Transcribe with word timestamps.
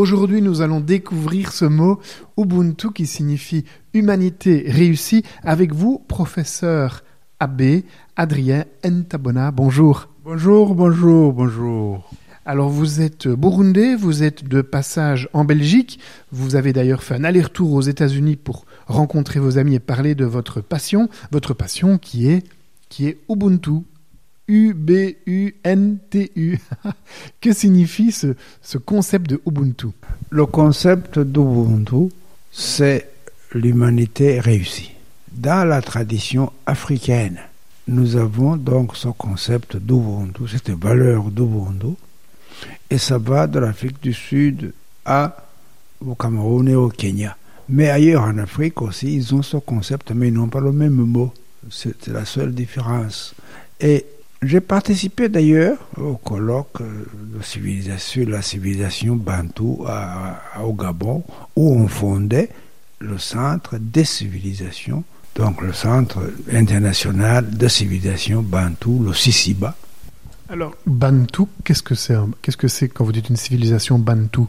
Aujourd'hui, 0.00 0.40
nous 0.40 0.62
allons 0.62 0.80
découvrir 0.80 1.52
ce 1.52 1.66
mot 1.66 2.00
Ubuntu 2.38 2.90
qui 2.90 3.04
signifie 3.04 3.66
humanité 3.92 4.64
réussie 4.66 5.24
avec 5.42 5.74
vous, 5.74 5.98
professeur 5.98 7.04
Abbé 7.38 7.84
Adrien 8.16 8.64
Ntabona. 8.82 9.50
Bonjour. 9.50 10.08
Bonjour, 10.24 10.74
bonjour, 10.74 11.34
bonjour. 11.34 12.10
Alors 12.46 12.70
vous 12.70 13.02
êtes 13.02 13.28
burundais, 13.28 13.94
vous 13.94 14.22
êtes 14.22 14.48
de 14.48 14.62
passage 14.62 15.28
en 15.34 15.44
Belgique, 15.44 16.00
vous 16.32 16.56
avez 16.56 16.72
d'ailleurs 16.72 17.02
fait 17.02 17.16
un 17.16 17.24
aller-retour 17.24 17.70
aux 17.74 17.82
États-Unis 17.82 18.36
pour 18.36 18.64
rencontrer 18.86 19.38
vos 19.38 19.58
amis 19.58 19.74
et 19.74 19.80
parler 19.80 20.14
de 20.14 20.24
votre 20.24 20.62
passion, 20.62 21.10
votre 21.30 21.52
passion 21.52 21.98
qui 21.98 22.30
est 22.30 22.42
qui 22.88 23.06
est 23.06 23.18
Ubuntu. 23.28 23.82
U-B-U-N-T-U. 24.50 26.48
que 27.40 27.52
signifie 27.52 28.10
ce, 28.10 28.34
ce 28.60 28.78
concept 28.78 29.30
de 29.30 29.40
Ubuntu? 29.46 29.90
Le 30.30 30.44
concept 30.46 31.20
d'Ubuntu, 31.20 32.12
c'est 32.50 33.08
l'humanité 33.54 34.40
réussie. 34.40 34.90
Dans 35.30 35.64
la 35.66 35.80
tradition 35.80 36.50
africaine, 36.66 37.38
nous 37.86 38.16
avons 38.16 38.56
donc 38.56 38.96
ce 38.96 39.06
concept 39.08 39.76
d'Ubuntu, 39.76 40.48
cette 40.48 40.70
valeur 40.70 41.30
d'Ubuntu, 41.30 41.94
et 42.90 42.98
ça 42.98 43.18
va 43.18 43.46
de 43.46 43.60
l'Afrique 43.60 44.02
du 44.02 44.12
Sud 44.12 44.72
à, 45.04 45.44
au 46.04 46.16
Cameroun 46.16 46.68
et 46.68 46.74
au 46.74 46.88
Kenya. 46.88 47.36
Mais 47.68 47.88
ailleurs 47.88 48.24
en 48.24 48.36
Afrique 48.38 48.82
aussi, 48.82 49.14
ils 49.14 49.32
ont 49.32 49.42
ce 49.42 49.58
concept, 49.58 50.10
mais 50.10 50.26
ils 50.26 50.34
n'ont 50.34 50.48
pas 50.48 50.58
le 50.58 50.72
même 50.72 50.94
mot. 50.94 51.32
C'est 51.70 52.08
la 52.08 52.24
seule 52.24 52.52
différence. 52.52 53.32
Et 53.80 54.04
j'ai 54.42 54.60
participé 54.60 55.28
d'ailleurs 55.28 55.76
au 55.98 56.14
colloque 56.14 56.80
de 56.82 57.42
civilisation, 57.42 58.24
la 58.26 58.42
civilisation 58.42 59.16
bantou 59.16 59.84
à, 59.86 60.40
à, 60.54 60.64
au 60.64 60.72
Gabon, 60.72 61.22
où 61.56 61.74
on 61.74 61.88
fondait 61.88 62.48
le 63.00 63.18
centre 63.18 63.76
des 63.78 64.04
civilisations, 64.04 65.04
donc 65.34 65.60
le 65.60 65.72
centre 65.72 66.20
international 66.50 67.50
de 67.50 67.68
civilisation 67.68 68.42
bantou, 68.42 69.02
le 69.04 69.12
Sisiba. 69.12 69.76
Alors, 70.48 70.74
bantou, 70.86 71.48
qu'est-ce 71.62 71.82
que 71.82 71.94
c'est 71.94 72.16
Qu'est-ce 72.42 72.56
que 72.56 72.68
c'est 72.68 72.88
quand 72.88 73.04
vous 73.04 73.12
dites 73.12 73.28
une 73.28 73.36
civilisation 73.36 73.98
bantou 73.98 74.48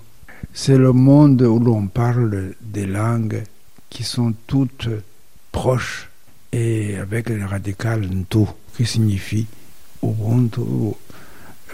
C'est 0.53 0.77
le 0.77 0.93
monde 0.93 1.41
où 1.41 1.59
l'on 1.59 1.87
parle 1.87 2.53
des 2.61 2.87
langues 2.87 3.43
qui 3.89 4.03
sont 4.03 4.33
toutes 4.47 4.89
proches 5.51 6.09
et 6.53 6.97
avec 6.97 7.29
le 7.29 7.45
radical 7.45 8.07
ntu, 8.09 8.45
qui 8.75 8.85
signifie 8.85 9.47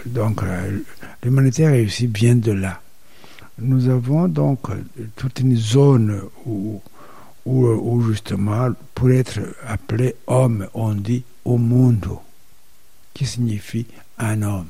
Donc, 0.06 0.40
l'humanité 1.22 1.66
réussie 1.66 2.06
vient 2.06 2.36
de 2.36 2.52
là. 2.52 2.80
Nous 3.58 3.88
avons 3.88 4.28
donc 4.28 4.68
toute 5.16 5.40
une 5.40 5.56
zone 5.56 6.22
où, 6.46 6.80
où, 7.44 8.02
justement, 8.02 8.70
pour 8.94 9.10
être 9.10 9.40
appelé 9.66 10.14
homme, 10.26 10.68
on 10.74 10.94
dit 10.94 11.24
Umundo, 11.44 12.20
qui 13.14 13.26
signifie 13.26 13.86
un 14.18 14.42
homme. 14.42 14.68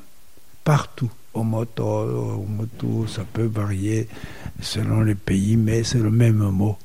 Partout, 0.65 1.11
Omoto, 1.35 1.85
Omoto, 1.85 3.07
ça 3.07 3.25
peut 3.31 3.47
varier 3.47 4.09
selon 4.61 5.03
les 5.03 5.15
pays, 5.15 5.57
mais 5.57 5.85
c'est 5.85 5.99
le 5.99 6.11
même 6.11 6.39
mot. 6.39 6.79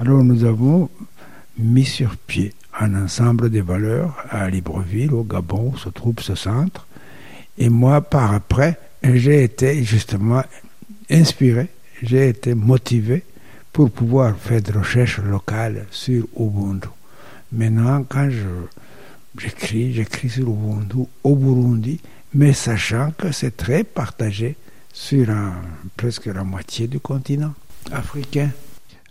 Alors, 0.00 0.24
nous 0.24 0.44
avons 0.44 0.90
mis 1.56 1.84
sur 1.84 2.16
pied 2.16 2.52
un 2.80 2.94
ensemble 2.94 3.50
de 3.50 3.60
valeurs 3.60 4.16
à 4.30 4.48
Libreville, 4.48 5.12
au 5.12 5.24
Gabon, 5.24 5.72
où 5.74 5.78
se 5.78 5.88
trouve 5.88 6.20
ce 6.20 6.34
centre. 6.34 6.86
Et 7.56 7.68
moi, 7.68 8.00
par 8.00 8.32
après, 8.32 8.78
j'ai 9.02 9.42
été 9.42 9.82
justement 9.84 10.42
inspiré, 11.10 11.68
j'ai 12.02 12.28
été 12.28 12.54
motivé 12.54 13.24
pour 13.72 13.90
pouvoir 13.90 14.36
faire 14.36 14.62
des 14.62 14.72
recherches 14.72 15.18
locales 15.20 15.86
sur 15.90 16.24
Ubuntu. 16.38 16.88
Maintenant, 17.52 18.04
quand 18.08 18.28
j'écris, 19.36 19.92
j'écris 19.92 20.28
sur 20.28 20.48
Ubuntu 20.48 21.08
au 21.24 21.36
Burundi, 21.36 22.00
mais 22.34 22.52
sachant 22.52 23.12
que 23.16 23.32
c'est 23.32 23.56
très 23.56 23.84
partagé 23.84 24.56
sur 24.92 25.26
presque 25.96 26.26
la 26.26 26.44
moitié 26.44 26.86
du 26.86 27.00
continent 27.00 27.54
africain. 27.92 28.50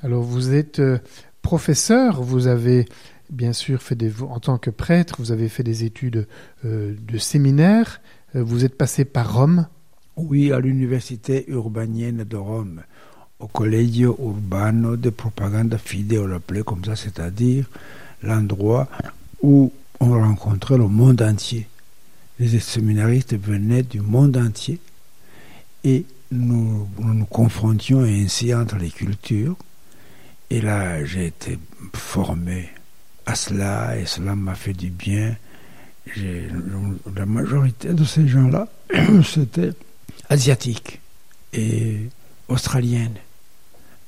Alors 0.04 0.22
vous 0.22 0.54
êtes 0.54 0.80
euh, 0.80 1.00
professeur, 1.42 2.22
vous 2.22 2.48
avez 2.48 2.86
bien 3.30 3.54
sûr 3.54 3.82
en 4.30 4.40
tant 4.40 4.58
que 4.58 4.70
prêtre, 4.70 5.16
vous 5.20 5.32
avez 5.32 5.50
fait 5.50 5.64
des 5.64 5.84
études 5.84 6.28
euh, 6.66 6.96
de 7.00 7.18
séminaire, 7.18 8.02
euh, 8.36 8.44
vous 8.44 8.66
êtes 8.66 8.76
passé 8.78 9.06
par 9.06 9.34
Rome. 9.34 9.68
Oui, 10.16 10.52
à 10.52 10.60
l'université 10.60 11.46
urbanienne 11.50 12.24
de 12.24 12.38
Rome, 12.38 12.82
au 13.40 13.48
Collegio 13.48 14.18
Urbano 14.20 14.98
de 14.98 15.10
Propaganda 15.10 15.78
Fide, 15.78 16.20
on 16.22 16.28
l'appelait 16.28 16.64
comme 16.64 16.84
ça, 16.84 16.96
c'est-à-dire 16.96 17.70
l'endroit 18.24 18.88
où 19.42 19.72
on 20.00 20.12
rencontrait 20.12 20.78
le 20.78 20.88
monde 20.88 21.22
entier. 21.22 21.68
Les 22.40 22.60
séminaristes 22.60 23.38
venaient 23.38 23.84
du 23.84 24.02
monde 24.02 24.38
entier 24.38 24.80
et 25.84 26.06
nous, 26.32 26.88
nous 27.00 27.26
confrontions 27.26 28.02
ainsi 28.02 28.54
entre 28.54 28.78
les 28.78 28.90
cultures. 28.90 29.56
Et 30.50 30.62
là, 30.62 31.04
j'ai 31.04 31.28
été 31.28 31.60
formé 31.94 32.70
à 33.28 33.36
cela 33.36 33.98
et 33.98 34.06
cela 34.06 34.36
m'a 34.36 34.56
fait 34.56 34.74
du 34.74 34.90
bien. 34.90 35.36
La 37.16 37.26
majorité 37.26 37.94
de 37.94 38.06
ces 38.06 38.28
gens-là, 38.28 38.68
c'était 39.24 39.74
asiatiques 40.30 41.02
et 41.54 42.10
australiennes. 42.48 43.18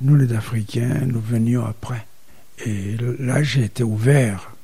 Nous, 0.02 0.16
les 0.16 0.34
Africains, 0.34 1.02
nous 1.06 1.20
venions 1.20 1.66
après. 1.66 2.08
Et 2.66 2.96
là, 3.20 3.44
j'ai 3.44 3.66
été 3.66 3.84
ouvert 3.84 4.56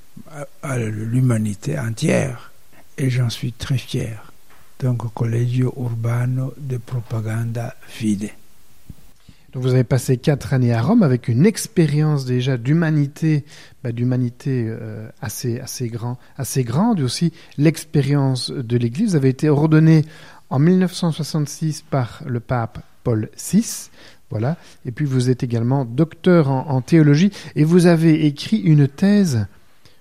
à, 0.64 0.78
l'humanité 0.78 1.78
entière 1.78 2.54
et 2.98 3.10
j'en 3.10 3.30
suis 3.30 3.52
très 3.52 3.78
fier. 3.78 4.32
Donc, 4.80 5.14
Collegio 5.14 5.74
Urbano 5.78 6.54
de 6.58 6.78
Propaganda 6.78 7.76
Fide. 7.88 8.30
Vous 9.58 9.74
avez 9.74 9.86
passé 9.86 10.18
quatre 10.18 10.54
années 10.54 10.74
à 10.74 10.82
Rome 10.82 11.02
avec 11.02 11.30
une 11.30 11.46
expérience 11.46 12.26
déjà 12.26 12.58
d'humanité, 12.58 13.46
bah, 13.86 13.94
d'humanité 13.94 14.66
euh, 14.68 15.08
assez 15.22 15.62
assez 15.62 15.88
grand, 15.88 16.18
assez 16.36 16.66
grande, 16.66 17.00
et 17.00 17.04
aussi 17.04 17.32
l'expérience 17.58 18.52
de 18.52 18.76
l'Église. 18.76 19.12
Vous 19.12 19.16
avez 19.16 19.29
été 19.29 19.47
ordonné 19.47 20.03
en 20.50 20.59
1966 20.59 21.84
par 21.84 22.22
le 22.28 22.41
pape 22.41 22.84
Paul 23.06 23.29
VI, 23.38 23.91
voilà. 24.29 24.58
Et 24.85 24.91
puis 24.91 25.06
vous 25.06 25.29
êtes 25.29 25.41
également 25.41 25.85
docteur 25.85 26.50
en, 26.50 26.82
théologie 26.82 27.32
et 27.56 27.64
vous 27.64 27.85
avez 27.85 28.26
écrit 28.26 28.58
une 28.58 28.90
thèse 28.90 29.47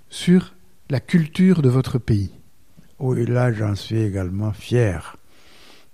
sur 0.09 0.53
la 0.89 0.99
culture 0.99 1.61
de 1.61 1.69
votre 1.69 1.97
pays. 1.97 2.31
Oui, 2.99 3.25
là 3.25 3.53
j'en 3.53 3.75
suis 3.75 4.01
également 4.01 4.51
fier. 4.51 5.15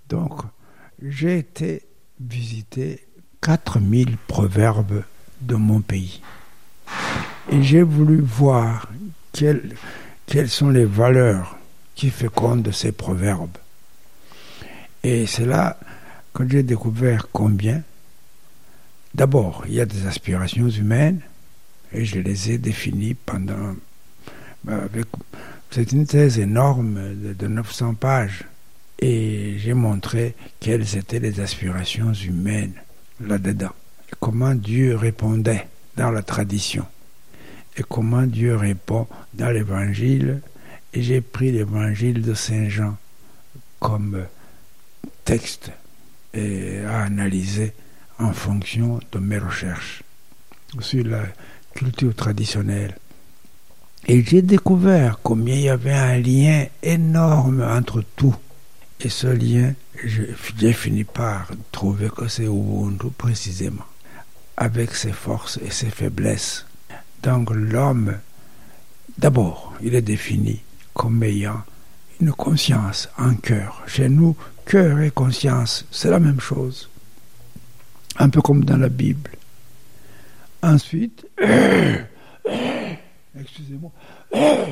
Donc 0.08 0.40
j'ai 1.00 1.38
été 1.38 1.86
visiter 2.18 3.06
4000 3.42 4.16
proverbes 4.28 5.02
de 5.40 5.56
mon 5.56 5.80
pays. 5.80 6.20
Et 7.50 7.62
j'ai 7.62 7.82
voulu 7.82 8.20
voir 8.20 8.88
quelles, 9.32 9.74
sont 10.46 10.70
les 10.70 10.84
valeurs 10.84 11.58
qui 11.94 12.10
fécondent 12.10 12.70
ces 12.72 12.92
proverbes. 12.92 13.58
Et 15.02 15.26
c'est 15.26 15.44
là 15.44 15.78
que 16.32 16.48
j'ai 16.48 16.62
découvert 16.62 17.26
combien, 17.32 17.82
d'abord, 19.14 19.64
il 19.66 19.74
y 19.74 19.80
a 19.80 19.86
des 19.86 20.06
aspirations 20.06 20.68
humaines, 20.68 21.20
et 21.92 22.04
je 22.04 22.20
les 22.20 22.52
ai 22.52 22.58
définies 22.58 23.14
pendant, 23.14 23.74
avec 24.68 25.06
C'est 25.70 25.90
une 25.92 26.06
thèse 26.06 26.38
énorme 26.38 27.34
de 27.34 27.46
900 27.48 27.94
pages. 27.94 28.44
Et 29.00 29.56
j'ai 29.58 29.74
montré 29.74 30.36
quelles 30.60 30.96
étaient 30.96 31.18
les 31.18 31.40
aspirations 31.40 32.12
humaines 32.12 32.74
là-dedans. 33.20 33.72
Comment 34.20 34.54
Dieu 34.54 34.96
répondait 34.96 35.66
dans 35.96 36.10
la 36.10 36.22
tradition. 36.22 36.86
Et 37.76 37.82
comment 37.82 38.22
Dieu 38.22 38.56
répond 38.56 39.06
dans 39.34 39.50
l'évangile. 39.50 40.40
Et 40.94 41.02
j'ai 41.02 41.20
pris 41.20 41.52
l'évangile 41.52 42.22
de 42.22 42.34
Saint 42.34 42.68
Jean 42.68 42.96
comme 43.80 44.24
texte 45.24 45.72
et 46.34 46.80
à 46.80 47.02
analyser 47.02 47.72
en 48.18 48.32
fonction 48.32 49.00
de 49.10 49.18
mes 49.18 49.38
recherches 49.38 50.02
sur 50.80 51.04
la 51.04 51.22
culture 51.74 52.14
traditionnelle. 52.14 52.96
Et 54.06 54.22
j'ai 54.24 54.42
découvert 54.42 55.20
combien 55.22 55.54
il 55.54 55.62
y 55.62 55.68
avait 55.68 55.92
un 55.92 56.18
lien 56.18 56.66
énorme 56.82 57.62
entre 57.62 58.02
tout. 58.16 58.34
Et 59.00 59.08
ce 59.08 59.26
lien, 59.26 59.74
j'ai 60.04 60.72
fini 60.72 61.04
par 61.04 61.48
trouver 61.70 62.10
que 62.10 62.28
c'est 62.28 62.44
Ubuntu 62.44 63.08
précisément, 63.16 63.84
avec 64.56 64.94
ses 64.94 65.12
forces 65.12 65.58
et 65.58 65.70
ses 65.70 65.90
faiblesses. 65.90 66.66
Donc 67.22 67.50
l'homme, 67.50 68.18
d'abord, 69.18 69.74
il 69.82 69.94
est 69.94 70.02
défini 70.02 70.62
comme 70.94 71.22
ayant 71.22 71.62
une 72.20 72.32
conscience, 72.32 73.08
un 73.18 73.34
cœur. 73.34 73.82
Chez 73.86 74.08
nous, 74.08 74.36
cœur 74.66 75.00
et 75.00 75.10
conscience, 75.10 75.84
c'est 75.90 76.10
la 76.10 76.18
même 76.18 76.40
chose. 76.40 76.88
Un 78.16 78.28
peu 78.28 78.40
comme 78.42 78.64
dans 78.64 78.76
la 78.76 78.88
Bible. 78.88 79.30
Ensuite, 80.62 81.26
excusez-moi, 83.38 83.90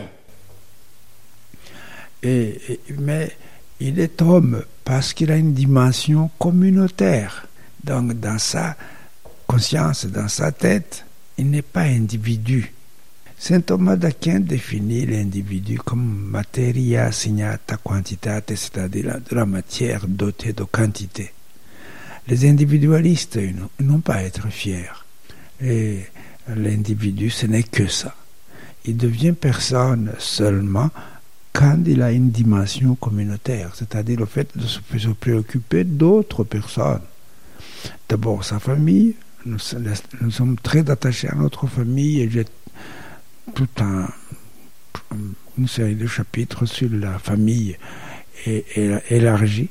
et, 2.23 2.81
mais 2.99 3.37
il 3.81 3.99
est 3.99 4.23
homme 4.23 4.63
parce 4.91 5.13
qu'il 5.13 5.31
a 5.31 5.37
une 5.37 5.55
dimension 5.55 6.33
communautaire. 6.37 7.47
Donc 7.85 8.15
dans 8.15 8.41
sa 8.41 8.77
conscience, 9.47 10.05
dans 10.07 10.27
sa 10.27 10.51
tête, 10.51 11.07
il 11.39 11.49
n'est 11.49 11.63
pas 11.63 11.83
individu. 11.83 12.73
Saint 13.39 13.61
Thomas 13.61 13.95
d'Aquin 13.95 14.41
définit 14.41 15.07
l'individu 15.07 15.79
comme 15.79 16.27
materia 16.33 17.13
signata 17.13 17.77
quantitate, 17.77 18.57
c'est-à-dire 18.57 19.21
de 19.21 19.37
la 19.37 19.47
matière 19.47 20.09
dotée 20.09 20.55
de 20.55 20.65
quantité. 20.65 21.33
Les 22.27 22.51
individualistes 22.51 23.39
n'ont 23.79 24.01
pas 24.01 24.15
à 24.15 24.23
être 24.25 24.49
fiers. 24.49 24.91
Et 25.63 26.01
l'individu, 26.49 27.31
ce 27.31 27.47
n'est 27.47 27.63
que 27.63 27.87
ça. 27.87 28.17
Il 28.87 28.97
devient 28.97 29.35
personne 29.41 30.15
seulement 30.19 30.91
quand 31.53 31.79
il 31.87 32.03
a 32.03 32.13
une 32.13 32.31
dimension 32.31 32.95
communautaire, 32.95 33.73
c'est-à-dire 33.75 34.21
le 34.21 34.27
fait 34.27 34.57
de 34.57 34.67
se 34.67 35.09
préoccuper 35.11 35.85
d'autres 35.85 36.45
personnes. 36.45 37.03
D'abord 38.09 38.45
sa 38.45 38.59
famille, 38.59 39.15
nous, 39.47 39.59
sommes 39.59 40.57
très 40.63 40.89
attachés 40.91 41.29
à 41.29 41.35
notre 41.35 41.67
famille 41.67 42.21
et 42.21 42.31
j'ai 42.31 42.45
tout 43.55 43.69
un, 43.81 44.07
une 45.59 45.69
série 45.69 45.95
de 45.95 46.07
chapitres 46.07 46.67
sur 46.67 46.91
la 46.93 47.19
famille 47.19 47.77
et, 48.47 48.65
élargie 49.11 49.69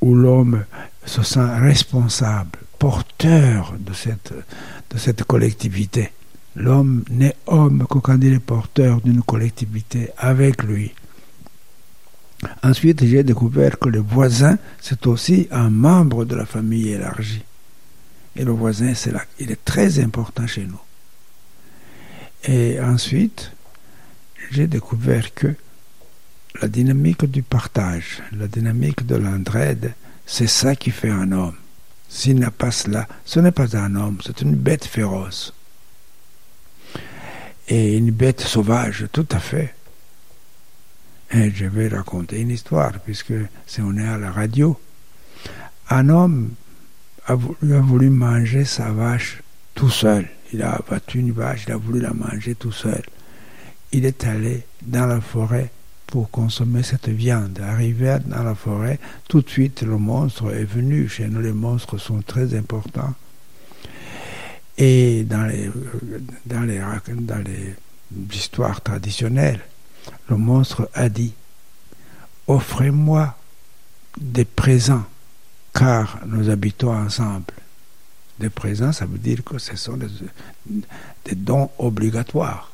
où 0.00 0.14
l'homme 0.14 0.64
se 1.04 1.22
sent 1.22 1.58
responsable, 1.58 2.58
porteur 2.78 3.74
de 3.78 3.92
cette, 3.92 4.32
de 4.90 4.98
cette 4.98 5.24
collectivité. 5.24 6.12
L'homme 6.56 7.04
n'est 7.10 7.36
homme 7.46 7.86
que 7.88 7.98
quand 7.98 8.18
il 8.22 8.32
est 8.32 8.38
porteur 8.40 9.02
d'une 9.02 9.22
collectivité 9.22 10.08
avec 10.16 10.62
lui. 10.62 10.94
Ensuite, 12.62 13.04
j'ai 13.04 13.22
découvert 13.22 13.78
que 13.78 13.90
le 13.90 14.00
voisin, 14.00 14.58
c'est 14.80 15.06
aussi 15.06 15.48
un 15.50 15.68
membre 15.68 16.24
de 16.24 16.34
la 16.34 16.46
famille 16.46 16.88
élargie. 16.88 17.44
Et 18.36 18.44
le 18.44 18.52
voisin, 18.52 18.94
c'est 18.94 19.12
là, 19.12 19.22
il 19.38 19.50
est 19.50 19.64
très 19.64 20.00
important 20.00 20.46
chez 20.46 20.66
nous. 20.66 20.80
Et 22.44 22.80
ensuite, 22.80 23.52
j'ai 24.50 24.66
découvert 24.66 25.34
que 25.34 25.54
la 26.62 26.68
dynamique 26.68 27.24
du 27.26 27.42
partage, 27.42 28.22
la 28.32 28.48
dynamique 28.48 29.04
de 29.04 29.16
l'entraide, 29.16 29.94
c'est 30.24 30.46
ça 30.46 30.74
qui 30.74 30.90
fait 30.90 31.10
un 31.10 31.32
homme. 31.32 31.56
S'il 32.08 32.38
n'a 32.38 32.50
pas 32.50 32.70
cela, 32.70 33.06
ce 33.26 33.40
n'est 33.40 33.52
pas 33.52 33.76
un 33.76 33.94
homme, 33.94 34.18
c'est 34.24 34.40
une 34.40 34.54
bête 34.54 34.86
féroce. 34.86 35.52
Et 37.68 37.96
une 37.96 38.10
bête 38.10 38.40
sauvage, 38.40 39.06
tout 39.12 39.26
à 39.30 39.38
fait. 39.38 39.74
Et 41.32 41.50
je 41.50 41.66
vais 41.66 41.88
raconter 41.88 42.40
une 42.40 42.50
histoire, 42.50 42.92
puisque 43.00 43.34
si 43.66 43.80
on 43.80 43.96
est 43.96 44.06
à 44.06 44.18
la 44.18 44.30
radio. 44.30 44.78
Un 45.90 46.08
homme 46.08 46.50
a 47.26 47.34
voulu, 47.34 47.74
a 47.74 47.80
voulu 47.80 48.10
manger 48.10 48.64
sa 48.64 48.90
vache 48.90 49.42
tout 49.74 49.90
seul. 49.90 50.28
Il 50.52 50.62
a 50.62 50.74
abattu 50.74 51.18
une 51.18 51.32
vache, 51.32 51.64
il 51.66 51.72
a 51.72 51.76
voulu 51.76 52.00
la 52.00 52.12
manger 52.12 52.54
tout 52.54 52.72
seul. 52.72 53.02
Il 53.92 54.04
est 54.04 54.24
allé 54.24 54.64
dans 54.82 55.06
la 55.06 55.20
forêt 55.20 55.70
pour 56.06 56.30
consommer 56.30 56.82
cette 56.82 57.08
viande. 57.08 57.60
Arrivé 57.60 58.18
dans 58.26 58.42
la 58.42 58.54
forêt, 58.54 58.98
tout 59.28 59.42
de 59.42 59.48
suite 59.48 59.82
le 59.82 59.98
monstre 59.98 60.54
est 60.54 60.64
venu. 60.64 61.08
Chez 61.08 61.26
nous, 61.26 61.40
les 61.40 61.52
monstres 61.52 61.98
sont 61.98 62.22
très 62.22 62.54
importants. 62.54 63.14
Et 64.78 65.24
dans 65.24 65.44
les, 65.44 65.70
dans 66.44 66.62
les, 66.62 66.80
dans 67.14 67.44
les 67.44 67.74
histoires 68.34 68.80
traditionnelles, 68.80 69.60
le 70.28 70.36
monstre 70.36 70.90
a 70.94 71.08
dit 71.08 71.32
Offrez-moi 72.46 73.36
des 74.20 74.44
présents, 74.44 75.04
car 75.74 76.20
nous 76.26 76.48
habitons 76.48 76.94
ensemble. 76.94 77.44
Des 78.38 78.50
présents, 78.50 78.92
ça 78.92 79.06
veut 79.06 79.18
dire 79.18 79.42
que 79.42 79.58
ce 79.58 79.76
sont 79.76 79.96
des, 79.96 80.08
des 81.24 81.34
dons 81.34 81.70
obligatoires. 81.78 82.70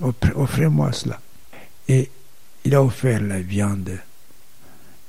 Offrez-moi 0.00 0.92
cela. 0.92 1.18
Et 1.88 2.10
il 2.64 2.74
a 2.74 2.82
offert 2.82 3.22
la 3.22 3.40
viande. 3.40 3.98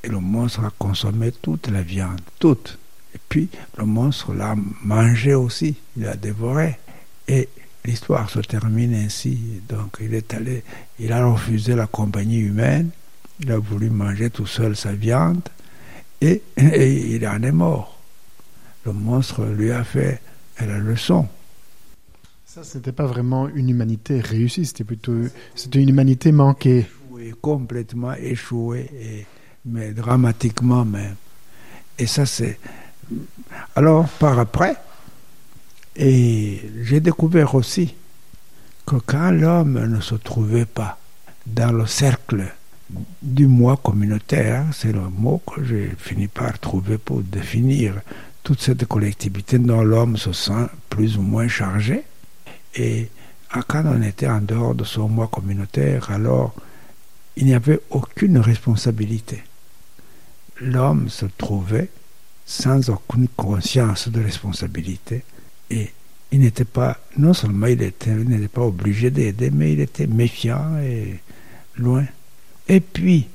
Et 0.01 0.07
le 0.07 0.19
monstre 0.19 0.63
a 0.63 0.71
consommé 0.79 1.31
toute 1.33 1.67
la 1.67 1.81
viande, 1.81 2.21
toute. 2.39 2.77
Et 3.15 3.19
puis 3.29 3.49
le 3.77 3.85
monstre 3.85 4.33
l'a 4.33 4.55
mangé 4.83 5.33
aussi, 5.33 5.75
il 5.97 6.05
a 6.07 6.15
dévoré. 6.15 6.77
Et 7.27 7.49
l'histoire 7.85 8.29
se 8.29 8.39
termine 8.39 8.93
ainsi. 8.93 9.39
Donc 9.67 9.97
il 10.01 10.13
est 10.13 10.33
allé, 10.33 10.63
il 10.99 11.11
a 11.11 11.25
refusé 11.25 11.75
la 11.75 11.87
compagnie 11.87 12.39
humaine, 12.39 12.89
il 13.39 13.51
a 13.51 13.57
voulu 13.57 13.89
manger 13.89 14.29
tout 14.29 14.47
seul 14.47 14.75
sa 14.75 14.93
viande 14.93 15.47
et, 16.21 16.41
et 16.57 17.15
il 17.15 17.27
en 17.27 17.41
est 17.43 17.51
mort. 17.51 17.99
Le 18.85 18.93
monstre 18.93 19.45
lui 19.45 19.71
a 19.71 19.83
fait 19.83 20.21
la 20.59 20.77
leçon. 20.77 21.27
Ça, 22.45 22.63
c'était 22.63 22.91
pas 22.91 23.05
vraiment 23.05 23.47
une 23.47 23.69
humanité 23.69 24.19
réussie, 24.19 24.65
c'était 24.65 24.83
plutôt 24.83 25.13
c'était 25.55 25.79
une 25.79 25.89
humanité 25.89 26.31
manquée 26.31 26.87
complètement 27.41 28.13
échoué, 28.13 28.89
et, 28.99 29.25
mais 29.65 29.91
dramatiquement 29.91 30.85
même. 30.85 31.15
Et 31.97 32.07
ça, 32.07 32.25
c'est. 32.25 32.59
Alors, 33.75 34.07
par 34.07 34.39
après, 34.39 34.75
et 35.95 36.61
j'ai 36.81 36.99
découvert 36.99 37.55
aussi 37.55 37.95
que 38.85 38.95
quand 38.95 39.31
l'homme 39.31 39.85
ne 39.85 39.99
se 39.99 40.15
trouvait 40.15 40.65
pas 40.65 40.97
dans 41.45 41.71
le 41.71 41.85
cercle 41.85 42.53
du 43.21 43.47
moi 43.47 43.77
communautaire, 43.77 44.65
c'est 44.73 44.91
le 44.91 45.01
mot 45.09 45.41
que 45.45 45.63
j'ai 45.63 45.91
fini 45.97 46.27
par 46.27 46.57
trouver 46.57 46.97
pour 46.97 47.21
définir 47.21 47.95
toute 48.43 48.61
cette 48.61 48.85
collectivité 48.85 49.59
dont 49.59 49.83
l'homme 49.83 50.17
se 50.17 50.31
sent 50.31 50.67
plus 50.89 51.17
ou 51.17 51.21
moins 51.21 51.47
chargé. 51.47 52.03
Et 52.75 53.09
quand 53.67 53.83
on 53.85 54.01
était 54.01 54.27
en 54.27 54.41
dehors 54.41 54.75
de 54.75 54.83
son 54.83 55.09
moi 55.09 55.27
communautaire, 55.27 56.11
alors 56.11 56.53
il 57.35 57.45
n'y 57.45 57.53
avait 57.53 57.79
aucune 57.89 58.37
responsabilité. 58.37 59.43
L'homme 60.61 61.09
se 61.09 61.25
trouvait 61.25 61.89
sans 62.49 62.89
aucune 62.89 63.27
conscience 63.27 64.09
de 64.09 64.23
responsabilité 64.23 65.23
et 65.69 65.91
il 66.31 66.39
n'était 66.39 66.65
pas, 66.65 66.97
non 67.15 67.33
seulement 67.33 67.67
il 67.67 67.77
n'était 67.77 68.47
pas 68.47 68.63
obligé 68.63 69.11
d'aider, 69.11 69.51
mais 69.51 69.73
il 69.73 69.79
était 69.79 70.07
méfiant 70.07 70.79
et 70.79 71.19
loin. 71.75 72.05
Et 72.67 72.79
puis, 72.79 73.27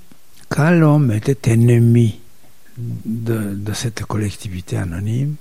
quand 0.48 0.70
l'homme 0.70 1.12
était 1.12 1.52
ennemi 1.52 2.20
de, 2.76 3.54
de, 3.54 3.72
cette 3.72 4.04
collectivité 4.04 4.78
anonyme, 4.78 5.36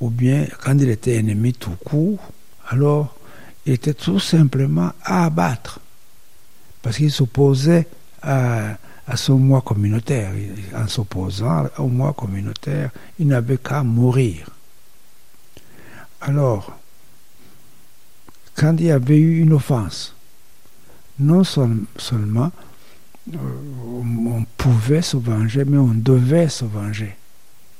ou 0.00 0.10
bien 0.10 0.46
quand 0.62 0.78
il 0.78 0.90
était 0.90 1.16
ennemi 1.16 1.54
tout 1.54 1.76
court, 1.86 2.32
alors 2.68 3.16
il 3.64 3.72
était 3.72 3.94
tout 3.94 4.20
simplement 4.20 4.92
à 5.02 5.24
abattre 5.24 5.80
parce 6.82 6.98
qu'il 6.98 7.10
s'opposait 7.10 7.86
à, 8.20 8.76
à, 9.06 9.16
son 9.16 9.38
moi 9.38 9.60
communautaire. 9.60 10.32
En 10.74 10.86
s'opposant 10.88 11.66
au 11.78 11.88
moi 11.88 12.12
communautaire, 12.12 12.90
il 13.18 13.28
n'avait 13.28 13.58
qu'à 13.58 13.82
mourir. 13.82 14.50
Alors, 16.20 16.76
quand 18.54 18.76
il 18.78 18.86
y 18.86 18.90
avait 18.90 19.18
eu 19.18 19.40
une 19.40 19.52
offense, 19.52 20.14
non 21.18 21.44
seulement 21.44 22.52
euh, 23.34 23.38
on 24.26 24.44
pouvait 24.56 25.02
se 25.02 25.16
venger, 25.16 25.64
mais 25.64 25.78
on 25.78 25.94
devait 25.94 26.48
se 26.48 26.64
venger. 26.64 27.16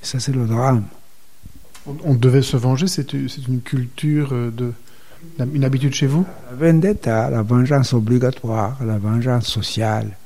ça, 0.03 0.21
c'est 0.21 0.33
le 0.33 0.47
drame. 0.47 0.85
On, 2.05 2.15
devait 2.15 2.43
se 2.43 2.57
venger, 2.57 2.89
c'est 2.89 3.13
une 3.13 3.61
culture 3.63 4.31
euh, 4.33 4.51
de, 4.51 4.73
une 5.39 5.65
habitude 5.65 5.95
chez 5.95 6.09
vous? 6.09 6.27
La 6.51 6.57
vendetta, 6.57 7.31
la 7.31 7.43
vengeance 7.43 7.93
obligatoire, 7.93 8.77
la 8.85 8.99
vengeance 8.99 9.47
sociale 9.47 10.17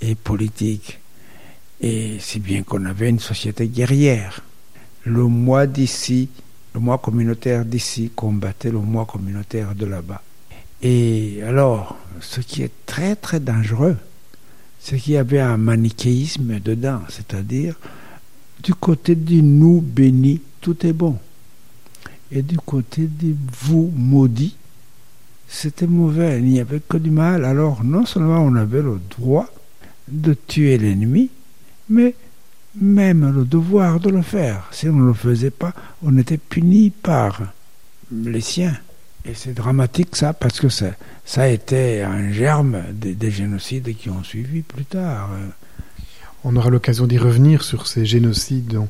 et 0.00 0.14
politique. 0.14 0.98
Et 1.80 2.18
si 2.18 2.40
bien 2.40 2.62
qu'on 2.62 2.84
avait 2.84 3.08
une 3.08 3.20
société 3.20 3.68
guerrière. 3.68 4.42
Le 5.04 5.24
moi 5.24 5.66
d'ici, 5.66 6.28
le 6.74 6.80
moi 6.80 6.98
communautaire 6.98 7.64
d'ici 7.64 8.10
combattait 8.14 8.70
le 8.70 8.78
moi 8.78 9.06
communautaire 9.06 9.74
de 9.74 9.86
là-bas. 9.86 10.22
Et 10.82 11.42
alors, 11.42 11.96
ce 12.20 12.40
qui 12.40 12.62
est 12.62 12.72
très 12.86 13.16
très 13.16 13.40
dangereux, 13.40 13.96
c'est 14.78 14.98
qu'il 14.98 15.14
y 15.14 15.16
avait 15.16 15.40
un 15.40 15.56
manichéisme 15.56 16.58
dedans, 16.60 17.00
c'est-à-dire 17.08 17.76
du 18.62 18.74
côté 18.74 19.14
du 19.14 19.42
nous 19.42 19.80
béni, 19.80 20.40
tout 20.60 20.86
est 20.86 20.92
bon. 20.92 21.18
Et 22.30 22.42
du 22.42 22.58
côté 22.58 23.06
du 23.06 23.34
vous 23.60 23.92
maudit, 23.94 24.56
c'était 25.48 25.86
mauvais, 25.86 26.38
il 26.38 26.44
n'y 26.44 26.60
avait 26.60 26.80
que 26.80 26.96
du 26.96 27.10
mal. 27.10 27.44
Alors 27.44 27.82
non 27.84 28.06
seulement 28.06 28.40
on 28.40 28.54
avait 28.54 28.82
le 28.82 29.00
droit 29.18 29.48
de 30.08 30.34
tuer 30.34 30.78
l'ennemi, 30.78 31.30
mais 31.88 32.14
même 32.74 33.34
le 33.34 33.44
devoir 33.44 34.00
de 34.00 34.10
le 34.10 34.22
faire. 34.22 34.68
Si 34.70 34.88
on 34.88 34.94
ne 34.94 35.06
le 35.06 35.14
faisait 35.14 35.50
pas, 35.50 35.72
on 36.02 36.16
était 36.18 36.38
puni 36.38 36.90
par 36.90 37.42
les 38.12 38.40
siens. 38.40 38.76
Et 39.24 39.34
c'est 39.34 39.52
dramatique 39.52 40.16
ça, 40.16 40.32
parce 40.32 40.60
que 40.60 40.68
ça, 40.68 40.92
ça 41.24 41.42
a 41.42 41.48
été 41.48 42.02
un 42.02 42.32
germe 42.32 42.82
des, 42.92 43.30
génocides 43.30 43.94
qui 43.96 44.08
ont 44.08 44.22
suivi 44.24 44.62
plus 44.62 44.86
tard. 44.86 45.30
On 46.42 46.56
aura 46.56 46.70
l'occasion 46.70 47.06
d'y 47.06 47.18
revenir 47.18 47.62
sur 47.62 47.86
ces 47.86 48.06
génocides 48.06 48.80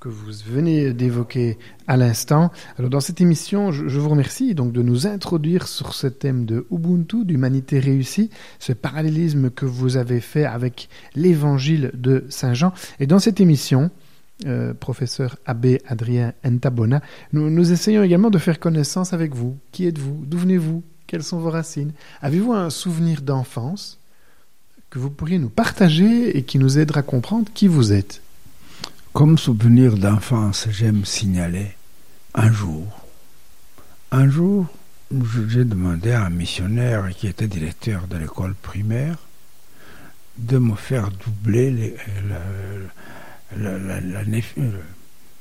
que 0.00 0.08
vous 0.08 0.30
venez 0.46 0.92
d'évoquer 0.92 1.58
à 1.86 1.96
l'instant. 1.96 2.52
Alors 2.78 2.90
dans 2.90 3.00
cette 3.00 3.20
émission, 3.20 3.72
je, 3.72 3.98
vous 3.98 4.08
remercie 4.08 4.54
donc 4.54 4.72
de 4.72 4.82
nous 4.82 5.06
introduire 5.06 5.66
sur 5.66 5.94
ce 5.94 6.06
thème 6.06 6.44
de 6.44 6.66
Ubuntu, 6.70 7.24
d'humanité 7.24 7.78
réussie, 7.78 8.30
ce 8.58 8.72
parallélisme 8.72 9.50
que 9.50 9.64
vous 9.64 9.96
avez 9.96 10.20
fait 10.20 10.44
avec 10.44 10.88
l'évangile 11.14 11.90
de 11.94 12.26
Saint 12.28 12.52
Jean. 12.54 12.72
Et 13.00 13.06
dans 13.06 13.18
cette 13.18 13.40
émission, 13.40 13.90
euh, 14.44 14.74
professeur 14.74 15.36
Abbé 15.46 15.80
Adrien 15.86 16.34
Entabona, 16.44 17.00
nous, 17.32 17.48
nous 17.48 17.72
essayons 17.72 18.02
également 18.02 18.30
de 18.30 18.38
faire 18.38 18.60
connaissance 18.60 19.14
avec 19.14 19.34
vous. 19.34 19.56
Qui 19.72 19.86
êtes-vous? 19.86 20.24
D'où 20.26 20.38
venez-vous? 20.38 20.82
Quelles 21.06 21.22
sont 21.22 21.38
vos 21.38 21.50
racines? 21.50 21.92
Avez-vous 22.20 22.52
un 22.52 22.68
souvenir 22.68 23.22
d'enfance 23.22 23.98
que 24.90 24.98
vous 24.98 25.10
pourriez 25.10 25.38
nous 25.38 25.48
partager 25.48 26.36
et 26.36 26.42
qui 26.42 26.58
nous 26.58 26.78
aidera 26.78 27.00
à 27.00 27.02
comprendre 27.02 27.48
qui 27.54 27.66
vous 27.66 27.92
êtes? 27.92 28.20
Comme 29.16 29.38
souvenir 29.38 29.96
d'enfance, 29.96 30.68
j'aime 30.68 31.06
signaler 31.06 31.68
un 32.34 32.52
jour, 32.52 32.84
un 34.12 34.28
jour, 34.28 34.66
j'ai 35.48 35.64
demandé 35.64 36.12
à 36.12 36.26
un 36.26 36.28
missionnaire 36.28 37.08
qui 37.16 37.26
était 37.26 37.48
directeur 37.48 38.08
de 38.08 38.18
l'école 38.18 38.54
primaire 38.54 39.16
de 40.36 40.58
me 40.58 40.74
faire 40.74 41.10
doubler 41.10 41.96
l'année, 43.56 44.44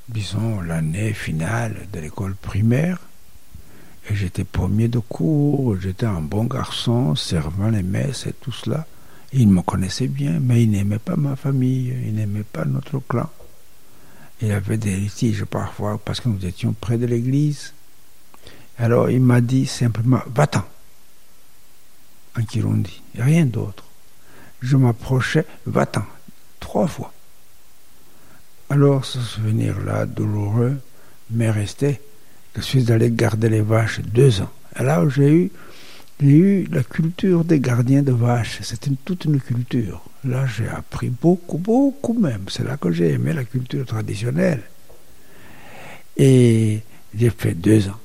disons, 0.07 0.61
l'année 0.61 1.11
finale 1.11 1.75
de 1.91 1.99
l'école 1.99 2.35
primaire. 2.35 2.99
Et 4.09 4.15
j'étais 4.15 4.45
premier 4.45 4.87
de 4.87 4.99
cours, 4.99 5.75
j'étais 5.81 6.05
un 6.05 6.21
bon 6.21 6.45
garçon, 6.45 7.13
servant 7.15 7.71
les 7.71 7.83
messes 7.83 8.25
et 8.25 8.33
tout 8.39 8.53
cela. 8.53 8.87
il 9.33 9.49
me 9.49 9.61
connaissait 9.63 10.07
bien, 10.07 10.39
mais 10.39 10.63
il 10.63 10.71
n'aimait 10.71 10.97
pas 10.97 11.17
ma 11.17 11.35
famille, 11.35 11.93
il 12.05 12.15
n'aimait 12.15 12.43
pas 12.43 12.63
notre 12.63 12.99
clan. 12.99 13.29
Il 14.41 14.51
avait 14.51 14.77
des 14.77 14.95
litiges 14.95 15.45
parfois 15.45 15.99
parce 16.03 16.19
que 16.19 16.29
nous 16.29 16.45
étions 16.45 16.73
près 16.73 16.97
de 16.97 17.05
l'église. 17.05 17.73
Alors 18.77 19.09
il 19.09 19.21
m'a 19.21 19.41
dit 19.41 19.65
simplement 19.65 20.21
Va-t'en 20.27 20.65
en 22.37 22.43
Kirundi, 22.43 23.01
rien 23.17 23.45
d'autre. 23.45 23.85
Je 24.61 24.75
m'approchais 24.75 25.45
Va-t'en 25.65 26.05
trois 26.59 26.87
fois. 26.87 27.13
Alors 28.69 29.05
ce 29.05 29.19
souvenir-là, 29.19 30.05
douloureux, 30.05 30.77
m'est 31.29 31.51
resté. 31.51 32.01
Je 32.55 32.61
suis 32.61 32.91
allé 32.91 33.11
garder 33.11 33.49
les 33.49 33.61
vaches 33.61 34.01
deux 34.01 34.41
ans. 34.41 34.51
Et 34.77 34.83
là, 34.83 35.07
j'ai 35.07 35.31
eu 35.31 35.51
j'ai 36.19 36.27
eu 36.27 36.63
la 36.71 36.81
culture 36.81 37.43
des 37.43 37.59
gardiens 37.59 38.01
de 38.01 38.13
vaches. 38.13 38.61
C'était 38.61 38.91
toute 39.03 39.25
une 39.25 39.41
culture. 39.41 40.01
Là, 40.25 40.45
j'ai 40.47 40.67
appris 40.67 41.09
beaucoup, 41.09 41.57
beaucoup 41.57 42.13
même. 42.13 42.45
C'est 42.49 42.63
là 42.63 42.77
que 42.77 42.91
j'ai 42.91 43.11
aimé 43.11 43.33
la 43.33 43.43
culture 43.43 43.85
traditionnelle. 43.85 44.63
Et 46.17 46.81
j'ai 47.15 47.29
fait 47.29 47.53
deux 47.53 47.87
ans. 47.89 47.99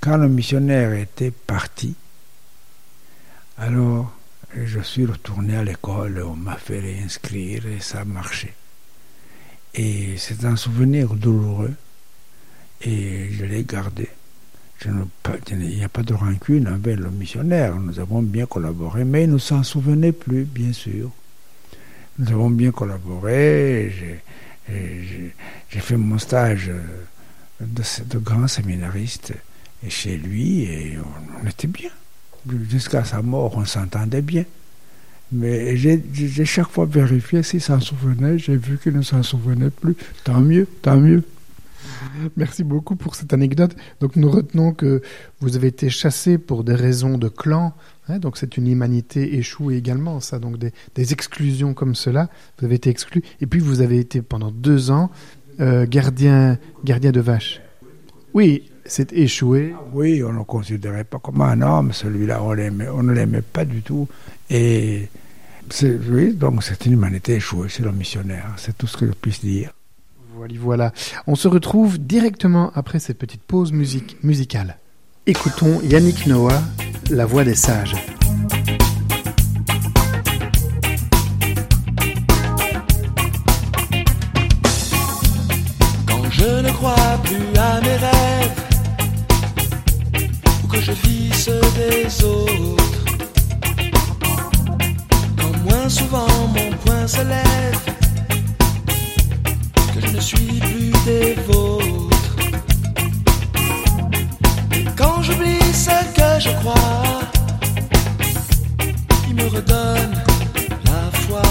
Quand 0.00 0.16
le 0.16 0.28
missionnaire 0.28 0.92
était 0.94 1.30
parti, 1.30 1.94
alors 3.58 4.12
je 4.54 4.80
suis 4.80 5.06
retourné 5.06 5.56
à 5.56 5.64
l'école, 5.64 6.22
on 6.26 6.34
m'a 6.34 6.56
fait 6.56 6.80
réinscrire 6.80 7.66
et 7.66 7.80
ça 7.80 8.04
marchait. 8.04 8.54
Et 9.74 10.16
c'est 10.16 10.44
un 10.44 10.56
souvenir 10.56 11.14
douloureux 11.14 11.74
et 12.82 13.28
je 13.30 13.44
l'ai 13.44 13.64
gardé 13.64 14.08
il 14.86 15.58
n'y 15.58 15.84
a 15.84 15.88
pas 15.88 16.02
de 16.02 16.14
rancune 16.14 16.66
avec 16.66 16.98
le 16.98 17.10
missionnaire. 17.10 17.76
Nous 17.76 17.98
avons 17.98 18.22
bien 18.22 18.46
collaboré, 18.46 19.04
mais 19.04 19.24
il 19.24 19.32
ne 19.32 19.38
s'en 19.38 19.62
souvenait 19.62 20.12
plus, 20.12 20.44
bien 20.44 20.72
sûr. 20.72 21.10
Nous 22.20 22.28
avons 22.32 22.50
bien 22.50 22.70
collaboré. 22.70 23.90
J'ai 24.68 25.80
fait 25.80 25.96
mon 25.96 26.18
stage 26.18 26.70
de, 27.60 28.18
grand 28.18 28.46
séminariste 28.46 29.32
chez 29.88 30.18
lui 30.18 30.64
et 30.64 30.98
on, 30.98 31.48
était 31.48 31.66
bien. 31.66 31.88
Jusqu'à 32.68 33.04
sa 33.04 33.22
mort, 33.22 33.56
on 33.56 33.64
s'entendait 33.64 34.20
bien. 34.20 34.44
Mais 35.32 35.78
j'ai 35.78 36.44
chaque 36.44 36.68
fois 36.68 36.84
vérifié 36.84 37.42
s'il 37.42 37.62
s'en 37.62 37.80
souvenait. 37.80 38.38
J'ai 38.38 38.56
vu 38.56 38.76
qu'il 38.76 38.92
ne 38.92 39.02
s'en 39.02 39.22
souvenait 39.22 39.70
plus. 39.70 39.96
Tant 40.22 40.40
mieux, 40.40 40.66
tant 40.82 40.98
mieux. 40.98 41.24
Merci 42.36 42.64
beaucoup 42.64 42.96
pour 42.96 43.14
cette 43.14 43.32
anecdote. 43.32 43.74
Donc 44.00 44.16
nous 44.16 44.30
retenons 44.30 44.72
que 44.72 45.02
vous 45.40 45.56
avez 45.56 45.68
été 45.68 45.90
chassé 45.90 46.38
pour 46.38 46.64
des 46.64 46.74
raisons 46.74 47.18
de 47.18 47.28
clan. 47.28 47.74
Hein, 48.08 48.18
donc 48.18 48.36
c'est 48.36 48.56
une 48.56 48.66
humanité 48.66 49.36
échouée 49.36 49.76
également, 49.76 50.20
ça. 50.20 50.38
Donc 50.38 50.58
des, 50.58 50.72
exclusions 51.12 51.74
comme 51.74 51.94
cela, 51.94 52.28
vous 52.58 52.66
avez 52.66 52.76
été 52.76 52.90
exclu. 52.90 53.22
Et 53.40 53.46
puis 53.46 53.60
vous 53.60 53.80
avez 53.80 53.98
été 53.98 54.22
pendant 54.22 54.50
deux 54.50 54.90
ans 54.90 55.10
euh, 55.60 55.86
gardien, 55.86 56.58
gardien 56.84 57.12
de 57.12 57.20
vaches. 57.20 57.60
Oui, 58.32 58.70
c'est 58.84 59.12
échoué. 59.12 59.74
Oui, 59.92 60.22
on 60.22 60.32
ne 60.32 60.38
le 60.38 60.44
considérait 60.44 61.04
pas 61.04 61.18
comme 61.18 61.40
un 61.40 61.60
homme, 61.62 61.92
celui-là. 61.92 62.42
On, 62.42 62.50
on 62.50 63.02
ne 63.02 63.12
l'aimait 63.12 63.42
pas 63.42 63.64
du 63.64 63.82
tout. 63.82 64.08
Et 64.48 65.08
oui, 65.82 66.34
donc 66.34 66.62
c'est 66.62 66.86
une 66.86 66.92
humanité 66.92 67.34
échouée, 67.34 67.68
c'est 67.68 67.82
le 67.82 67.92
missionnaire. 67.92 68.54
C'est 68.56 68.76
tout 68.76 68.86
ce 68.86 68.96
que 68.96 69.06
je 69.06 69.12
puisse 69.12 69.40
dire. 69.40 69.72
Voilà, 70.58 70.92
On 71.26 71.34
se 71.34 71.48
retrouve 71.48 71.98
directement 71.98 72.72
après 72.74 72.98
cette 72.98 73.18
petite 73.18 73.42
pause 73.42 73.72
musique, 73.72 74.16
musicale. 74.22 74.78
Écoutons 75.26 75.80
Yannick 75.82 76.26
Noah, 76.26 76.62
La 77.10 77.26
voix 77.26 77.44
des 77.44 77.54
sages. 77.54 77.94
Quand 86.06 86.30
je 86.30 86.62
ne 86.62 86.70
crois 86.70 87.18
plus 87.22 87.58
à 87.58 87.80
mes 87.82 87.96
rêves, 87.96 88.64
ou 90.64 90.68
que 90.68 90.80
je 90.80 90.92
vis 90.92 91.32
ceux 91.34 91.60
des 91.76 92.24
autres, 92.24 93.04
quand 95.36 95.70
moins 95.70 95.88
souvent 95.90 96.48
mon 96.54 96.70
poing 96.82 97.06
se 97.06 97.22
lève, 97.22 97.99
ne 100.12 100.20
suis 100.20 100.60
plus 100.60 100.92
des 101.04 101.34
vôtres. 101.46 102.36
quand 104.96 105.22
j'oublie 105.22 105.62
ce 105.72 105.96
que 106.16 106.40
je 106.40 106.50
crois, 106.60 107.20
il 109.28 109.34
me 109.34 109.46
redonne 109.48 110.14
la 110.84 111.18
foi. 111.20 111.42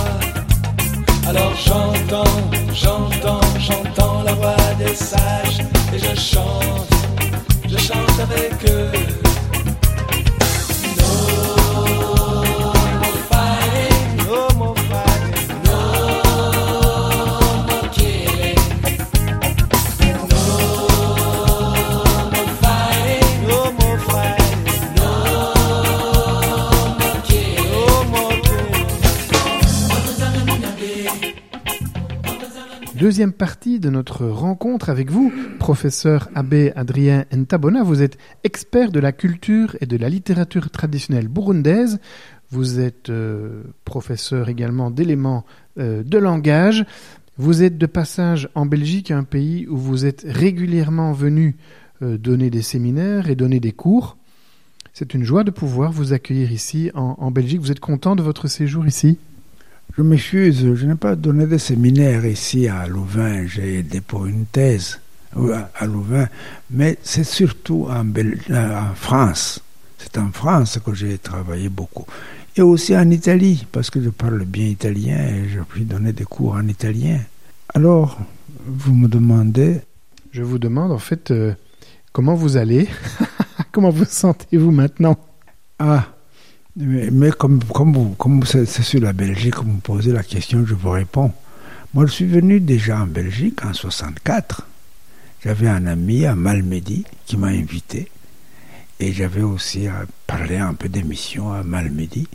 Alors 1.27 1.53
j'entends, 1.55 2.41
j'entends, 2.73 3.41
j'entends 3.59 4.23
la 4.23 4.33
voix 4.33 4.73
des 4.77 4.95
sages 4.95 5.59
et 5.93 5.99
je 5.99 6.15
chante, 6.19 6.89
je 7.67 7.77
chante 7.77 8.19
avec 8.19 8.53
eux. 8.69 9.08
Deuxième 33.09 33.33
partie 33.33 33.79
de 33.79 33.89
notre 33.89 34.27
rencontre 34.27 34.91
avec 34.91 35.09
vous, 35.09 35.33
professeur 35.57 36.29
Abbé 36.35 36.71
Adrien 36.75 37.25
Ntabona. 37.33 37.81
Vous 37.81 38.03
êtes 38.03 38.19
expert 38.43 38.91
de 38.91 38.99
la 38.99 39.11
culture 39.11 39.75
et 39.81 39.87
de 39.87 39.97
la 39.97 40.09
littérature 40.09 40.69
traditionnelle 40.69 41.27
burundaise. 41.27 41.99
Vous 42.51 42.79
êtes 42.79 43.09
euh, 43.09 43.63
professeur 43.83 44.47
également 44.47 44.91
d'éléments 44.91 45.43
euh, 45.79 46.03
de 46.03 46.19
langage. 46.19 46.85
Vous 47.39 47.63
êtes 47.63 47.79
de 47.79 47.87
passage 47.87 48.47
en 48.53 48.67
Belgique, 48.67 49.09
un 49.09 49.23
pays 49.23 49.65
où 49.67 49.75
vous 49.75 50.05
êtes 50.05 50.23
régulièrement 50.29 51.11
venu 51.11 51.55
euh, 52.03 52.19
donner 52.19 52.51
des 52.51 52.61
séminaires 52.61 53.27
et 53.27 53.35
donner 53.35 53.59
des 53.59 53.71
cours. 53.71 54.17
C'est 54.93 55.15
une 55.15 55.23
joie 55.23 55.43
de 55.43 55.49
pouvoir 55.49 55.91
vous 55.91 56.13
accueillir 56.13 56.51
ici 56.51 56.91
en, 56.93 57.15
en 57.17 57.31
Belgique. 57.31 57.59
Vous 57.59 57.71
êtes 57.71 57.79
content 57.79 58.15
de 58.15 58.21
votre 58.21 58.47
séjour 58.47 58.85
ici? 58.85 59.17
Je 59.97 60.03
m'excuse, 60.03 60.75
je 60.75 60.85
n'ai 60.85 60.95
pas 60.95 61.15
donné 61.15 61.45
de 61.45 61.57
séminaire 61.57 62.25
ici 62.25 62.67
à 62.67 62.87
Louvain. 62.87 63.45
J'ai 63.47 63.79
aidé 63.79 64.01
pour 64.01 64.25
une 64.27 64.45
thèse 64.45 64.99
à 65.75 65.85
Louvain, 65.85 66.27
mais 66.71 66.97
c'est 67.03 67.23
surtout 67.23 67.87
en, 67.89 68.05
Bel 68.05 68.39
en 68.51 68.93
France. 68.95 69.61
C'est 69.97 70.17
en 70.17 70.31
France 70.31 70.79
que 70.83 70.93
j'ai 70.93 71.17
travaillé 71.17 71.69
beaucoup. 71.69 72.05
Et 72.55 72.61
aussi 72.61 72.95
en 72.95 73.09
Italie, 73.09 73.67
parce 73.71 73.89
que 73.89 74.01
je 74.01 74.09
parle 74.09 74.43
bien 74.45 74.65
italien 74.65 75.17
et 75.17 75.49
je 75.49 75.59
puis 75.59 75.83
donner 75.85 76.13
des 76.13 76.23
cours 76.25 76.53
en 76.53 76.67
italien. 76.67 77.19
Alors, 77.73 78.19
vous 78.65 78.93
me 78.93 79.07
demandez 79.07 79.81
Je 80.31 80.43
vous 80.43 80.59
demande 80.59 80.91
en 80.91 80.99
fait 80.99 81.31
euh, 81.31 81.53
comment 82.11 82.35
vous 82.35 82.57
allez? 82.57 82.87
Comment 83.71 83.89
vous 83.91 84.05
sentez-vous 84.05 84.71
maintenant? 84.71 85.17
Ah, 85.77 86.07
mais, 86.79 87.31
comme, 87.31 87.59
vous, 87.59 88.15
comme 88.17 88.45
c'est 88.45 88.65
sur 88.65 89.01
la 89.01 89.11
Belgique 89.11 89.55
que 89.55 89.59
vous 89.61 89.71
me 89.73 89.81
posez 89.81 90.13
la 90.13 90.23
question, 90.23 90.65
je 90.65 90.73
vous 90.73 90.91
réponds. 90.91 91.33
Moi, 91.93 92.05
je 92.05 92.11
suis 92.11 92.25
venu 92.25 92.61
déjà 92.61 93.01
en 93.01 93.07
Belgique 93.07 93.65
en 93.65 93.73
64. 93.73 94.65
J'avais 95.43 95.67
un 95.67 95.87
ami 95.87 96.25
à 96.25 96.35
Malmedy 96.35 97.03
qui 97.25 97.35
m'a 97.35 97.47
invité. 97.47 98.09
Et 99.01 99.11
j'avais 99.11 99.41
aussi 99.41 99.87
parlé 100.25 100.57
un 100.57 100.73
peu 100.73 100.87
d'émission 100.87 101.51
à 101.51 101.63
Malmedy. 101.63 102.27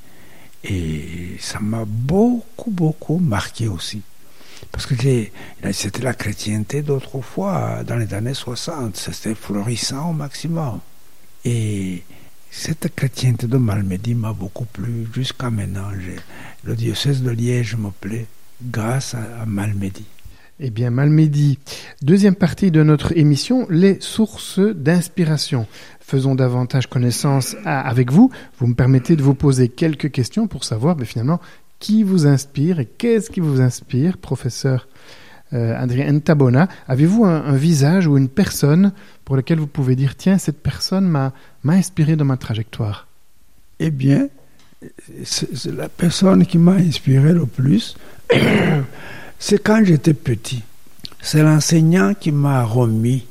Et 0.63 1.37
ça 1.41 1.61
m'a 1.61 1.85
beaucoup, 1.87 2.71
beaucoup 2.71 3.19
marqué 3.19 3.69
aussi. 3.69 4.03
Parce 4.73 4.87
que 4.87 4.95
c'était 5.73 6.03
la 6.03 6.15
chrétienté 6.15 6.83
d'autrefois, 6.83 7.83
dans 7.87 7.97
les 7.97 8.13
années 8.13 8.35
60. 8.35 8.97
C'était 8.97 9.35
florissant 9.35 10.11
au 10.11 10.13
maximum. 10.13 10.81
Et 11.47 12.03
cette 12.57 12.95
chrétienté 12.95 13.49
de 13.49 13.57
Malmedy 13.57 14.15
m'a 14.15 14.33
beaucoup 14.33 14.65
plu 14.65 15.09
jusqu'à 15.13 15.51
maintenant. 15.51 15.89
Le 16.63 16.77
diocèse 16.77 17.23
de 17.23 17.31
Liège 17.31 17.77
me 17.77 17.91
plaît 17.91 18.27
grâce 18.63 19.15
à, 19.15 19.43
à 19.43 19.45
Malmedy. 19.45 20.05
Eh 20.61 20.71
bien, 20.71 20.91
Malmedy, 20.91 21.59
deuxième 22.01 22.37
partie 22.37 22.71
de 22.71 22.85
notre 22.85 23.17
émission, 23.19 23.67
les 23.69 24.01
sources 24.01 24.61
d'inspiration. 24.61 25.67
Faisons 25.99 26.37
davantage 26.37 26.87
connaissance 26.87 27.57
avec 27.65 28.13
vous. 28.13 28.31
Vous 28.59 28.69
me 28.69 28.75
permettez 28.75 29.17
de 29.17 29.23
vous 29.23 29.35
poser 29.35 29.69
quelques 29.69 30.13
questions 30.13 30.47
pour 30.47 30.63
savoir 30.63 30.97
mais 30.97 31.07
finalement 31.07 31.41
qui 31.81 32.05
vous 32.05 32.27
inspire 32.29 32.79
et 32.79 32.87
qu'est-ce 32.87 33.31
qui 33.31 33.41
vous 33.41 33.61
inspire, 33.61 34.17
professeur 34.17 34.87
euh, 35.55 35.77
Adrien 35.79 36.11
Ntabona. 36.11 36.69
Avez-vous 36.89 37.25
un, 37.25 37.55
visage 37.55 38.07
ou 38.07 38.17
une 38.17 38.29
personne 38.29 38.93
pour 39.25 39.37
laquelle 39.37 39.59
vous 39.59 39.67
pouvez 39.67 39.97
dire 39.97 40.17
tiens, 40.17 40.39
cette 40.39 40.63
personne 40.63 41.09
m'a 41.09 41.33
inspiré 41.67 42.17
dans 42.17 42.25
ma 42.25 42.37
trajectoire 42.37 43.07
Eh 43.81 43.91
bien, 43.91 44.29
c'est 45.25 45.73
la 45.73 45.89
personne 45.89 46.47
qui 46.47 46.59
m'a 46.59 46.73
inspiré 46.73 47.33
le 47.33 47.47
plus. 47.47 47.97
c'est 49.39 49.63
quand 49.63 49.83
j'étais 49.85 50.15
petit. 50.15 50.63
C'est 51.21 51.43
l'enseignant 51.43 52.13
qui 52.15 52.33
m'a 52.33 52.65
remis 52.65 53.27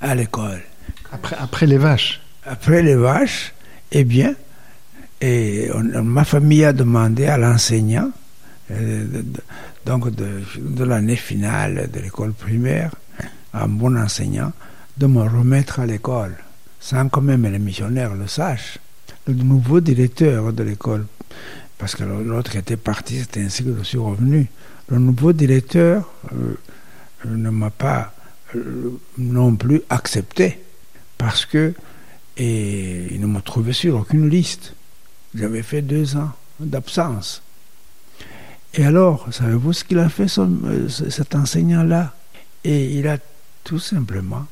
à 0.00 0.14
l'école. 0.14 0.62
Après, 1.10 1.36
après 1.38 1.66
les 1.66 1.78
vaches 1.78 2.20
Après 2.44 2.82
les 2.82 2.94
vaches, 2.94 3.54
eh 3.90 4.04
bien, 4.04 4.34
et 5.20 5.70
on, 5.74 6.02
ma 6.02 6.24
famille 6.24 6.64
a 6.64 6.72
demandé 6.72 7.26
à 7.26 7.38
l'enseignant, 7.38 8.10
euh, 8.70 9.04
de, 9.04 9.22
de, 9.22 9.40
donc 9.86 10.14
de, 10.14 10.42
de 10.58 10.84
l'année 10.84 11.16
finale 11.16 11.88
de 11.92 12.00
l'école 12.00 12.34
primaire, 12.34 12.94
un 13.54 13.66
bon 13.66 13.96
enseignant, 13.96 14.52
de 14.98 15.06
me 15.06 15.22
remettre 15.22 15.80
à 15.80 15.86
l'école, 15.86 16.36
sans 16.80 17.08
que 17.08 17.20
même 17.20 17.46
les 17.50 17.58
missionnaires 17.58 18.14
le 18.14 18.26
sachent. 18.26 18.78
Le 19.26 19.34
nouveau 19.34 19.80
directeur 19.80 20.52
de 20.52 20.62
l'école, 20.62 21.06
parce 21.76 21.94
que 21.94 22.02
l'autre 22.04 22.56
était 22.56 22.76
parti, 22.76 23.20
c'est 23.20 23.40
ainsi 23.40 23.64
que 23.64 23.74
je 23.78 23.84
suis 23.84 23.98
revenu. 23.98 24.50
Le 24.88 24.98
nouveau 24.98 25.32
directeur 25.32 26.10
euh, 26.32 26.54
ne 27.26 27.50
m'a 27.50 27.70
pas 27.70 28.12
euh, 28.56 28.98
non 29.18 29.54
plus 29.54 29.82
accepté 29.90 30.60
parce 31.18 31.44
que 31.44 31.74
et 32.38 33.08
il 33.14 33.20
ne 33.20 33.26
m'a 33.26 33.40
trouvé 33.40 33.72
sur 33.72 33.96
aucune 33.96 34.28
liste. 34.28 34.74
J'avais 35.34 35.62
fait 35.62 35.82
deux 35.82 36.16
ans 36.16 36.30
d'absence. 36.60 37.42
Et 38.74 38.84
alors, 38.84 39.26
savez-vous 39.32 39.72
ce 39.72 39.84
qu'il 39.84 39.98
a 39.98 40.08
fait, 40.08 40.26
euh, 40.38 40.88
cet 40.88 41.34
enseignant-là? 41.34 42.14
Et 42.64 42.96
il 42.98 43.08
a 43.08 43.18
tout 43.64 43.80
simplement 43.80 44.46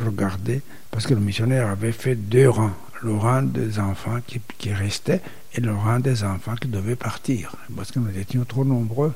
regardé, 0.00 0.62
parce 0.90 1.06
que 1.06 1.14
le 1.14 1.20
missionnaire 1.20 1.68
avait 1.68 1.92
fait 1.92 2.14
deux 2.14 2.48
rangs, 2.48 2.72
le 3.02 3.14
rang 3.14 3.42
des 3.42 3.78
enfants 3.78 4.18
qui, 4.26 4.40
qui 4.58 4.72
restaient 4.72 5.20
et 5.54 5.60
le 5.60 5.74
rang 5.74 6.00
des 6.00 6.24
enfants 6.24 6.54
qui 6.56 6.68
devaient 6.68 6.96
partir, 6.96 7.54
parce 7.74 7.90
que 7.90 7.98
nous 7.98 8.16
étions 8.16 8.44
trop 8.44 8.64
nombreux. 8.64 9.14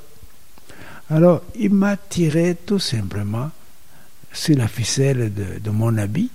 Alors, 1.11 1.43
il 1.57 1.73
m'a 1.73 1.97
tiré 1.97 2.57
tout 2.67 2.79
simplement 2.79 3.51
sur 4.33 4.57
la 4.57 4.69
ficelle 4.69 5.33
de, 5.35 5.59
de 5.59 5.71
mon 5.71 5.97
habit 5.99 6.31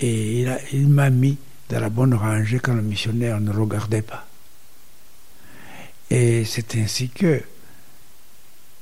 et 0.00 0.46
il 0.72 0.88
m'a 0.88 1.10
mis 1.10 1.38
dans 1.68 1.80
la 1.80 1.88
bonne 1.88 2.14
rangée 2.14 2.58
quand 2.58 2.74
le 2.74 2.82
missionnaire 2.82 3.40
ne 3.40 3.50
regardait 3.50 4.02
pas. 4.02 4.26
Et 6.10 6.44
c'est 6.44 6.74
ainsi 6.76 7.08
que 7.08 7.42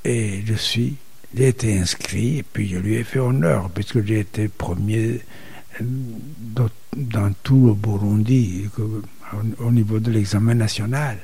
et 0.03 0.43
je 0.45 0.53
suis, 0.53 0.95
j'ai 1.35 1.47
été 1.47 1.77
inscrit 1.77 2.39
et 2.39 2.43
puis 2.43 2.67
je 2.67 2.77
lui 2.77 2.95
ai 2.95 3.03
fait 3.03 3.19
honneur 3.19 3.69
puisque 3.69 4.03
j'ai 4.05 4.19
été 4.19 4.47
premier 4.47 5.21
dans, 5.79 6.69
dans 6.95 7.31
tout 7.43 7.67
le 7.67 7.73
Burundi 7.73 8.65
au, 8.77 9.63
au 9.63 9.71
niveau 9.71 9.99
de 9.99 10.11
l'examen 10.11 10.55
national. 10.55 11.17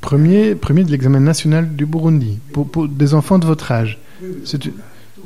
Premier, 0.00 0.54
premier 0.54 0.84
de 0.84 0.90
l'examen 0.90 1.20
national 1.20 1.74
du 1.74 1.86
Burundi, 1.86 2.38
pour, 2.52 2.68
pour, 2.70 2.88
des 2.88 3.14
enfants 3.14 3.38
de 3.38 3.46
votre 3.46 3.72
âge. 3.72 3.98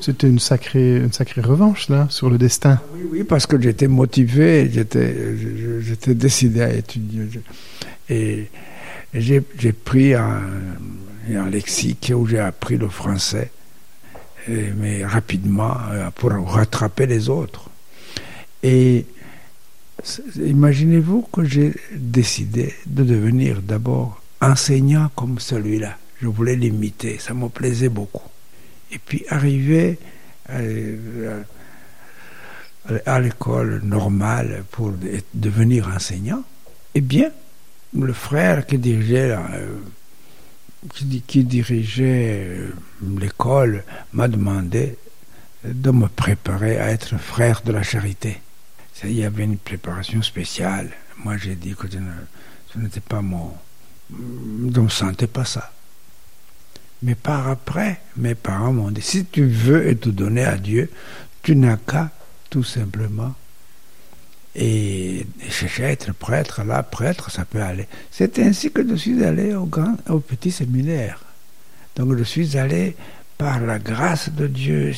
C'était 0.01 0.29
une 0.29 0.39
sacrée, 0.39 0.97
une 0.99 1.13
sacrée 1.13 1.41
revanche, 1.41 1.89
là, 1.89 2.07
sur 2.09 2.31
le 2.31 2.39
destin. 2.39 2.81
Oui, 2.95 3.01
oui 3.11 3.25
parce 3.25 3.47
que 3.47 3.61
j'étais 3.61 3.89
motivé, 3.89 4.71
j'étais 4.71 6.15
décidé 6.15 6.63
à 6.63 6.73
étudier. 6.73 7.23
Et, 8.09 8.49
et 9.13 9.21
j'ai 9.21 9.73
pris 9.73 10.15
un, 10.15 10.41
un, 11.35 11.51
lexique 11.51 12.13
où 12.15 12.27
j'ai 12.27 12.39
appris 12.39 12.79
le 12.79 12.89
français, 12.89 13.51
mais 14.77 15.05
rapidement, 15.05 15.75
pour 16.17 16.31
rattraper 16.31 17.07
les 17.07 17.29
autres. 17.29 17.71
Et 18.63 19.07
imaginez-vous 20.37 21.29
que 21.33 21.45
j'ai 21.45 21.75
décidé 21.93 22.75
de 22.87 23.05
devenir 23.05 23.63
d'abord 23.63 24.21
enseignant 24.41 25.11
comme 25.15 25.39
celui-là. 25.39 25.97
Je 26.21 26.29
voulais 26.29 26.57
l'imiter, 26.57 27.19
ça 27.19 27.35
me 27.35 27.49
plaisait 27.49 27.89
beaucoup. 27.89 28.29
Et 28.91 28.99
puis 28.99 29.25
arrivé 29.29 29.99
euh, 30.51 31.43
à 33.05 33.21
l'école 33.21 33.83
normale 33.85 34.65
pour 34.71 34.93
devenir 35.35 35.89
enseignant, 35.95 36.43
eh 36.95 37.01
bien, 37.01 37.31
le 37.95 38.13
frère 38.13 38.67
qui 38.67 38.79
dirigeait, 38.79 39.33
euh, 39.33 39.77
qui, 41.27 41.45
dirigeait 41.45 42.47
euh, 42.49 42.73
l'école 43.19 43.85
m'a 44.13 44.29
demandé 44.29 44.97
de 45.65 45.91
me 45.91 46.07
préparer 46.07 46.79
à 46.79 46.91
être 46.91 47.19
frère 47.19 47.63
de 47.65 47.73
la 47.73 47.83
charité. 47.83 48.41
Il 49.05 49.13
y 49.13 49.25
avait 49.25 49.45
une 49.45 49.59
préparation 49.59 50.23
spéciale. 50.23 50.91
Moi, 51.19 51.37
j'ai 51.37 51.55
dit 51.55 51.75
que 51.75 51.87
ce 51.89 52.79
n'était 52.79 53.01
pas 53.01 53.23
mon, 53.23 53.53
je 54.11 54.81
ne 54.81 54.89
sentais 54.89 55.27
pas 55.27 55.45
ça. 55.45 55.73
Mais 57.03 57.15
par 57.15 57.49
après, 57.49 58.01
mes 58.17 58.35
parents 58.35 58.73
m'ont 58.73 58.91
dit, 58.91 59.03
si 59.03 59.25
tu 59.25 59.47
veux 59.47 59.95
te 59.97 60.09
donner 60.09 60.45
à 60.45 60.57
Dieu, 60.57 60.91
tu 61.43 61.55
n'as 61.55 61.77
qu'à 61.77 62.11
tout 62.51 62.65
simplement 62.65 63.35
et 64.55 65.27
à 65.79 65.83
être 65.91 66.13
prêtre. 66.15 66.63
Là, 66.65 66.83
prêtre, 66.83 67.31
ça 67.31 67.45
peut 67.45 67.63
aller. 67.63 67.87
C'est 68.11 68.39
ainsi 68.39 68.71
que 68.71 68.87
je 68.87 68.95
suis 68.95 69.25
allé 69.25 69.55
au, 69.55 69.67
grand, 69.67 69.97
au 70.09 70.21
petit 70.21 70.51
séminaire. 70.51 71.21
Donc 71.97 72.17
je 72.17 72.25
suis 72.25 72.57
allé 72.57 72.97
par 73.37 73.61
la 73.61 73.79
grâce 73.79 74.31
de 74.31 74.47
Dieu. 74.47 74.93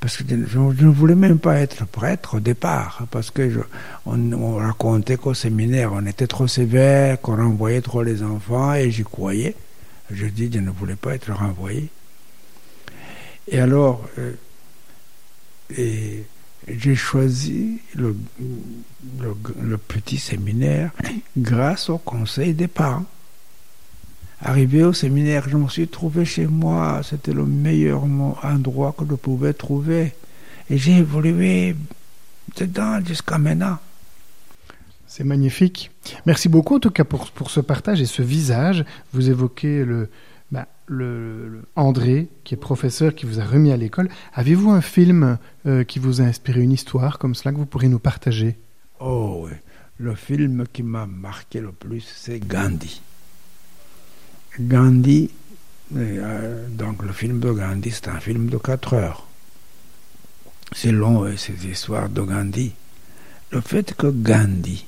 Parce 0.00 0.16
que 0.16 0.24
je, 0.28 0.58
ne 0.58 0.90
voulais 0.90 1.14
même 1.14 1.38
pas 1.38 1.58
être 1.58 1.84
prêtre 1.84 2.36
au 2.36 2.40
départ, 2.40 3.06
parce 3.10 3.32
que 3.32 3.64
on, 4.06 4.32
on, 4.32 4.54
racontait 4.56 5.16
qu'au 5.16 5.34
séminaire, 5.34 5.92
on 5.92 6.06
était 6.06 6.28
trop 6.28 6.46
sévère, 6.46 7.20
qu'on 7.20 7.36
renvoyait 7.36 7.80
trop 7.80 8.02
les 8.02 8.22
enfants, 8.22 8.74
et 8.74 8.92
j'y 8.92 9.02
croyais. 9.02 9.56
Je 10.10 10.26
dis, 10.26 10.50
je 10.52 10.60
ne 10.60 10.70
voulais 10.70 10.94
pas 10.94 11.14
être 11.14 11.32
renvoyé. 11.32 11.88
Et 13.48 13.58
alors, 13.58 14.06
euh, 14.18 14.32
et 15.76 16.24
j'ai 16.76 16.94
choisi 16.94 17.80
le, 17.94 18.16
petit 19.88 20.18
séminaire 20.18 20.90
grâce 21.36 21.88
au 21.88 21.98
conseil 21.98 22.54
des 22.54 22.68
parents. 22.68 23.04
Arrivé 24.40 24.84
au 24.84 24.92
séminaire, 24.92 25.48
je 25.48 25.56
me 25.56 25.68
suis 25.68 25.88
trouvé 25.88 26.24
chez 26.24 26.46
moi. 26.46 27.00
C'était 27.02 27.32
le 27.32 27.44
meilleur 27.44 28.04
endroit 28.42 28.94
que 28.96 29.04
je 29.08 29.14
pouvais 29.14 29.52
trouver. 29.52 30.12
Et 30.70 30.78
j'ai 30.78 30.98
évolué 30.98 31.74
dedans 32.56 33.00
jusqu'à 33.04 33.38
maintenant. 33.38 33.78
C'est 35.06 35.24
magnifique. 35.24 35.90
Merci 36.26 36.48
beaucoup 36.48 36.76
en 36.76 36.80
tout 36.80 36.90
cas 36.90 37.04
pour, 37.04 37.30
pour 37.30 37.50
ce 37.50 37.60
partage 37.60 38.00
et 38.00 38.06
ce 38.06 38.22
visage. 38.22 38.84
Vous 39.12 39.28
évoquez 39.30 39.84
le, 39.84 40.08
le, 40.88 41.48
le 41.48 41.62
André, 41.76 42.28
qui 42.44 42.54
est 42.54 42.58
professeur, 42.58 43.14
qui 43.14 43.26
vous 43.26 43.40
a 43.40 43.44
remis 43.44 43.72
à 43.72 43.76
l'école. 43.76 44.08
Avez-vous 44.34 44.70
un 44.70 44.80
film 44.80 45.38
euh, 45.66 45.84
qui 45.84 45.98
vous 45.98 46.20
a 46.20 46.24
inspiré 46.24 46.62
une 46.62 46.72
histoire 46.72 47.18
comme 47.18 47.34
cela 47.34 47.52
que 47.52 47.58
vous 47.58 47.66
pourriez 47.66 47.88
nous 47.88 47.98
partager? 47.98 48.58
Oh 49.00 49.44
oui, 49.44 49.52
le 49.98 50.14
film 50.14 50.64
qui 50.72 50.82
m'a 50.82 51.06
marqué 51.06 51.60
le 51.60 51.72
plus, 51.72 52.04
c'est 52.16 52.40
Gandhi. 52.40 53.00
Gandhi, 54.60 55.30
euh, 55.94 56.66
donc 56.68 57.04
le 57.04 57.12
film 57.12 57.40
de 57.40 57.52
Gandhi, 57.52 57.90
c'est 57.90 58.08
un 58.08 58.20
film 58.20 58.48
de 58.48 58.58
4 58.58 58.94
heures. 58.94 59.26
C'est 60.72 60.92
long, 60.92 61.24
euh, 61.24 61.36
ces 61.36 61.66
histoires 61.66 62.08
de 62.08 62.22
Gandhi. 62.22 62.72
Le 63.50 63.60
fait 63.60 63.94
que 63.94 64.08
Gandhi 64.08 64.84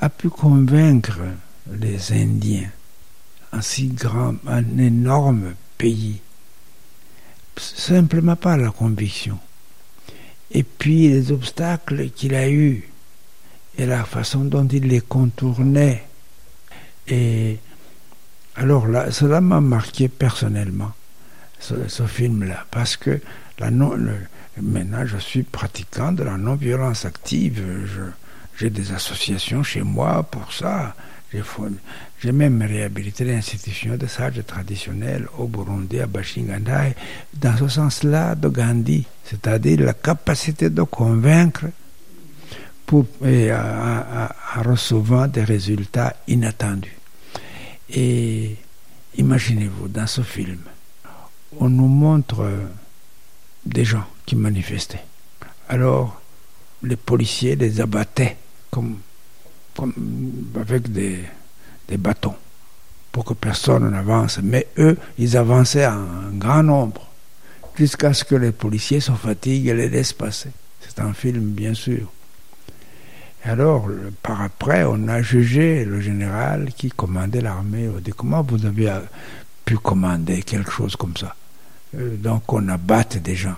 a 0.00 0.08
pu 0.10 0.28
convaincre 0.28 1.20
les 1.72 2.12
Indiens, 2.12 2.70
un 3.52 3.60
si 3.60 3.88
grand, 3.88 4.34
un 4.46 4.78
énorme 4.78 5.54
pays, 5.78 6.20
simplement 7.56 8.36
par 8.36 8.56
la 8.56 8.70
conviction. 8.70 9.38
Et 10.50 10.62
puis 10.62 11.08
les 11.08 11.32
obstacles 11.32 12.10
qu'il 12.10 12.34
a 12.34 12.48
eus 12.48 12.88
et 13.78 13.86
la 13.86 14.04
façon 14.04 14.44
dont 14.44 14.66
il 14.66 14.88
les 14.88 15.00
contournait. 15.00 16.06
Et 17.08 17.58
alors 18.56 18.86
là, 18.86 19.10
cela 19.10 19.40
m'a 19.40 19.60
marqué 19.60 20.08
personnellement, 20.08 20.92
ce, 21.58 22.06
film-là, 22.06 22.66
parce 22.70 22.96
que 22.96 23.20
la 23.58 23.70
non, 23.70 23.96
maintenant 24.60 25.04
je 25.06 25.18
suis 25.18 25.42
pratiquant 25.42 26.12
de 26.12 26.22
la 26.22 26.36
non-violence 26.36 27.04
active. 27.04 27.62
J'ai 28.58 28.70
des 28.70 28.92
associations 28.92 29.62
chez 29.62 29.82
moi 29.82 30.22
pour 30.22 30.52
ça. 30.52 30.94
J'ai 32.22 32.32
même 32.32 32.62
réhabilité 32.62 33.24
l'institution 33.24 33.96
de 33.96 34.06
sages 34.06 34.42
traditionnels 34.46 35.28
au 35.38 35.46
Burundi, 35.46 36.00
à 36.00 36.06
Bashinganda, 36.06 36.88
et 36.88 36.94
dans 37.34 37.56
ce 37.56 37.68
sens-là 37.68 38.34
de 38.34 38.48
Gandhi, 38.48 39.04
c'est-à-dire 39.24 39.80
la 39.80 39.92
capacité 39.92 40.70
de 40.70 40.82
convaincre 40.82 41.66
pour, 42.86 43.04
recevant 44.64 45.26
des 45.26 45.44
résultats 45.44 46.16
inattendus. 46.26 46.96
Et 47.90 48.56
imaginez-vous, 49.18 49.88
dans 49.88 50.06
ce 50.06 50.22
film, 50.22 50.60
on 51.58 51.68
nous 51.68 51.88
montre 51.88 52.48
des 53.64 53.84
gens 53.84 54.06
qui 54.24 54.36
manifestaient. 54.36 55.04
Alors, 55.68 56.20
les 56.82 56.96
policiers 56.96 57.56
les 57.56 57.80
abattaient 57.80 58.36
avec 60.54 60.92
des, 60.92 61.20
des 61.88 61.96
bâtons 61.96 62.34
pour 63.12 63.24
que 63.24 63.34
personne 63.34 63.88
n'avance. 63.90 64.38
Mais 64.42 64.66
eux, 64.78 64.96
ils 65.18 65.36
avançaient 65.36 65.86
en 65.86 66.04
grand 66.32 66.62
nombre 66.62 67.06
jusqu'à 67.76 68.12
ce 68.12 68.24
que 68.24 68.34
les 68.34 68.52
policiers 68.52 69.00
se 69.00 69.12
fatiguent 69.12 69.68
et 69.68 69.74
les 69.74 69.88
laissent 69.88 70.12
passer. 70.12 70.50
C'est 70.80 71.00
un 71.00 71.12
film, 71.12 71.50
bien 71.50 71.74
sûr. 71.74 72.10
Et 73.44 73.48
alors, 73.48 73.88
par 74.22 74.42
après, 74.42 74.84
on 74.84 75.08
a 75.08 75.22
jugé 75.22 75.84
le 75.84 76.00
général 76.00 76.72
qui 76.76 76.90
commandait 76.90 77.40
l'armée. 77.40 77.88
On 77.88 78.00
dit 78.00 78.12
comment 78.12 78.42
vous 78.42 78.64
avez 78.66 78.90
euh, 78.90 79.00
pu 79.64 79.76
commander 79.76 80.42
quelque 80.42 80.70
chose 80.70 80.96
comme 80.96 81.16
ça? 81.16 81.34
Euh, 81.96 82.16
Donc, 82.16 82.52
on 82.52 82.68
abatte 82.68 83.18
des 83.18 83.36
gens 83.36 83.56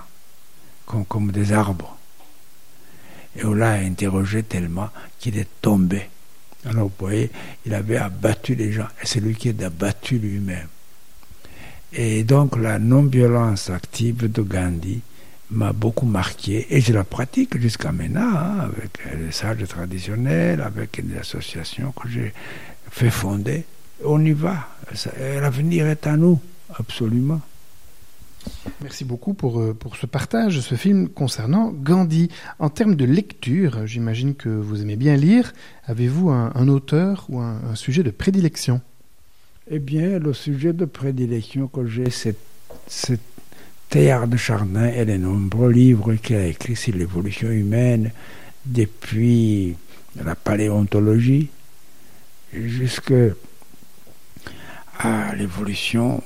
comme 1.09 1.31
des 1.33 1.53
arbres. 1.53 1.97
Et 3.37 3.45
on 3.45 3.55
l'a 3.55 3.73
interrogé 3.73 4.43
tellement 4.43 4.89
qu'il 5.19 5.37
est 5.39 5.49
tombé. 5.61 6.09
Alors, 6.69 6.89
vous 6.89 6.95
voyez, 6.99 7.31
il 7.67 7.75
avait 7.75 7.97
abattu 7.97 8.55
les 8.55 8.73
gens. 8.73 8.89
Et 9.03 9.07
c'est 9.07 9.21
lui 9.21 9.35
qui 9.35 9.49
est 9.49 9.63
abattu 9.63 10.19
lui-même. 10.19 10.69
Et 11.93 12.25
donc, 12.25 12.57
la 12.57 12.79
non-violence 12.79 13.71
active 13.71 14.31
de 14.31 14.43
Gandhi 14.43 15.01
m'a 15.51 15.73
beaucoup 15.73 16.07
marqué 16.07 16.67
et 16.69 16.81
je 16.81 16.93
la 16.93 17.05
pratique 17.05 17.59
jusqu'à 17.59 17.91
maintenant 17.91 18.21
hein, 18.35 18.59
avec 18.61 18.99
les 19.19 19.33
sages 19.33 19.67
traditionnels, 19.67 20.61
avec 20.61 21.05
des 21.07 21.17
associations 21.17 21.93
que 21.93 22.09
j'ai 22.09 22.35
fait 22.91 23.11
fonder. 23.11 23.65
On 24.05 24.23
y 24.25 24.33
va. 24.33 24.69
L'avenir 25.19 25.87
est 25.87 26.07
à 26.07 26.17
nous, 26.17 26.39
absolument. 26.79 27.41
Merci 28.83 29.05
beaucoup 29.05 29.35
pour, 29.35 29.61
euh, 29.61 29.75
pour 29.75 29.97
ce 29.97 30.07
partage, 30.07 30.61
ce 30.61 30.75
film 30.75 31.09
concernant 31.09 31.71
Gandhi. 31.71 32.29
En 32.59 32.69
termes 32.69 32.95
de 32.95 33.05
lecture, 33.05 33.87
j'imagine 33.87 34.35
que 34.35 34.49
vous 34.49 34.83
aimez 34.83 34.97
bien 34.97 35.17
lire. 35.17 35.53
Avez-vous 35.87 36.31
un, 36.31 36.69
auteur 36.69 37.27
ou 37.29 37.41
un, 37.41 37.75
sujet 37.75 38.03
de 38.03 38.11
prédilection? 38.11 38.81
Eh 39.71 39.79
bien, 39.79 40.19
le 40.19 40.33
sujet 40.33 40.73
de 40.73 40.85
prédilection 40.85 41.69
que 41.69 41.87
j'ai, 41.87 42.11
c'est, 42.11 42.37
Théard 43.91 44.29
de 44.29 44.37
Chardin 44.37 44.87
et 44.87 45.07
les 45.07 45.17
nombreux 45.17 45.73
livres 45.73 46.15
qu'il 46.15 46.37
a 46.37 46.47
écrits 46.47 46.77
sur 46.77 46.95
l'évolution 46.95 47.51
humaine 47.51 48.13
depuis 48.67 49.77
la 50.23 50.35
paléontologie 50.35 51.49
jusqu'à 52.53 53.31
l'évolution 55.37 56.23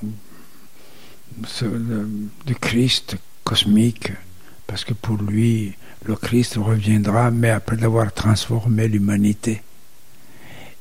du 2.46 2.54
Christ 2.56 3.16
cosmique, 3.44 4.12
parce 4.66 4.84
que 4.84 4.94
pour 4.94 5.16
lui, 5.16 5.74
le 6.04 6.16
Christ 6.16 6.56
reviendra, 6.56 7.30
mais 7.30 7.50
après 7.50 7.82
avoir 7.84 8.12
transformé 8.12 8.88
l'humanité. 8.88 9.62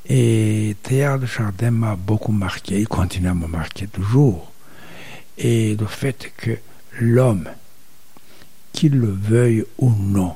Et 0.07 0.75
Théard 0.81 1.19
de 1.19 1.25
Chardin 1.25 1.71
m'a 1.71 1.95
beaucoup 1.95 2.31
marqué, 2.31 2.79
il 2.79 2.87
continue 2.87 3.27
à 3.27 3.33
me 3.33 3.47
marquer 3.47 3.87
toujours. 3.87 4.51
Et 5.37 5.75
le 5.75 5.85
fait 5.85 6.31
que 6.37 6.57
l'homme, 6.99 7.47
qu'il 8.73 8.97
le 8.97 9.11
veuille 9.11 9.63
ou 9.77 9.89
non, 9.91 10.35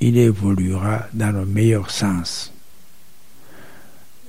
il 0.00 0.18
évoluera 0.18 1.06
dans 1.12 1.32
le 1.32 1.46
meilleur 1.46 1.90
sens. 1.90 2.52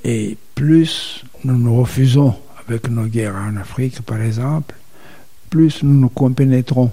Et 0.03 0.37
plus 0.55 1.23
nous 1.43 1.57
nous 1.57 1.75
refusons 1.75 2.35
avec 2.67 2.89
nos 2.89 3.05
guerres 3.05 3.35
en 3.35 3.55
Afrique, 3.57 4.01
par 4.01 4.21
exemple, 4.21 4.75
plus 5.53 5.83
nous 5.83 5.93
nous 5.99 6.09
compénétrons 6.09 6.91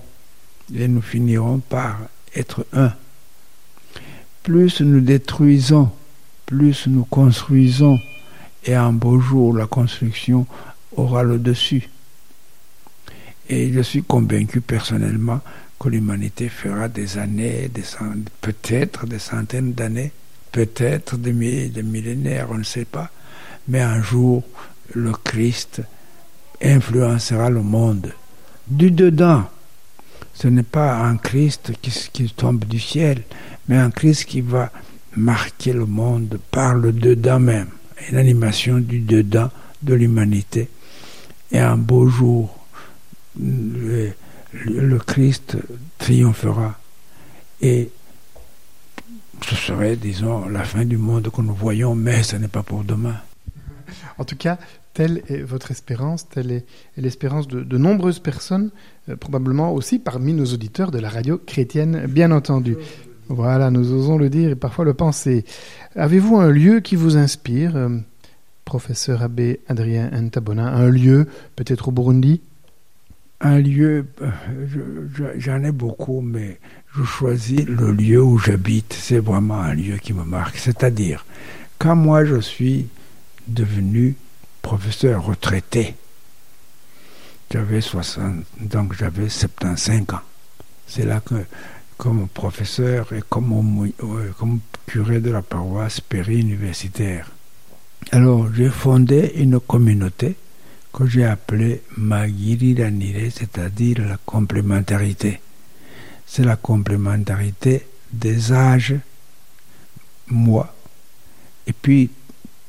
et 0.74 0.86
nous 0.86 1.00
finirons 1.00 1.60
par 1.60 1.96
être 2.36 2.66
un. 2.74 2.92
Plus 4.42 4.82
nous 4.82 5.00
détruisons, 5.00 5.90
plus 6.44 6.86
nous 6.86 7.04
construisons, 7.06 7.98
et 8.66 8.74
un 8.74 8.92
beau 8.92 9.18
jour 9.18 9.54
la 9.56 9.66
construction 9.66 10.46
aura 10.94 11.22
le 11.22 11.38
dessus. 11.38 11.88
Et 13.48 13.72
je 13.72 13.80
suis 13.80 14.02
convaincu 14.02 14.60
personnellement 14.60 15.40
que 15.78 15.88
l'humanité 15.88 16.50
fera 16.50 16.88
des 16.88 17.16
années, 17.16 17.70
peut-être 18.42 19.06
des 19.06 19.18
centaines 19.18 19.72
d'années, 19.72 20.12
peut-être 20.52 21.16
des, 21.16 21.32
mi- 21.32 21.70
des 21.70 21.82
millénaires, 21.82 22.48
on 22.50 22.58
ne 22.58 22.62
sait 22.62 22.84
pas, 22.84 23.10
mais 23.68 23.80
un 23.80 24.02
jour 24.02 24.42
le 24.92 25.12
Christ 25.12 25.80
influencera 26.62 27.48
le 27.48 27.62
monde 27.62 28.12
du 28.70 28.90
dedans. 28.90 29.44
Ce 30.34 30.48
n'est 30.48 30.62
pas 30.62 30.96
un 31.04 31.16
Christ 31.16 31.72
qui, 31.82 32.30
tombe 32.30 32.64
du 32.64 32.78
ciel, 32.80 33.22
mais 33.68 33.76
un 33.76 33.90
Christ 33.90 34.24
qui 34.24 34.40
va 34.40 34.70
marquer 35.16 35.72
le 35.72 35.86
monde 35.86 36.38
par 36.50 36.74
le 36.74 36.92
dedans 36.92 37.40
même, 37.40 37.68
une 38.10 38.16
animation 38.16 38.78
du 38.78 39.00
dedans 39.00 39.50
de 39.82 39.94
l'humanité. 39.94 40.68
Et 41.52 41.58
un 41.58 41.76
beau 41.76 42.06
jour, 42.06 42.56
le- 43.38 44.12
le 44.64 44.98
Christ 44.98 45.56
triomphera. 45.98 46.78
Et 47.60 47.90
ce 49.46 49.54
serait, 49.56 49.96
disons, 49.96 50.48
la 50.48 50.64
fin 50.64 50.84
du 50.84 50.96
monde 50.96 51.28
que 51.30 51.40
nous 51.42 51.54
voyons, 51.54 51.94
mais 51.94 52.22
ce 52.22 52.36
n'est 52.36 52.48
pas 52.48 52.62
pour 52.62 52.84
demain. 52.84 53.16
En 54.18 54.24
tout 54.24 54.36
cas, 54.36 54.58
telle 54.94 55.22
est 55.28 55.42
votre 55.42 55.70
espérance, 55.70 56.28
telle 56.28 56.50
est, 56.50 56.64
l'espérance 56.96 57.46
de, 57.48 57.78
nombreuses 57.78 58.18
personnes, 58.18 58.70
euh, 59.08 59.16
probablement 59.16 59.72
aussi 59.72 59.98
parmi 59.98 60.32
nos 60.32 60.46
auditeurs 60.46 60.90
de 60.90 60.98
la 60.98 61.08
radio 61.08 61.38
chrétienne, 61.38 62.06
bien 62.08 62.30
entendu. 62.32 62.76
Voilà, 63.28 63.70
nous 63.70 63.92
osons 63.92 64.18
le 64.18 64.28
dire 64.28 64.50
et 64.50 64.56
parfois 64.56 64.84
le 64.84 64.94
penser. 64.94 65.44
Avez-vous 65.94 66.36
un 66.36 66.50
lieu 66.50 66.80
qui 66.80 66.96
vous 66.96 67.16
inspire, 67.16 67.76
euh, 67.76 67.98
professeur 68.64 69.22
abbé 69.22 69.60
Adrien 69.68 70.10
Ntabona 70.10 70.66
Un 70.74 70.90
lieu, 70.90 71.26
peut-être 71.56 71.88
au 71.88 71.92
Burundi? 71.92 72.40
Un 73.40 73.58
lieu, 73.60 74.04
euh, 74.20 74.28
je- 74.66 74.78
je- 75.14 75.38
j'en 75.40 75.62
ai 75.64 75.72
beaucoup, 75.72 76.20
mais 76.20 76.58
je 76.94 77.04
choisis 77.04 77.64
le 77.66 77.92
lieu 77.92 78.22
où 78.22 78.36
j'habite. 78.38 78.92
C'est 78.92 79.18
vraiment 79.20 79.60
un 79.60 79.74
lieu 79.74 79.96
qui 79.96 80.12
me 80.12 80.24
marque. 80.24 80.58
C'est-à-dire, 80.58 81.24
quand 81.78 81.96
moi 81.96 82.24
je 82.24 82.40
suis 82.40 82.86
devenu 83.48 84.16
professeur 84.62 85.24
retraité, 85.24 85.94
j'avais 87.50 87.80
60, 87.80 88.44
donc 88.60 88.94
j'avais 88.94 89.28
75 89.28 90.14
ans. 90.14 90.20
C'est 90.86 91.04
là 91.04 91.20
que, 91.20 91.34
comme 91.96 92.28
professeur 92.28 93.12
et 93.12 93.18
euh, 93.18 94.30
comme 94.38 94.60
curé 94.86 95.20
de 95.20 95.30
la 95.30 95.42
paroisse 95.42 96.00
péri-universitaire, 96.00 97.30
alors 98.12 98.52
j'ai 98.54 98.70
fondé 98.70 99.32
une 99.36 99.60
communauté 99.60 100.36
que 100.92 101.06
j'ai 101.06 101.24
appelée 101.24 101.82
Magiriranire, 101.96 103.30
c'est-à-dire 103.32 104.06
la 104.08 104.16
complémentarité. 104.24 105.40
C'est 106.26 106.44
la 106.44 106.56
complémentarité 106.56 107.86
des 108.12 108.52
âges, 108.52 108.96
moi, 110.28 110.74
et 111.66 111.72
puis 111.72 112.10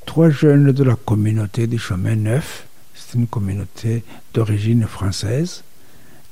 trois 0.05 0.29
jeunes 0.29 0.71
de 0.71 0.83
la 0.83 0.95
communauté 0.95 1.67
du 1.67 1.77
chemin 1.77 2.15
neuf, 2.15 2.67
c'est 2.93 3.17
une 3.17 3.27
communauté 3.27 4.03
d'origine 4.33 4.85
française, 4.87 5.63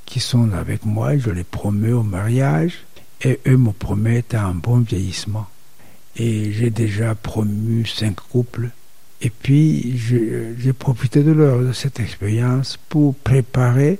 qui 0.05 0.19
sont 0.19 0.51
avec 0.53 0.85
moi, 0.85 1.17
je 1.17 1.29
les 1.29 1.43
promets 1.43 1.91
au 1.91 2.03
mariage, 2.03 2.85
et 3.21 3.39
eux 3.47 3.57
me 3.57 3.71
promettent 3.71 4.33
un 4.33 4.53
bon 4.53 4.79
vieillissement. 4.79 5.47
Et 6.15 6.51
j'ai 6.51 6.69
déjà 6.69 7.15
promu 7.15 7.85
cinq 7.85 8.15
couples. 8.15 8.69
Et 9.21 9.29
puis, 9.29 9.97
j'ai 9.97 10.73
profité 10.73 11.23
de, 11.23 11.31
leur, 11.31 11.59
de 11.59 11.73
cette 11.73 11.99
expérience 11.99 12.77
pour 12.89 13.15
préparer 13.15 13.99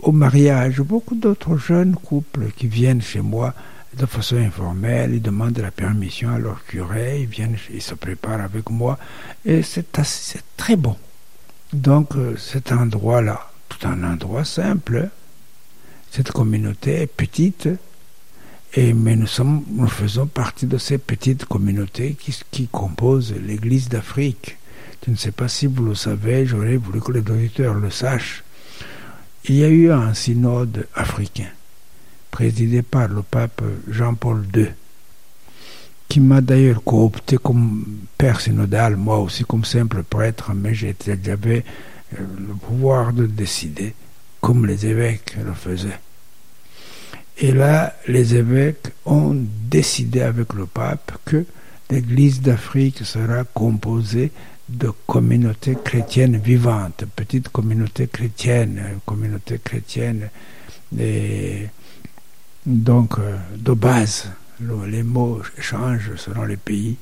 au 0.00 0.12
mariage 0.12 0.80
beaucoup 0.80 1.14
d'autres 1.14 1.56
jeunes 1.56 1.94
couples 1.94 2.50
qui 2.56 2.66
viennent 2.66 3.02
chez 3.02 3.20
moi 3.20 3.54
de 3.98 4.06
façon 4.06 4.36
informelle, 4.36 5.14
ils 5.14 5.22
demandent 5.22 5.58
la 5.58 5.70
permission 5.70 6.30
à 6.30 6.38
leur 6.38 6.64
curé, 6.64 7.22
ils 7.22 7.26
viennent, 7.26 7.56
ils 7.72 7.82
se 7.82 7.94
préparent 7.94 8.40
avec 8.40 8.70
moi, 8.70 8.98
et 9.44 9.62
c'est 9.62 9.92
très 10.56 10.76
bon. 10.76 10.96
Donc, 11.72 12.14
euh, 12.16 12.36
cet 12.36 12.72
endroit-là, 12.72 13.50
tout 13.68 13.86
un 13.86 14.02
endroit 14.04 14.44
simple, 14.44 15.10
cette 16.10 16.32
communauté 16.32 17.02
est 17.02 17.06
petite, 17.06 17.68
et, 18.74 18.92
mais 18.92 19.16
nous, 19.16 19.26
sommes, 19.26 19.64
nous 19.70 19.88
faisons 19.88 20.26
partie 20.26 20.66
de 20.66 20.78
ces 20.78 20.98
petites 20.98 21.44
communautés 21.44 22.16
qui, 22.18 22.38
qui 22.50 22.68
composent 22.68 23.34
l'Église 23.34 23.88
d'Afrique. 23.88 24.58
Je 25.06 25.10
ne 25.12 25.16
sais 25.16 25.32
pas 25.32 25.48
si 25.48 25.66
vous 25.66 25.84
le 25.84 25.94
savez, 25.94 26.46
j'aurais 26.46 26.76
voulu 26.76 27.00
que 27.00 27.12
les 27.12 27.20
auditeurs 27.20 27.74
le 27.74 27.90
sachent. 27.90 28.44
Il 29.44 29.56
y 29.56 29.64
a 29.64 29.68
eu 29.68 29.90
un 29.90 30.12
synode 30.12 30.86
africain, 30.94 31.48
présidé 32.30 32.82
par 32.82 33.08
le 33.08 33.22
pape 33.22 33.62
Jean-Paul 33.88 34.44
II, 34.54 34.68
qui 36.08 36.20
m'a 36.20 36.40
d'ailleurs 36.40 36.82
coopté 36.82 37.36
comme 37.36 37.84
père 38.16 38.40
synodal, 38.40 38.96
moi 38.96 39.18
aussi 39.18 39.44
comme 39.44 39.64
simple 39.64 40.02
prêtre, 40.02 40.52
mais 40.54 40.74
j'avais 40.74 41.64
euh, 42.18 42.24
le 42.38 42.54
pouvoir 42.54 43.12
de 43.12 43.26
décider, 43.26 43.94
comme 44.40 44.66
les 44.66 44.86
évêques 44.86 45.36
le 45.44 45.52
faisaient. 45.52 46.00
Et 47.40 47.52
là, 47.52 47.94
les 48.08 48.34
évêques 48.34 48.92
ont 49.04 49.36
décidé 49.70 50.22
avec 50.22 50.54
le 50.54 50.66
pape 50.66 51.18
que 51.24 51.44
l'Église 51.90 52.40
d'Afrique 52.40 53.04
sera 53.04 53.44
composée 53.44 54.32
de 54.68 54.90
communautés 55.06 55.76
chrétiennes 55.82 56.36
vivantes, 56.36 57.04
petites 57.16 57.48
communautés 57.48 58.08
chrétiennes, 58.08 58.98
communautés 59.06 59.60
chrétiennes, 59.62 60.30
et 60.98 61.66
donc 62.66 63.18
euh, 63.18 63.36
de 63.56 63.72
base. 63.72 64.30
Le- 64.60 64.86
Les 64.86 65.02
mots 65.02 65.40
changent 65.60 66.16
selon 66.16 66.44
les 66.44 66.56
pays, 66.56 66.96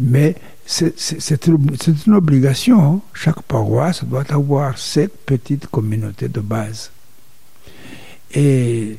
mais 0.00 0.34
c'est 0.66 1.46
une 1.46 2.14
obligation. 2.14 2.94
hein. 2.96 3.00
Chaque 3.14 3.42
paroisse 3.42 4.04
doit 4.04 4.24
avoir 4.30 4.76
cette 4.78 5.16
petite 5.24 5.68
communauté 5.68 6.28
de 6.28 6.40
base. 6.40 6.90
Et 8.34 8.98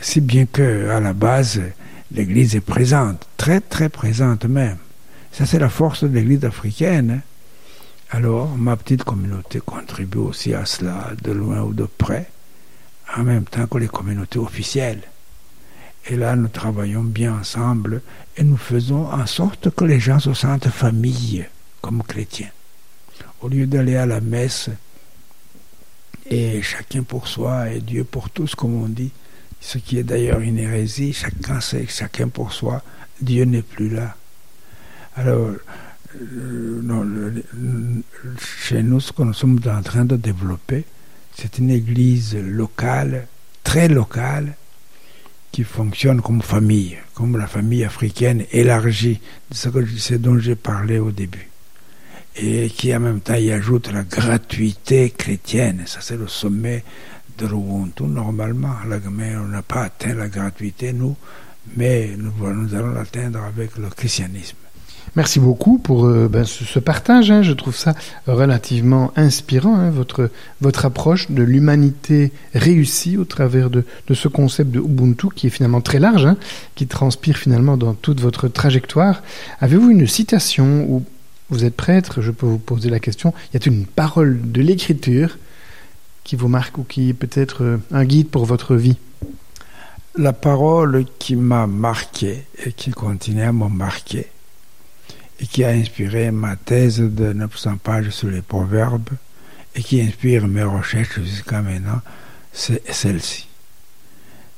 si 0.00 0.20
bien 0.20 0.46
que 0.46 0.88
à 0.90 0.98
la 1.00 1.12
base, 1.12 1.60
l'Église 2.12 2.56
est 2.56 2.60
présente, 2.60 3.26
très 3.36 3.60
très 3.60 3.88
présente 3.88 4.44
même. 4.46 4.78
Ça, 5.32 5.46
c'est 5.46 5.58
la 5.60 5.68
force 5.68 6.02
de 6.04 6.08
l'Église 6.08 6.44
africaine. 6.44 7.10
hein. 7.10 7.20
Alors, 8.10 8.56
ma 8.56 8.76
petite 8.76 9.04
communauté 9.04 9.60
contribue 9.60 10.18
aussi 10.18 10.54
à 10.54 10.64
cela, 10.64 11.12
de 11.22 11.30
loin 11.30 11.60
ou 11.62 11.72
de 11.74 11.84
près, 11.84 12.28
en 13.16 13.22
même 13.22 13.44
temps 13.44 13.66
que 13.66 13.78
les 13.78 13.88
communautés 13.88 14.38
officielles. 14.38 15.02
Et 16.06 16.16
là, 16.16 16.36
nous 16.36 16.48
travaillons 16.48 17.02
bien 17.02 17.34
ensemble 17.34 18.02
et 18.36 18.44
nous 18.44 18.56
faisons 18.56 19.06
en 19.06 19.26
sorte 19.26 19.70
que 19.70 19.84
les 19.84 20.00
gens 20.00 20.18
se 20.18 20.32
sentent 20.32 20.68
famille 20.68 21.44
comme 21.80 22.02
chrétiens. 22.02 22.50
Au 23.40 23.48
lieu 23.48 23.66
d'aller 23.66 23.96
à 23.96 24.06
la 24.06 24.20
messe 24.20 24.70
et 26.30 26.62
chacun 26.62 27.02
pour 27.02 27.28
soi 27.28 27.70
et 27.70 27.80
Dieu 27.80 28.04
pour 28.04 28.30
tous, 28.30 28.54
comme 28.54 28.74
on 28.74 28.88
dit, 28.88 29.12
ce 29.60 29.78
qui 29.78 29.98
est 29.98 30.02
d'ailleurs 30.02 30.40
une 30.40 30.58
hérésie, 30.58 31.12
chacun 31.12 31.60
sait 31.60 31.84
que 31.84 31.92
chacun 31.92 32.28
pour 32.28 32.52
soi, 32.52 32.82
Dieu 33.20 33.44
n'est 33.44 33.62
plus 33.62 33.88
là. 33.88 34.16
Alors, 35.16 35.50
euh, 36.14 37.42
chez 38.62 38.82
nous, 38.82 39.00
ce 39.00 39.12
que 39.12 39.22
nous 39.22 39.34
sommes 39.34 39.60
en 39.66 39.82
train 39.82 40.04
de 40.04 40.16
développer, 40.16 40.84
c'est 41.40 41.58
une 41.58 41.70
église 41.70 42.36
locale, 42.36 43.28
très 43.62 43.86
locale, 43.88 44.56
qui 45.52 45.62
fonctionne 45.62 46.20
comme 46.20 46.42
famille, 46.42 46.98
comme 47.14 47.36
la 47.36 47.46
famille 47.46 47.84
africaine 47.84 48.44
élargie, 48.50 49.20
ce, 49.52 49.68
que, 49.68 49.86
ce 49.86 50.14
dont 50.14 50.38
j'ai 50.38 50.56
parlé 50.56 50.98
au 50.98 51.12
début. 51.12 51.48
Et 52.36 52.68
qui 52.68 52.94
en 52.94 53.00
même 53.00 53.20
temps 53.20 53.34
y 53.34 53.52
ajoute 53.52 53.90
la 53.92 54.02
gratuité 54.02 55.10
chrétienne. 55.10 55.84
Ça, 55.86 56.00
c'est 56.00 56.16
le 56.16 56.28
sommet 56.28 56.84
de 57.38 57.46
l'Ubuntu, 57.46 58.04
normalement. 58.04 58.74
Mais 59.10 59.36
on 59.36 59.46
n'a 59.46 59.62
pas 59.62 59.82
atteint 59.84 60.14
la 60.14 60.28
gratuité, 60.28 60.92
nous, 60.92 61.16
mais 61.76 62.14
nous, 62.16 62.32
nous 62.52 62.74
allons 62.74 62.92
l'atteindre 62.92 63.42
avec 63.42 63.76
le 63.76 63.88
christianisme. 63.90 64.56
Merci 65.16 65.40
beaucoup 65.40 65.78
pour 65.78 66.06
euh, 66.06 66.28
ben, 66.28 66.44
ce, 66.44 66.78
partage. 66.78 67.30
hein. 67.30 67.42
Je 67.42 67.52
trouve 67.52 67.76
ça 67.76 67.94
relativement 68.26 69.12
inspirant, 69.16 69.74
hein, 69.74 69.90
votre, 69.90 70.30
votre 70.60 70.84
approche 70.84 71.30
de 71.30 71.42
l'humanité 71.42 72.32
réussie 72.54 73.16
au 73.16 73.24
travers 73.24 73.70
de, 73.70 73.84
de 74.06 74.14
ce 74.14 74.28
concept 74.28 74.70
de 74.70 74.80
Ubuntu 74.80 75.28
qui 75.34 75.46
est 75.48 75.50
finalement 75.50 75.80
très 75.80 75.98
large, 75.98 76.26
hein, 76.26 76.36
qui 76.74 76.86
transpire 76.86 77.36
finalement 77.36 77.76
dans 77.76 77.94
toute 77.94 78.20
votre 78.20 78.48
trajectoire. 78.48 79.22
Avez-vous 79.60 79.90
une 79.90 80.06
citation 80.06 80.84
où 80.88 81.04
vous 81.50 81.64
êtes 81.64 81.76
prêtre? 81.76 82.20
Je 82.20 82.30
peux 82.30 82.46
vous 82.46 82.58
poser 82.58 82.90
la 82.90 83.00
question. 83.00 83.32
Y 83.52 83.56
a-t-il 83.56 83.72
une 83.76 83.86
parole 83.86 84.38
de 84.52 84.60
l'écriture 84.60 85.38
qui 86.24 86.36
vous 86.36 86.48
marque 86.48 86.78
ou 86.78 86.84
qui 86.84 87.08
est 87.10 87.14
peut-être 87.14 87.64
euh, 87.64 87.76
un 87.90 88.04
guide 88.04 88.28
pour 88.28 88.44
votre 88.44 88.76
vie? 88.76 88.96
La 90.16 90.32
parole 90.32 91.04
qui 91.18 91.36
m'a 91.36 91.66
marqué 91.66 92.44
et 92.64 92.72
qui 92.72 92.90
continue 92.90 93.42
à 93.42 93.52
me 93.52 93.68
marquer 93.68 94.26
et 95.40 95.46
qui 95.46 95.64
a 95.64 95.68
inspiré 95.68 96.30
ma 96.30 96.56
thèse 96.56 97.00
de 97.00 97.32
900 97.32 97.76
pages 97.78 98.10
sur 98.10 98.28
les 98.28 98.42
proverbes 98.42 99.10
et 99.74 99.82
qui 99.82 100.00
inspire 100.00 100.48
mes 100.48 100.64
recherches 100.64 101.20
jusqu'à 101.20 101.62
maintenant, 101.62 102.00
c'est 102.52 102.82
celle-ci. 102.92 103.46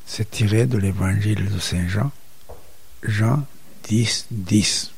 C'est 0.06 0.30
tiré 0.30 0.66
de 0.66 0.78
l'évangile 0.78 1.50
de 1.50 1.58
Saint 1.58 1.86
Jean, 1.86 2.10
Jean 3.02 3.46
10, 3.84 4.26
10. 4.30 4.92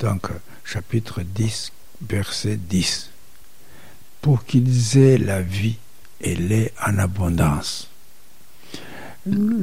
Donc, 0.00 0.28
chapitre 0.64 1.22
10, 1.22 1.72
verset 2.06 2.56
10. 2.56 3.10
Pour 4.20 4.44
qu'ils 4.44 4.98
aient 4.98 5.18
la 5.18 5.40
vie 5.40 5.78
et 6.20 6.36
l'aient 6.36 6.72
en 6.86 6.98
abondance. 6.98 7.88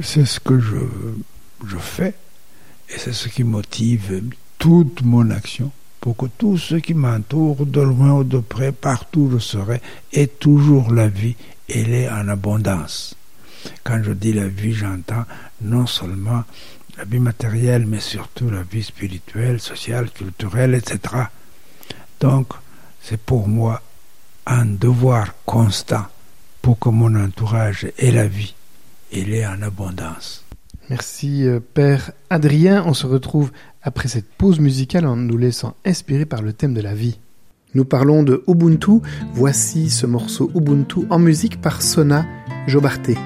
C'est 0.02 0.26
ce 0.26 0.40
que 0.40 0.58
je, 0.58 0.78
je 1.66 1.78
fais 1.78 2.14
et 2.88 2.98
c'est 2.98 3.12
ce 3.12 3.28
qui 3.28 3.44
motive 3.44 4.22
toute 4.58 5.02
mon 5.02 5.30
action 5.30 5.70
pour 6.00 6.16
que 6.16 6.26
tous 6.26 6.58
ceux 6.58 6.80
qui 6.80 6.94
m'entourent, 6.94 7.66
de 7.66 7.80
loin 7.80 8.12
ou 8.12 8.24
de 8.24 8.38
près, 8.38 8.72
partout 8.72 9.30
je 9.32 9.38
serai, 9.38 9.80
aient 10.12 10.26
toujours 10.26 10.92
la 10.92 11.08
vie 11.08 11.36
et 11.68 11.84
l'aient 11.84 12.08
en 12.08 12.28
abondance. 12.28 13.14
Quand 13.84 14.02
je 14.02 14.12
dis 14.12 14.32
la 14.32 14.48
vie, 14.48 14.72
j'entends 14.72 15.24
non 15.60 15.86
seulement 15.86 16.44
la 16.96 17.04
vie 17.04 17.18
matérielle, 17.18 17.86
mais 17.86 18.00
surtout 18.00 18.50
la 18.50 18.62
vie 18.62 18.82
spirituelle, 18.82 19.60
sociale, 19.60 20.10
culturelle, 20.10 20.74
etc. 20.74 21.24
Donc, 22.20 22.52
c'est 23.02 23.20
pour 23.20 23.48
moi 23.48 23.82
un 24.46 24.64
devoir 24.64 25.34
constant 25.44 26.06
pour 26.62 26.78
que 26.78 26.88
mon 26.88 27.14
entourage 27.14 27.86
ait 27.98 28.10
la 28.10 28.26
vie 28.26 28.54
et 29.12 29.24
l'ait 29.24 29.46
en 29.46 29.62
abondance. 29.62 30.44
Merci 30.90 31.46
euh, 31.46 31.60
Père 31.60 32.12
Adrien. 32.30 32.82
On 32.86 32.94
se 32.94 33.06
retrouve 33.06 33.52
après 33.82 34.08
cette 34.08 34.28
pause 34.28 34.60
musicale 34.60 35.06
en 35.06 35.16
nous 35.16 35.36
laissant 35.36 35.74
inspirer 35.84 36.26
par 36.26 36.42
le 36.42 36.52
thème 36.52 36.74
de 36.74 36.80
la 36.80 36.94
vie. 36.94 37.18
Nous 37.74 37.84
parlons 37.84 38.22
de 38.22 38.42
Ubuntu. 38.48 39.00
Voici 39.32 39.90
ce 39.90 40.06
morceau 40.06 40.50
Ubuntu 40.54 41.00
en 41.10 41.18
musique 41.18 41.60
par 41.60 41.82
Sona 41.82 42.24
Jobarté. 42.66 43.16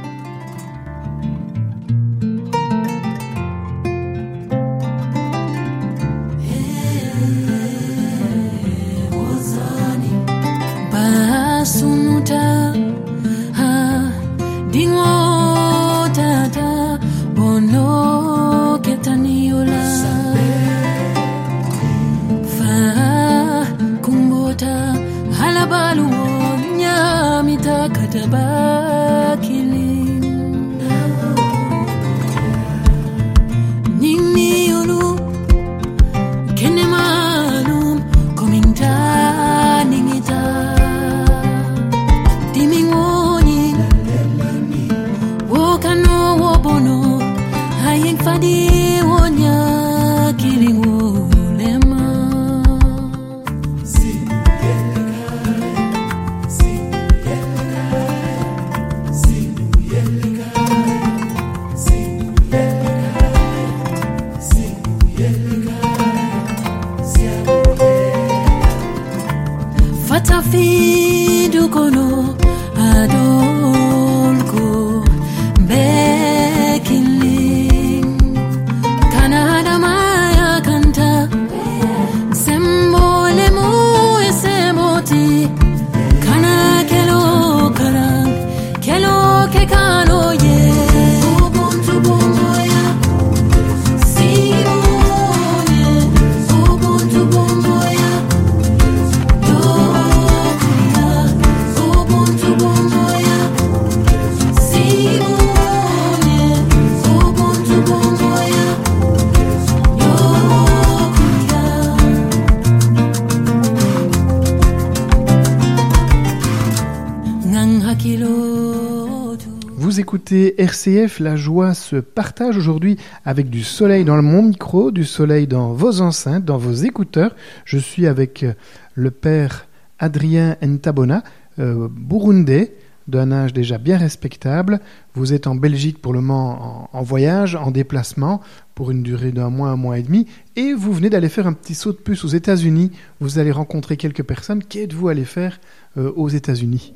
La 121.21 121.37
joie 121.37 121.75
se 121.75 121.95
partage 121.95 122.57
aujourd'hui 122.57 122.97
avec 123.25 123.49
du 123.51 123.63
soleil 123.63 124.05
dans 124.05 124.21
mon 124.21 124.43
micro, 124.43 124.91
du 124.91 125.05
soleil 125.05 125.47
dans 125.47 125.73
vos 125.73 126.01
enceintes, 126.01 126.45
dans 126.45 126.59
vos 126.59 126.73
écouteurs. 126.73 127.37
Je 127.65 127.79
suis 127.79 128.09
avec 128.09 128.43
euh, 128.43 128.55
le 128.95 129.13
père 129.13 129.69
Adrien 130.01 130.57
Ntabona, 130.61 131.23
euh, 131.61 131.87
burundais, 131.89 132.75
d'un 133.07 133.31
âge 133.31 133.53
déjà 133.53 133.79
bien 133.79 133.97
respectable. 133.97 134.81
Vous 135.15 135.33
êtes 135.33 135.47
en 135.47 135.55
Belgique 135.55 136.03
pour 136.03 136.13
le 136.13 136.21
moment 136.21 136.89
en, 136.93 137.03
voyage, 137.03 137.55
en 137.55 137.71
déplacement, 137.71 138.41
pour 138.75 138.91
une 138.91 139.05
durée 139.05 139.31
d'un 139.31 139.51
mois, 139.51 139.69
un 139.69 139.77
mois 139.77 140.01
et 140.01 140.03
demi, 140.03 140.27
et 140.57 140.73
vous 140.73 140.93
venez 140.93 141.11
d'aller 141.11 141.29
faire 141.29 141.47
un 141.47 141.53
petit 141.53 141.75
saut 141.75 141.93
de 141.93 141.99
puce 141.99 142.25
aux 142.25 142.29
États-Unis. 142.29 142.91
Vous 143.21 143.39
allez 143.39 143.53
rencontrer 143.53 143.97
quelques 143.97 144.25
personnes. 144.25 144.65
Qu'êtes-vous 144.65 145.09
allé 145.09 145.25
faire 145.25 145.61
euh, 145.97 146.11
aux 146.17 146.29
États-Unis? 146.29 146.93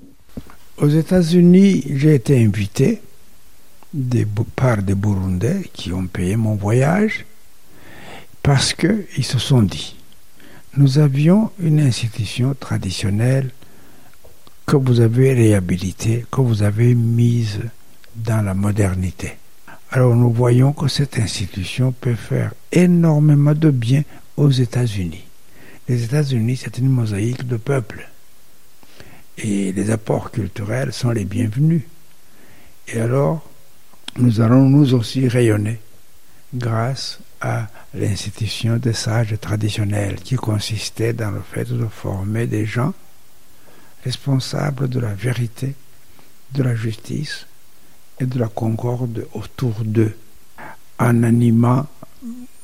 Aux 0.79 0.88
États-Unis, 0.88 1.85
j'ai 1.94 2.16
été 2.16 2.44
invité 2.44 3.01
des, 3.97 4.27
par 4.55 4.83
des 4.83 4.95
Burundais 4.95 5.71
qui 5.73 5.93
ont 5.93 6.07
payé 6.07 6.37
mon 6.37 6.55
voyage 6.55 7.25
parce 8.43 8.75
qu'ils 8.75 9.25
se 9.25 9.39
sont 9.39 9.63
dit, 9.63 9.97
nous 10.77 10.99
avions 10.99 11.51
une 11.59 11.81
institution 11.81 12.55
traditionnelle 12.55 13.51
que 14.67 14.77
vous 14.77 15.01
avez 15.01 15.33
réhabilitée, 15.33 16.27
que 16.31 16.41
vous 16.41 16.63
avez 16.63 16.95
mise 16.95 17.61
dans 18.15 18.45
la 18.45 18.55
modernité. 18.55 19.37
Alors 19.91 20.15
nous 20.15 20.31
voyons 20.31 20.73
que 20.73 20.89
cette 20.89 21.19
institution 21.19 21.93
peut 21.93 22.15
faire 22.15 22.53
énormément 22.73 23.55
de 23.55 23.71
bien 23.71 24.03
aux 24.37 24.51
États-Unis. 24.51 25.25
Les 25.89 26.05
États-Unis, 26.05 26.57
c'est 26.57 26.79
une 26.79 26.89
mosaïque 26.89 27.47
de 27.47 27.57
peuples. 27.57 28.09
Et 29.39 29.73
les 29.73 29.91
apports 29.91 30.31
culturels 30.31 30.93
sont 30.93 31.11
les 31.11 31.25
bienvenus. 31.25 31.83
Et 32.89 33.01
alors, 33.01 33.49
nous 34.19 34.41
allons 34.41 34.69
nous 34.69 34.95
aussi 34.95 35.29
rayonner 35.29 35.79
grâce 36.55 37.19
à 37.41 37.67
l'institution 37.95 38.77
des 38.77 38.93
sages 38.93 39.37
traditionnels 39.41 40.17
qui 40.17 40.37
consistait 40.37 41.13
dans 41.13 41.31
le 41.31 41.43
fait 41.43 41.71
de 41.71 41.87
former 41.87 42.47
des 42.47 42.67
gens 42.67 42.95
responsables 44.05 44.89
de 44.89 45.01
la 45.01 45.13
vérité, 45.13 45.75
de 46.53 46.63
la 46.63 46.75
justice 46.75 47.47
et 48.21 48.27
de 48.27 48.39
la 48.39 48.49
concorde 48.49 49.27
autour 49.35 49.75
d'eux, 49.85 50.17
en 50.99 51.23
animant 51.23 51.87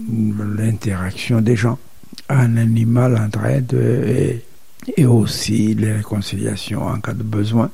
l'interaction 0.01 1.41
des 1.41 1.57
gens, 1.57 1.79
en 2.31 2.57
animant 2.57 3.09
l'entraide 3.09 3.75
et, 4.97 5.07
aussi 5.07 5.75
les 5.75 5.93
réconciliations 5.93 6.87
en 6.87 7.01
cas 7.01 7.13
de 7.13 7.23
besoin. 7.23 7.71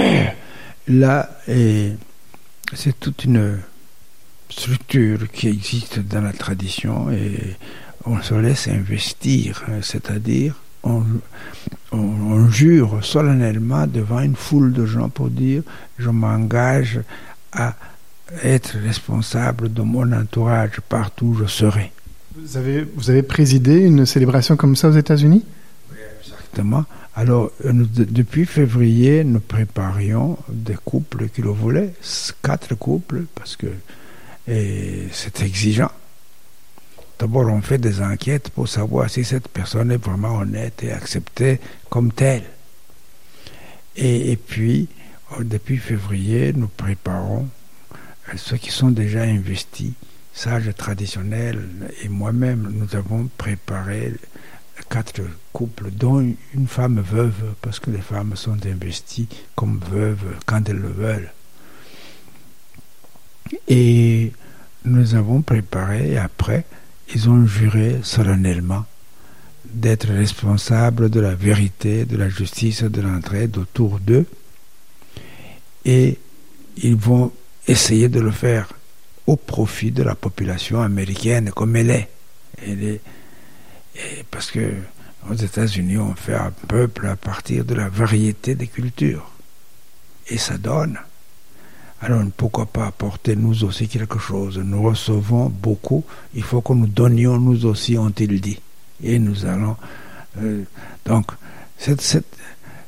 Là, 0.88 1.38
et 1.46 1.92
c'est 2.74 2.98
toute 2.98 3.24
une 3.24 3.58
structure 4.50 5.30
qui 5.30 5.48
existe 5.48 6.00
dans 6.00 6.22
la 6.22 6.32
tradition 6.32 7.10
et 7.10 7.56
on 8.04 8.20
se 8.22 8.34
laisse 8.34 8.68
investir, 8.68 9.64
c'est-à-dire 9.82 10.54
on, 10.82 12.48
jure 12.48 13.04
solennellement 13.04 13.86
devant 13.86 14.20
une 14.20 14.36
foule 14.36 14.72
de 14.72 14.86
gens 14.86 15.10
pour 15.10 15.28
dire 15.28 15.62
je 15.98 16.08
m'engage 16.08 17.00
à 17.52 17.74
être 18.42 18.78
responsable 18.78 19.72
de 19.72 19.82
mon 19.82 20.10
entourage 20.12 20.80
partout 20.88 21.26
où 21.26 21.34
je 21.34 21.46
serai. 21.46 21.92
Vous 22.36 22.56
avez, 22.56 22.86
vous 22.94 23.10
avez 23.10 23.22
présidé 23.22 23.80
une 23.80 24.06
célébration 24.06 24.56
comme 24.56 24.76
ça 24.76 24.88
aux 24.88 24.96
États-Unis? 24.96 25.44
Exactement. 26.48 26.84
Alors, 27.14 27.50
depuis 27.62 28.46
février, 28.46 29.24
nous 29.24 29.40
préparions 29.40 30.38
des 30.48 30.76
couples 30.84 31.28
qui 31.28 31.42
le 31.42 31.50
voulaient, 31.50 31.92
quatre 32.42 32.74
couples, 32.74 33.24
parce 33.34 33.56
que 33.56 33.68
c'est 34.46 35.42
exigeant. 35.42 35.90
D'abord, 37.18 37.48
on 37.48 37.60
fait 37.60 37.78
des 37.78 38.00
enquêtes 38.00 38.50
pour 38.50 38.68
savoir 38.68 39.10
si 39.10 39.24
cette 39.24 39.48
personne 39.48 39.90
est 39.90 40.02
vraiment 40.02 40.36
honnête 40.36 40.84
et 40.84 40.92
acceptée 40.92 41.58
comme 41.90 42.12
telle. 42.12 42.44
Et, 43.96 44.36
puis, 44.36 44.86
euh, 45.32 45.42
depuis 45.42 45.78
février, 45.78 46.52
nous 46.52 46.68
préparons 46.68 47.48
euh, 48.28 48.36
ceux 48.36 48.56
qui 48.56 48.70
sont 48.70 48.92
déjà 48.92 49.22
investis, 49.22 49.90
sages 50.32 50.72
traditionnels, 50.76 51.68
et 52.04 52.08
moi-même, 52.08 52.72
nous 52.72 52.94
avons 52.96 53.28
préparé 53.36 54.12
quatre 54.88 55.22
couples, 55.52 55.90
dont 55.90 56.20
une 56.20 56.66
femme 56.66 57.00
veuve, 57.00 57.54
parce 57.60 57.80
que 57.80 57.90
les 57.90 58.00
femmes 58.00 58.36
sont 58.36 58.58
investies 58.66 59.28
comme 59.54 59.80
veuves 59.90 60.36
quand 60.46 60.68
elles 60.68 60.76
le 60.76 60.88
veulent. 60.90 61.32
Et 63.66 64.32
nous 64.84 65.14
avons 65.14 65.42
préparé, 65.42 66.12
et 66.12 66.18
après, 66.18 66.64
ils 67.14 67.28
ont 67.28 67.46
juré 67.46 68.00
solennellement 68.02 68.84
d'être 69.64 70.08
responsables 70.08 71.10
de 71.10 71.20
la 71.20 71.34
vérité, 71.34 72.04
de 72.04 72.16
la 72.16 72.28
justice, 72.28 72.82
de 72.82 73.00
l'entraide 73.00 73.56
autour 73.58 73.98
d'eux. 74.00 74.26
Et 75.84 76.18
ils 76.78 76.96
vont 76.96 77.32
essayer 77.66 78.08
de 78.08 78.20
le 78.20 78.30
faire 78.30 78.68
au 79.26 79.36
profit 79.36 79.90
de 79.90 80.02
la 80.02 80.14
population 80.14 80.80
américaine 80.80 81.50
comme 81.50 81.76
elle 81.76 81.90
est. 81.90 82.08
Elle 82.66 82.84
est 82.84 83.00
parce 84.30 84.50
que 84.50 84.74
Aux 85.28 85.34
États-Unis, 85.34 85.98
on 85.98 86.14
fait 86.14 86.34
un 86.34 86.52
peuple 86.68 87.06
à 87.06 87.16
partir 87.16 87.64
de 87.64 87.74
la 87.74 87.88
variété 87.88 88.54
des 88.54 88.66
cultures. 88.66 89.30
Et 90.28 90.38
ça 90.38 90.56
donne. 90.56 90.98
Alors 92.00 92.22
pourquoi 92.36 92.66
pas 92.66 92.86
apporter 92.86 93.34
nous 93.34 93.64
aussi 93.64 93.88
quelque 93.88 94.18
chose? 94.18 94.58
Nous 94.58 94.82
recevons 94.82 95.48
beaucoup, 95.50 96.04
il 96.34 96.42
faut 96.44 96.60
que 96.62 96.72
nous 96.72 96.86
donnions 96.86 97.38
nous 97.38 97.66
aussi, 97.66 97.98
ont-ils 97.98 98.40
dit. 98.40 98.60
Et 99.02 99.18
nous 99.18 99.44
allons... 99.44 99.76
euh, 100.40 100.62
donc, 101.04 101.32
cette, 101.76 102.00
cette, 102.00 102.36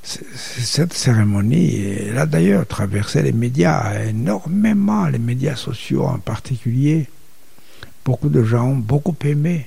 cette 0.02 0.92
cérémonie, 0.92 1.82
elle 2.08 2.18
a 2.18 2.26
d'ailleurs 2.26 2.66
traversé 2.66 3.22
les 3.22 3.32
médias, 3.32 4.02
énormément, 4.04 5.06
les 5.08 5.18
médias 5.18 5.56
sociaux 5.56 6.04
en 6.06 6.18
particulier. 6.18 7.08
Beaucoup 8.04 8.28
de 8.28 8.42
gens 8.44 8.68
ont 8.68 8.76
beaucoup 8.76 9.16
aimé. 9.24 9.66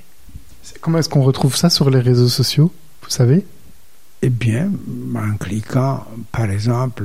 Comment 0.82 0.99
est-ce 0.99 1.09
qu'on 1.09 1.24
retrouve 1.24 1.55
ça 1.55 1.70
sur 1.70 1.89
les 1.89 1.99
réseaux 1.99 2.30
sociaux 2.30 2.72
Vous 3.03 3.09
savez? 3.09 3.45
Eh 4.22 4.30
bien, 4.30 4.72
en 5.16 5.36
cliquant, 5.38 6.05
par 6.32 6.49
exemple, 6.49 7.03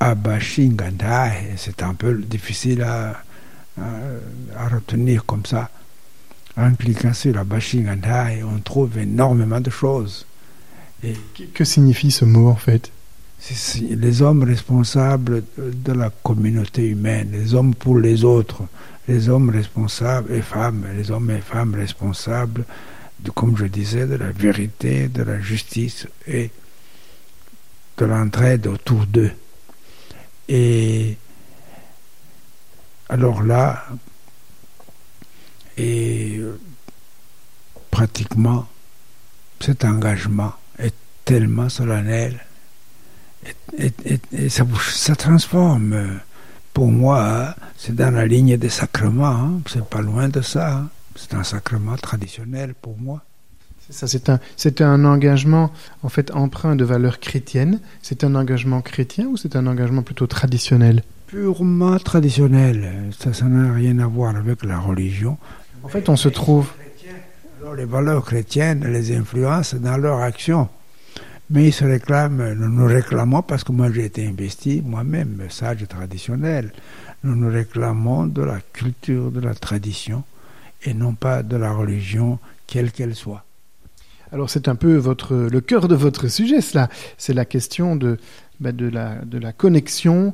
Abashingandai, 0.00 1.54
c'est 1.56 1.82
un 1.82 1.94
peu 1.94 2.14
difficile 2.14 2.82
à, 2.82 3.22
à, 3.78 3.84
à, 4.56 4.68
retenir 4.68 5.24
comme 5.26 5.44
ça. 5.44 5.70
En 6.56 6.72
cliquant 6.74 7.12
sur 7.12 7.36
Abashingandai, 7.38 8.42
on 8.44 8.58
trouve 8.60 8.98
énormément 8.98 9.60
de 9.60 9.70
choses. 9.70 10.26
Et 11.02 11.14
que 11.52 11.64
signifie 11.64 12.10
ce 12.10 12.24
mot 12.24 12.48
en 12.48 12.56
fait? 12.56 12.90
Les 13.90 14.22
hommes 14.22 14.42
responsables 14.42 15.42
de 15.58 15.92
la 15.92 16.08
communauté 16.22 16.88
humaine, 16.88 17.28
les 17.32 17.54
hommes 17.54 17.74
pour 17.74 17.98
les 17.98 18.24
autres, 18.24 18.62
les 19.06 19.28
hommes 19.28 19.50
responsables 19.50 20.32
et 20.32 20.40
femmes, 20.40 20.86
les 20.96 21.10
hommes 21.10 21.30
et 21.30 21.42
femmes 21.42 21.74
responsables, 21.74 22.64
de, 23.20 23.30
comme 23.30 23.56
je 23.56 23.66
disais, 23.66 24.06
de 24.06 24.14
la 24.14 24.30
vérité, 24.30 25.08
de 25.08 25.22
la 25.22 25.40
justice 25.40 26.06
et 26.26 26.50
de 27.96 28.04
l'entraide 28.04 28.66
autour 28.66 29.06
d'eux. 29.06 29.32
Et 30.48 31.16
alors 33.08 33.42
là, 33.42 33.86
et 35.76 36.40
pratiquement 37.90 38.68
cet 39.60 39.84
engagement 39.84 40.52
est 40.78 40.94
tellement 41.24 41.68
solennel 41.68 42.44
et, 43.78 44.48
ça, 44.48 45.16
transforme. 45.16 46.20
Pour 46.72 46.88
moi, 46.88 47.54
c'est 47.76 47.94
dans 47.94 48.12
la 48.12 48.26
ligne 48.26 48.56
des 48.56 48.68
sacrements, 48.68 49.26
hein. 49.26 49.60
c'est 49.66 49.84
pas 49.84 50.00
loin 50.00 50.28
de 50.28 50.40
ça. 50.40 50.72
Hein. 50.72 50.88
C'est 51.16 51.34
un 51.34 51.44
sacrement 51.44 51.96
traditionnel 51.96 52.74
pour 52.74 52.98
moi. 52.98 53.22
Ça, 53.90 54.06
c'est 54.06 54.30
un, 54.30 54.40
c'est 54.56 54.80
un 54.80 55.04
engagement 55.04 55.70
en 56.02 56.08
fait 56.08 56.30
empreint 56.30 56.74
de 56.74 56.84
valeurs 56.84 57.20
chrétiennes. 57.20 57.80
C'est 58.02 58.24
un 58.24 58.34
engagement 58.34 58.80
chrétien 58.80 59.26
ou 59.26 59.36
c'est 59.36 59.56
un 59.56 59.66
engagement 59.66 60.02
plutôt 60.02 60.26
traditionnel? 60.26 61.02
Purement 61.26 61.98
traditionnel. 61.98 63.12
Ça, 63.18 63.32
ça 63.32 63.44
n'a 63.44 63.72
rien 63.72 63.98
à 63.98 64.06
voir 64.06 64.34
avec 64.36 64.64
la 64.64 64.78
religion. 64.78 65.36
En 65.82 65.88
fait, 65.88 66.08
on 66.08 66.16
se 66.16 66.28
trouve. 66.30 66.70
Alors, 67.60 67.74
les 67.74 67.84
valeurs 67.84 68.24
chrétiennes 68.24 68.84
les 68.90 69.14
influencent 69.14 69.76
dans 69.76 69.96
leur 69.96 70.20
action. 70.20 70.68
Mais 71.50 71.68
ils 71.68 71.72
se 71.72 71.84
réclament, 71.84 72.54
nous 72.54 72.70
nous 72.70 72.86
réclamons, 72.86 73.42
parce 73.42 73.64
que 73.64 73.72
moi 73.72 73.92
j'ai 73.92 74.06
été 74.06 74.26
investi 74.26 74.82
moi-même, 74.84 75.42
sage 75.50 75.86
traditionnel, 75.86 76.72
nous 77.22 77.36
nous 77.36 77.50
réclamons 77.50 78.26
de 78.26 78.42
la 78.42 78.60
culture, 78.72 79.30
de 79.30 79.40
la 79.40 79.54
tradition, 79.54 80.24
et 80.84 80.94
non 80.94 81.14
pas 81.14 81.42
de 81.42 81.56
la 81.56 81.72
religion, 81.72 82.38
quelle 82.66 82.92
qu'elle 82.92 83.14
soit. 83.14 83.44
Alors 84.32 84.50
c'est 84.50 84.68
un 84.68 84.74
peu 84.74 84.96
votre, 84.96 85.34
le 85.34 85.60
cœur 85.60 85.88
de 85.88 85.94
votre 85.94 86.28
sujet, 86.28 86.60
cela. 86.60 86.88
C'est 87.18 87.34
la 87.34 87.44
question 87.44 87.96
de, 87.96 88.18
ben 88.60 88.74
de, 88.74 88.86
la, 88.86 89.24
de 89.24 89.38
la 89.38 89.52
connexion, 89.52 90.32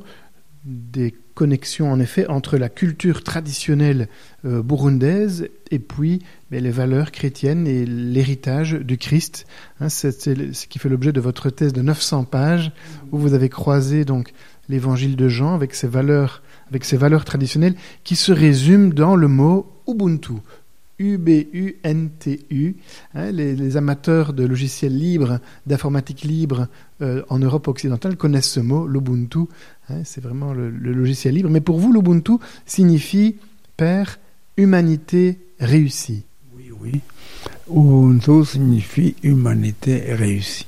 des 0.65 1.13
connexions 1.33 1.91
en 1.91 1.99
effet 1.99 2.27
entre 2.27 2.57
la 2.57 2.69
culture 2.69 3.23
traditionnelle 3.23 4.09
euh, 4.45 4.61
burundaise 4.61 5.49
et 5.71 5.79
puis 5.79 6.21
ben, 6.51 6.63
les 6.63 6.71
valeurs 6.71 7.11
chrétiennes 7.11 7.67
et 7.67 7.85
l'héritage 7.85 8.73
du 8.73 8.97
Christ. 8.97 9.45
Hein, 9.79 9.89
c'est 9.89 10.11
ce 10.11 10.67
qui 10.67 10.79
fait 10.79 10.89
l'objet 10.89 11.13
de 11.13 11.21
votre 11.21 11.49
thèse 11.49 11.73
de 11.73 11.81
900 11.81 12.25
pages 12.25 12.71
où 13.11 13.17
vous 13.17 13.33
avez 13.33 13.49
croisé 13.49 14.05
donc 14.05 14.33
l'évangile 14.69 15.15
de 15.15 15.27
Jean 15.27 15.55
avec 15.55 15.73
ses 15.73 15.87
valeurs, 15.87 16.43
avec 16.69 16.85
ses 16.85 16.97
valeurs 16.97 17.25
traditionnelles 17.25 17.75
qui 18.03 18.15
se 18.15 18.31
résument 18.31 18.93
dans 18.93 19.15
le 19.15 19.27
mot 19.27 19.67
Ubuntu. 19.87 20.33
U-B-U-N-T-U. 21.01 22.75
Hein, 23.15 23.31
les, 23.31 23.55
les, 23.55 23.77
amateurs 23.77 24.33
de 24.33 24.45
logiciels 24.45 24.95
libres, 24.95 25.39
d'informatique 25.65 26.21
libre 26.23 26.67
euh, 27.01 27.23
en 27.29 27.39
Europe 27.39 27.67
occidentale 27.67 28.15
connaissent 28.15 28.51
ce 28.51 28.59
mot, 28.59 28.87
l'Ubuntu. 28.87 29.39
Hein, 29.89 30.01
c'est 30.03 30.21
vraiment 30.21 30.53
le, 30.53 30.69
le, 30.69 30.93
logiciel 30.93 31.33
libre. 31.33 31.49
Mais 31.49 31.61
pour 31.61 31.79
vous, 31.79 31.91
l'Ubuntu 31.91 32.33
signifie, 32.65 33.35
Père, 33.77 34.19
humanité 34.57 35.39
réussie. 35.59 36.23
Oui, 36.55 36.71
oui. 36.79 37.01
Ubuntu 37.67 38.45
signifie 38.45 39.15
humanité 39.23 40.13
réussie. 40.13 40.67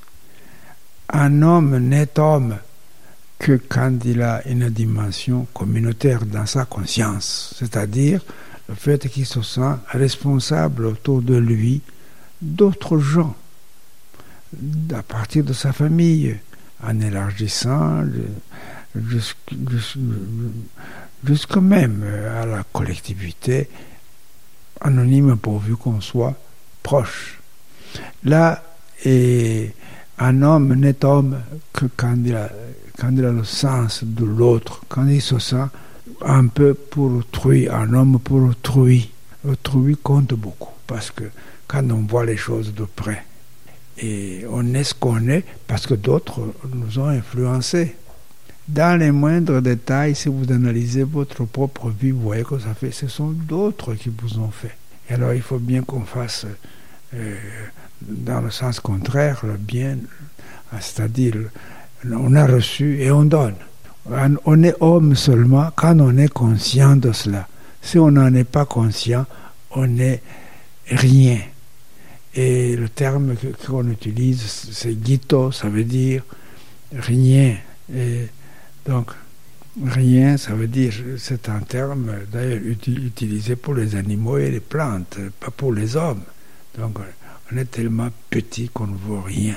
Un 1.09 1.43
homme 1.43 1.77
n'est 1.77 2.17
homme 2.17 2.55
que 3.37 3.59
quand 3.69 3.99
il 4.05 4.21
a 4.21 4.41
une 4.47 4.69
dimension 4.69 5.45
communautaire 5.53 6.25
dans 6.25 6.45
sa 6.45 6.65
conscience, 6.65 7.53
c'est-à-dire 7.59 8.21
fait 8.73 9.09
qu'il 9.09 9.25
se 9.25 9.41
sent 9.41 9.75
responsable 9.89 10.85
autour 10.85 11.21
de 11.21 11.35
lui 11.35 11.81
d'autres 12.41 12.97
gens, 12.97 13.35
à 14.93 15.03
partir 15.03 15.43
de 15.43 15.53
sa 15.53 15.71
famille, 15.73 16.37
en 16.85 16.99
élargissant 16.99 18.03
jusqu'à 18.95 19.55
jusqu 21.25 21.59
même 21.59 22.03
à 22.37 22.45
la 22.45 22.63
collectivité, 22.73 23.69
anonyme 24.81 25.37
pourvu 25.37 25.77
qu'on 25.77 26.01
soit 26.01 26.35
proche. 26.83 27.39
Là, 28.25 28.61
un 29.05 30.41
homme 30.41 30.73
n'est 30.73 31.03
homme 31.05 31.39
que 31.71 31.85
quand 31.95 32.15
il, 32.25 32.35
a, 32.35 32.49
quand 32.99 33.11
il 33.11 33.25
a 33.25 33.31
le 33.31 33.43
sens 33.43 34.03
de 34.03 34.25
l'autre, 34.25 34.81
quand 34.89 35.07
il 35.07 35.21
se 35.21 35.39
sent 35.39 35.67
un 36.21 36.47
peu 36.47 36.73
pour 36.73 37.11
autrui, 37.11 37.69
un 37.69 37.93
homme 37.93 38.19
pour 38.19 38.43
autrui. 38.43 39.11
Autrui 39.47 39.97
compte 40.01 40.33
beaucoup 40.33 40.71
parce 40.87 41.11
que 41.11 41.25
quand 41.67 41.83
on 41.91 42.01
voit 42.01 42.25
les 42.25 42.37
choses 42.37 42.73
de 42.73 42.85
près, 42.85 43.23
et 43.97 44.45
on 44.49 44.73
est 44.73 44.83
ce 44.83 44.93
qu'on 44.93 45.27
est 45.27 45.43
parce 45.67 45.85
que 45.85 45.93
d'autres 45.93 46.53
nous 46.73 46.99
ont 46.99 47.07
influencés. 47.07 47.95
Dans 48.67 48.97
les 48.97 49.11
moindres 49.11 49.61
détails, 49.61 50.15
si 50.15 50.29
vous 50.29 50.51
analysez 50.51 51.03
votre 51.03 51.43
propre 51.45 51.89
vie, 51.89 52.11
vous 52.11 52.21
voyez 52.21 52.43
que 52.43 52.57
ça 52.59 52.73
fait, 52.73 52.91
ce 52.91 53.07
sont 53.07 53.31
d'autres 53.31 53.93
qui 53.95 54.09
vous 54.09 54.39
ont 54.39 54.51
fait. 54.51 54.75
Et 55.09 55.13
alors 55.13 55.33
il 55.33 55.41
faut 55.41 55.59
bien 55.59 55.83
qu'on 55.83 56.05
fasse, 56.05 56.45
euh, 57.13 57.35
dans 58.01 58.39
le 58.41 58.49
sens 58.49 58.79
contraire, 58.79 59.41
le 59.45 59.57
bien, 59.57 59.97
c'est-à-dire 60.79 61.35
on 62.09 62.35
a 62.35 62.45
reçu 62.47 63.01
et 63.01 63.11
on 63.11 63.23
donne 63.23 63.55
on 64.09 64.63
est 64.63 64.75
homme 64.79 65.15
seulement 65.15 65.69
quand 65.75 65.99
on 65.99 66.17
est 66.17 66.31
conscient 66.31 66.95
de 66.95 67.11
cela. 67.11 67.47
Si 67.81 67.97
on 67.97 68.11
n'en 68.11 68.33
est 68.33 68.43
pas 68.43 68.65
conscient, 68.65 69.25
on 69.71 69.87
n'est 69.87 70.21
rien. 70.87 71.39
Et 72.35 72.75
le 72.75 72.89
terme 72.89 73.35
qu'on 73.65 73.87
utilise, 73.89 74.41
c'est 74.71 74.97
gito, 75.05 75.51
ça 75.51 75.69
veut 75.69 75.83
dire 75.83 76.23
rien. 76.91 77.57
Donc, 78.85 79.11
rien, 79.85 80.37
ça 80.37 80.53
veut 80.53 80.67
dire, 80.67 80.93
c'est 81.17 81.47
un 81.49 81.59
terme 81.59 82.11
d'ailleurs 82.31 82.61
utilisé 82.63 83.55
pour 83.55 83.75
les 83.75 83.95
animaux 83.95 84.37
et 84.37 84.51
les 84.51 84.59
plantes, 84.59 85.17
pas 85.39 85.51
pour 85.51 85.73
les 85.73 85.95
hommes. 85.95 86.23
Donc, 86.77 86.97
on 87.51 87.57
est 87.57 87.69
tellement 87.69 88.09
petit 88.29 88.69
qu'on 88.69 88.87
ne 88.87 88.97
vaut 88.97 89.21
rien. 89.21 89.55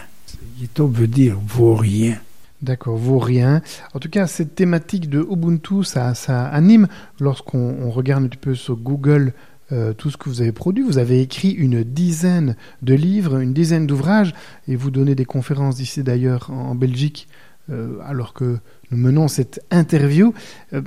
Gito 0.59 0.87
veut 0.87 1.07
dire 1.07 1.37
vaut 1.47 1.77
rien. 1.77 2.19
D'accord, 2.63 2.97
vaut 2.97 3.19
rien. 3.19 3.61
En 3.93 3.99
tout 3.99 4.09
cas, 4.09 4.27
cette 4.27 4.55
thématique 4.55 5.11
de 5.11 5.21
Ubuntu, 5.21 5.85
ça, 5.85 6.15
ça 6.15 6.47
anime. 6.47 6.89
Lorsqu'on 7.21 7.91
regarde 7.91 8.25
un 8.25 8.29
petit 8.29 8.39
peu 8.39 8.55
sur 8.55 8.77
Google 8.77 9.35
euh, 9.73 9.93
tout 9.93 10.11
ce 10.11 10.17
que 10.17 10.29
vous 10.29 10.41
avez 10.41 10.53
produit, 10.53 10.83
vous 10.83 10.99
avez 10.99 11.21
écrit 11.21 11.51
une 11.51 11.83
dizaine 11.83 12.57
de 12.83 12.95
livres, 12.95 13.39
une 13.39 13.53
dizaine 13.53 13.87
d'ouvrages, 13.87 14.33
et 14.69 14.77
vous 14.77 14.91
donnez 14.91 15.15
des 15.15 15.25
conférences 15.25 15.81
ici 15.81 16.03
d'ailleurs 16.03 16.51
en, 16.51 16.71
en, 16.71 16.75
Belgique, 16.75 17.29
euh, 17.71 17.99
alors 18.05 18.33
que 18.33 18.59
nous 18.91 18.97
menons 18.97 19.29
cette 19.29 19.61
interview. 19.71 20.33
Euh, 20.73 20.83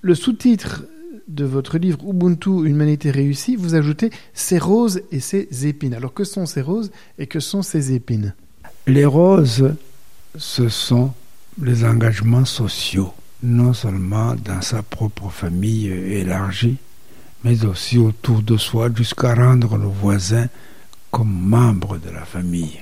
le 0.00 0.14
sous-titre 0.14 0.84
de 1.28 1.44
votre 1.44 1.78
livre 1.78 1.98
Ubuntu, 2.08 2.66
humanité 2.66 3.10
réussie, 3.10 3.54
vous 3.54 3.74
ajoutez 3.74 4.10
ces 4.32 4.58
roses 4.58 5.02
et 5.12 5.20
ces 5.20 5.66
épines. 5.66 5.94
Alors 5.94 6.14
que 6.14 6.24
sont 6.24 6.46
ces 6.46 6.62
roses 6.62 6.90
et 7.18 7.26
que 7.26 7.38
sont 7.38 7.62
ces 7.62 7.92
épines? 7.92 8.34
Les 8.86 9.04
roses 9.04 9.74
ce 10.36 10.68
sont 10.68 11.12
les 11.60 11.84
engagements 11.84 12.44
sociaux, 12.44 13.14
non 13.42 13.72
seulement 13.72 14.34
dans 14.34 14.60
sa 14.60 14.82
propre 14.82 15.28
famille 15.30 15.88
élargie, 15.88 16.76
mais 17.44 17.64
aussi 17.64 17.98
autour 17.98 18.42
de 18.42 18.56
soi, 18.56 18.88
jusqu'à 18.94 19.34
rendre 19.34 19.76
le 19.76 19.86
voisin 19.86 20.48
comme 21.10 21.32
membre 21.32 21.98
de 21.98 22.10
la 22.10 22.24
famille. 22.24 22.80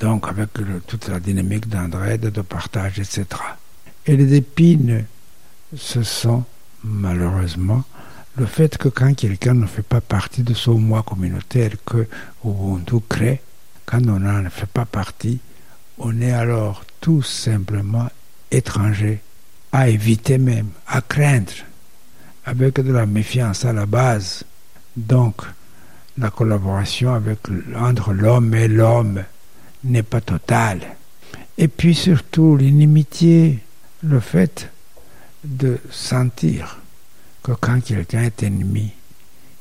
Donc 0.00 0.28
avec 0.28 0.50
toute 0.86 1.08
la 1.08 1.20
dynamique 1.20 1.68
d'entraide, 1.68 2.30
de 2.32 2.40
partage, 2.40 2.98
etc. 2.98 3.26
Et 4.06 4.16
les 4.16 4.34
épines, 4.34 5.04
ce 5.76 6.02
sont 6.02 6.44
malheureusement 6.82 7.84
le 8.36 8.46
fait 8.46 8.78
que 8.78 8.88
quand 8.88 9.14
quelqu'un 9.14 9.54
ne 9.54 9.66
fait 9.66 9.82
pas 9.82 10.00
partie 10.00 10.42
de 10.42 10.54
ce 10.54 10.70
moi 10.70 11.02
communautaire 11.02 11.72
que 11.84 12.06
Ubuntu 12.44 13.00
crée, 13.08 13.42
quand 13.84 14.00
on 14.06 14.20
n'en 14.20 14.48
fait 14.48 14.68
pas 14.68 14.84
partie, 14.84 15.40
on 15.98 16.20
est 16.20 16.32
alors 16.32 16.84
tout 17.00 17.22
simplement 17.22 18.08
étranger, 18.50 19.20
à 19.72 19.88
éviter 19.88 20.38
même, 20.38 20.68
à 20.86 21.00
craindre, 21.00 21.52
avec 22.44 22.80
de 22.80 22.92
la 22.92 23.06
méfiance 23.06 23.64
à 23.64 23.72
la 23.72 23.86
base. 23.86 24.44
Donc, 24.96 25.42
la 26.16 26.30
collaboration 26.30 27.22
entre 27.76 28.12
l'homme 28.12 28.54
et 28.54 28.68
l'homme 28.68 29.22
n'est 29.84 30.02
pas 30.02 30.20
totale. 30.20 30.80
Et 31.56 31.68
puis 31.68 31.94
surtout 31.94 32.56
l'inimitié, 32.56 33.58
le 34.02 34.20
fait 34.20 34.70
de 35.44 35.78
sentir 35.90 36.78
que 37.42 37.52
quand 37.52 37.80
quelqu'un 37.82 38.22
est 38.22 38.42
ennemi, 38.42 38.92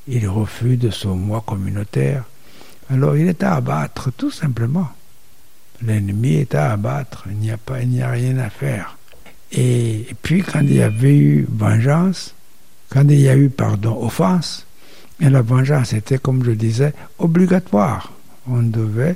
il 0.07 0.27
refuse 0.27 0.79
de 0.79 0.89
son 0.89 1.15
moi 1.15 1.43
communautaire, 1.45 2.23
alors 2.89 3.17
il 3.17 3.27
est 3.27 3.43
à 3.43 3.55
abattre 3.55 4.11
tout 4.11 4.31
simplement. 4.31 4.89
L'ennemi 5.81 6.35
est 6.35 6.55
à 6.55 6.71
abattre, 6.71 7.25
il 7.29 7.37
n'y 7.37 7.51
a, 7.51 7.57
pas, 7.57 7.81
il 7.81 7.89
n'y 7.89 8.01
a 8.01 8.09
rien 8.09 8.37
à 8.39 8.49
faire. 8.49 8.97
Et, 9.51 10.07
puis 10.21 10.41
quand 10.41 10.61
il 10.61 10.75
y 10.75 10.81
avait 10.81 11.15
eu 11.15 11.47
vengeance, 11.49 12.33
quand 12.89 13.03
il 13.03 13.19
y 13.19 13.29
a 13.29 13.35
eu, 13.35 13.49
pardon, 13.49 14.03
offense, 14.03 14.65
et 15.19 15.29
la 15.29 15.41
vengeance 15.41 15.93
était, 15.93 16.17
comme 16.17 16.43
je 16.43 16.51
disais, 16.51 16.93
obligatoire. 17.17 18.13
On 18.47 18.61
devait 18.61 19.15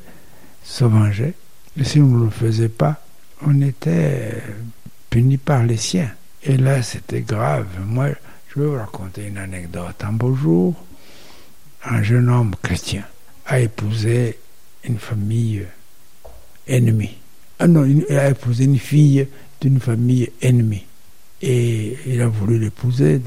se 0.63 0.83
venger. 0.83 1.33
Et 1.77 1.83
si 1.83 1.99
on 1.99 2.07
ne 2.07 2.25
le 2.25 2.29
faisait 2.29 2.69
pas, 2.69 3.01
on 3.45 3.61
était 3.61 4.41
puni 5.09 5.37
par 5.37 5.63
les 5.63 5.77
siens. 5.77 6.11
Et 6.43 6.57
là, 6.57 6.81
c'était 6.81 7.21
grave. 7.21 7.67
Moi, 7.85 8.09
je 8.49 8.59
vais 8.59 8.67
vous 8.67 8.75
raconter 8.75 9.27
une 9.27 9.37
anecdote. 9.37 10.03
Un 10.03 10.13
beau 10.13 10.33
jour, 10.33 10.75
un 11.85 12.01
jeune 12.01 12.29
homme 12.29 12.55
chrétien 12.61 13.03
a 13.45 13.59
épousé 13.59 14.39
une 14.83 14.97
famille 14.97 15.65
ennemie. 16.71 17.17
Ah 17.59 17.67
non, 17.67 17.85
il 17.85 18.17
a 18.17 18.29
épousé 18.29 18.63
une 18.63 18.79
fille 18.79 19.27
d'une 19.59 19.79
famille 19.79 20.31
ennemie. 20.41 20.85
Et 21.41 21.97
il 22.07 22.21
a 22.21 22.27
voulu 22.27 22.59
l'épouser, 22.59 23.21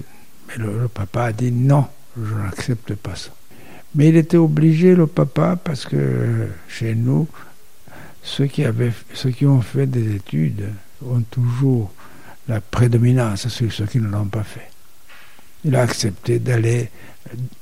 mais 0.48 0.56
le, 0.64 0.88
papa 0.88 1.24
a 1.24 1.32
dit 1.32 1.52
non, 1.52 1.86
je 2.20 2.34
n'accepte 2.34 2.94
pas 2.94 3.14
ça. 3.14 3.30
Mais 3.94 4.08
il 4.08 4.16
était 4.16 4.36
obligé, 4.36 4.94
le 4.94 5.06
papa, 5.06 5.56
parce 5.56 5.84
que 5.84 6.48
chez 6.68 6.94
nous, 6.94 7.28
ceux 8.22 8.46
qui, 8.46 8.64
avaient, 8.64 8.92
ceux 9.12 9.30
qui 9.30 9.46
ont 9.46 9.60
fait 9.60 9.86
des 9.86 10.16
études 10.16 10.70
ont 11.06 11.22
toujours 11.22 11.92
la 12.48 12.60
prédominance 12.60 13.48
sur 13.48 13.72
ceux 13.72 13.86
qui 13.86 13.98
ne 13.98 14.08
l'ont 14.08 14.26
pas 14.26 14.42
fait. 14.42 14.68
Il 15.64 15.76
a 15.76 15.82
accepté 15.82 16.38
d'aller 16.38 16.90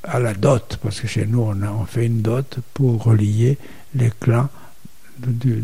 à 0.02 0.18
la 0.18 0.34
dot, 0.34 0.78
parce 0.82 1.00
que 1.00 1.06
chez 1.06 1.26
nous, 1.26 1.40
on, 1.40 1.62
a, 1.62 1.70
on 1.70 1.84
fait 1.84 2.06
une 2.06 2.22
dot 2.22 2.58
pour 2.72 3.02
relier 3.04 3.58
les 3.94 4.10
clans 4.20 4.48
du, 5.18 5.62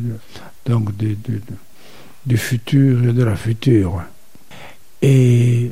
donc 0.66 0.96
du, 0.96 2.36
futur 2.36 3.04
et 3.04 3.12
de 3.12 3.24
la 3.24 3.36
future. 3.36 4.02
Et 5.02 5.70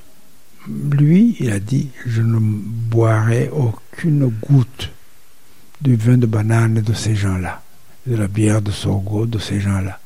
lui, 0.69 1.37
il 1.41 1.51
a 1.51 1.59
dit, 1.59 1.89
je 2.07 2.23
ne 2.23 2.39
boirai 2.39 3.51
aucune 3.51 4.29
goutte 4.29 4.91
du 5.81 5.97
vin 5.97 6.19
de 6.19 6.27
banane 6.27 6.81
de 6.81 6.95
ces 6.95 7.15
gens-là, 7.15 7.63
de 8.07 8.17
la 8.17 8.29
bière 8.29 8.63
de 8.63 8.71
sorgho 8.71 9.27
de 9.27 9.39
ces 9.39 9.61
gens-là. 9.61 9.99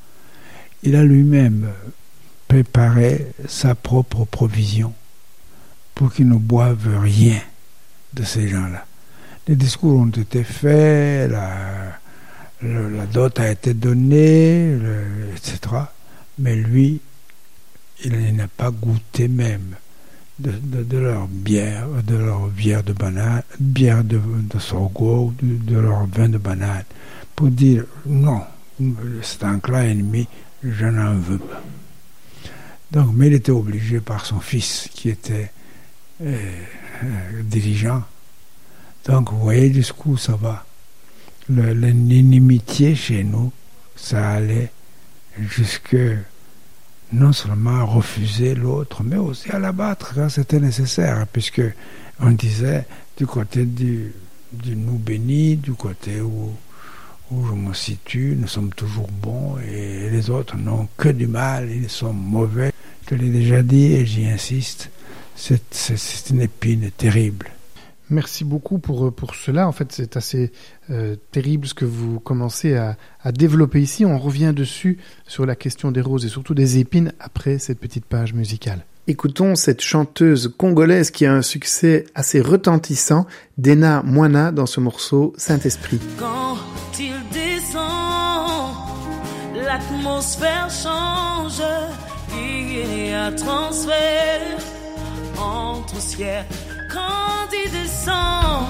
Il 0.83 0.97
a 0.97 1.03
lui-même 1.05 1.69
préparé 2.49 3.29
sa 3.47 3.75
propre 3.75 4.25
provision 4.25 4.93
pour 5.95 6.13
qu'ils 6.13 6.29
ne 6.29 6.37
boivent 6.37 6.99
rien 7.01 7.41
de 8.15 8.25
ces 8.25 8.49
gens-là. 8.49 8.87
Les 9.47 9.57
discours 9.57 10.01
ont 10.01 10.09
été 10.09 10.43
faits, 10.43 11.31
la, 11.31 12.00
la 12.63 13.07
dot 13.07 13.39
a 13.41 13.51
été 13.51 13.75
donnée, 13.75 14.77
etc. 15.35 15.59
Mais 16.39 16.57
lui, 16.57 17.01
il 18.05 18.37
n'a 18.37 18.49
pas 18.49 18.71
goûté 18.71 19.29
même 19.29 19.77
de, 20.39 20.99
leur 20.99 21.29
bière, 21.29 21.87
de 22.07 22.17
leur 22.17 22.49
bière 22.49 22.83
de 22.83 22.93
banane, 22.93 23.43
bière 23.59 24.05
de, 24.05 24.21
sorgho, 24.59 25.35
de, 25.43 25.79
leur 25.79 26.07
vin 26.07 26.29
de 26.29 26.39
banane, 26.39 26.85
pour 27.37 27.49
dire 27.49 27.85
non, 28.07 28.43
c'est 29.23 29.45
un 29.45 29.59
clan 29.59 29.83
ennemi, 29.83 30.27
je 30.63 30.87
n'en 30.87 31.15
veux 31.15 31.39
pas. 31.39 31.63
Donc, 32.91 33.11
mais 33.15 33.29
il 33.29 33.35
était 33.35 33.53
obligé 33.53 34.01
par 34.01 34.27
son 34.27 34.41
fils 34.41 34.89
qui 34.93 35.11
était 35.11 35.53
euh, 36.23 36.37
euh, 37.05 37.43
dirigeant. 37.43 38.03
Donc, 39.07 39.31
vous 39.31 39.41
voyez 39.41 39.73
jusqu'où 39.73 40.17
ça 40.17 40.37
va 40.37 40.65
l'inimitié 41.51 42.95
chez 42.95 43.25
nous, 43.25 43.53
ça 43.97 44.31
allait 44.31 44.71
jusque 45.39 45.97
non 47.13 47.33
seulement 47.33 47.81
à 47.81 47.83
refuser 47.83 48.55
l'autre, 48.55 49.03
mais 49.03 49.17
aussi 49.17 49.51
à 49.51 49.59
l'abattre 49.59 50.15
quand 50.15 50.29
c'était 50.29 50.61
nécessaire, 50.61 51.27
puisque 51.33 51.63
on 52.21 52.31
disait 52.31 52.87
du 53.17 53.27
côté 53.27 53.65
du, 53.65 54.13
nous 54.67 54.99
béni, 54.99 55.57
du 55.57 55.73
côté 55.73 56.21
où, 56.21 56.53
où 57.31 57.47
je 57.47 57.53
me 57.53 57.75
situe, 57.75 58.37
nous 58.39 58.49
sommes 58.49 58.73
toujours 58.73 59.09
bons 59.09 59.59
et 59.59 60.09
les 60.11 60.31
autres 60.31 60.57
n'ont 60.57 60.89
que 60.97 61.09
du 61.09 61.27
mal, 61.27 61.69
ils 61.71 61.91
sont 61.91 62.13
mauvais. 62.13 62.73
Je 63.11 63.17
l'ai 63.17 63.31
déjà 63.31 63.63
dit 63.63 63.93
et 63.93 64.07
j'y 64.07 64.27
insiste, 64.27 64.91
c'est 65.35 66.31
une 66.31 66.43
épine 66.43 66.91
terrible. 66.97 67.51
Merci 68.11 68.45
beaucoup 68.45 68.79
pour, 68.79 69.07
euh, 69.07 69.11
pour 69.11 69.35
cela. 69.37 69.69
En 69.69 69.73
fait, 69.73 69.93
c'est 69.93 70.17
assez 70.17 70.51
euh, 70.91 71.17
terrible 71.31 71.67
ce 71.67 71.75
que 71.75 71.85
vous 71.85 72.19
commencez 72.19 72.77
à, 72.77 72.97
à, 73.23 73.31
développer 73.31 73.81
ici. 73.81 74.05
On 74.05 74.19
revient 74.19 74.53
dessus 74.55 74.99
sur 75.27 75.47
la 75.47 75.55
question 75.55 75.93
des 75.93 76.01
roses 76.01 76.27
et 76.27 76.29
surtout 76.29 76.55
des 76.55 76.79
épines 76.79 77.13
après 77.21 77.59
cette 77.59 77.79
petite 77.79 78.05
page 78.05 78.35
musicale. 78.35 78.85
Écoutons 79.07 79.55
cette 79.55 79.81
chanteuse 79.81 80.55
congolaise 80.57 81.11
qui 81.11 81.25
a 81.25 81.33
un 81.33 81.43
succès 81.43 82.05
assez 82.15 82.41
retentissant, 82.41 83.27
Dena 83.59 84.03
Moina, 84.05 84.53
dans 84.53 84.67
ce 84.67 84.81
morceau 84.81 85.33
Saint-Esprit. 85.37 86.01
Quand 86.19 86.57
il 86.99 87.15
descend, 87.33 88.75
l'atmosphère 89.55 90.69
change, 90.71 91.63
il 92.37 93.09
y 93.09 93.13
a 93.13 93.33
transfert 93.33 94.59
entre 95.39 96.01
ciel 96.01 96.45
quand 96.93 97.49
il 97.53 97.71
descend, 97.71 98.67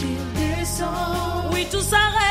il 0.00 0.22
descend, 0.34 1.52
oui 1.52 1.66
tout 1.70 1.80
s'arrête, 1.80 2.21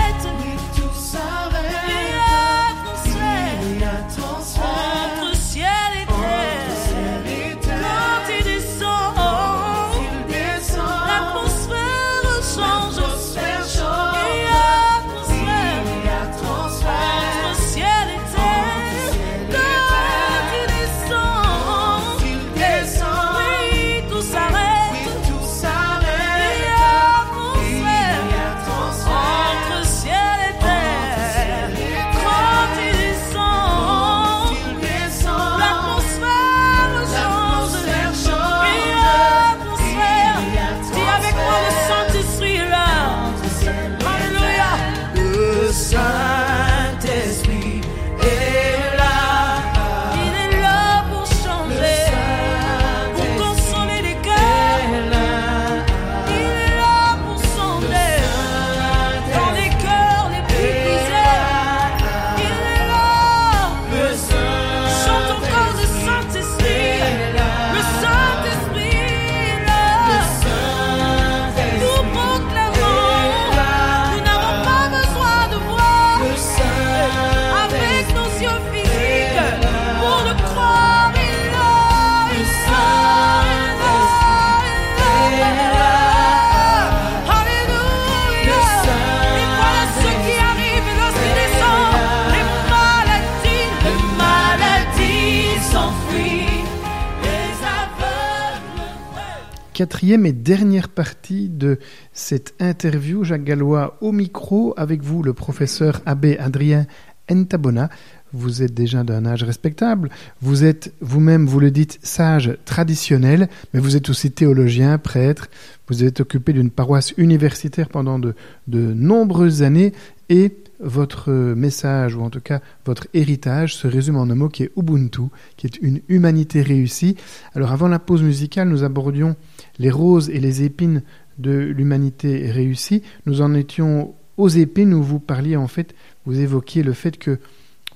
quatrième 99.82 100.28
et 100.28 100.32
dernière 100.32 100.90
partie 100.90 101.50
de 101.50 101.80
cette 102.14 102.54
interview. 102.60 103.24
Jacques 103.24 103.44
Gallois 103.44 103.98
au 104.00 104.12
micro, 104.12 104.76
avec 104.78 105.02
vous 105.02 105.24
le 105.24 105.34
professeur 105.34 106.02
abbé 106.06 106.38
Adrien 106.38 106.86
Entabona. 107.32 107.90
Vous 108.32 108.62
êtes 108.62 108.76
déjà 108.76 109.04
d'un 109.04 109.26
âge 109.26 109.44
respectable, 109.44 110.10
vous 110.40 110.64
êtes 110.64 110.94
vous-même, 111.02 111.48
vous 111.48 111.60
le 111.60 111.72
dites, 111.72 111.98
sage 112.04 112.60
traditionnel, 112.64 113.50
mais 113.74 113.80
vous 113.80 113.96
êtes 113.96 114.08
aussi 114.12 114.30
théologien, 114.30 115.00
prêtre, 115.00 115.50
vous 115.88 116.04
êtes 116.04 116.20
occupé 116.20 116.54
d'une 116.54 116.70
paroisse 116.70 117.16
universitaire 117.18 117.90
pendant 117.90 118.20
de, 118.20 118.36
de 118.68 118.94
nombreuses 118.94 119.64
années 119.64 119.94
et 120.30 120.54
votre 120.82 121.32
message, 121.32 122.16
ou 122.16 122.22
en 122.22 122.30
tout 122.30 122.42
cas 122.42 122.62
votre 122.86 123.08
héritage, 123.14 123.76
se 123.76 123.88
résume 123.88 124.18
en 124.18 124.24
un 124.24 124.36
mot 124.36 124.50
qui 124.50 124.64
est 124.64 124.72
Ubuntu, 124.76 125.24
qui 125.58 125.68
est 125.68 125.78
une 125.82 126.02
humanité 126.10 126.62
réussie. 126.62 127.16
Alors 127.54 127.72
avant 127.72 127.88
la 127.88 128.00
pause 128.00 128.24
musicale, 128.24 128.70
nous 128.70 128.84
abordions 128.84 129.36
les 129.80 129.92
roses 129.92 130.30
et 130.30 130.40
les 130.40 130.64
épines 130.64 131.04
de 131.38 131.52
l'humanité 131.52 132.52
réussie. 132.52 133.04
Nous 133.26 133.42
en 133.42 133.54
étions 133.54 134.14
aux 134.38 134.50
épines 134.50 134.94
où 134.94 135.04
vous 135.04 135.20
parliez 135.20 135.56
en 135.56 135.68
fait, 135.68 135.94
vous 136.26 136.40
évoquiez 136.40 136.84
le 136.84 136.94
fait 136.94 137.18
que 137.18 137.40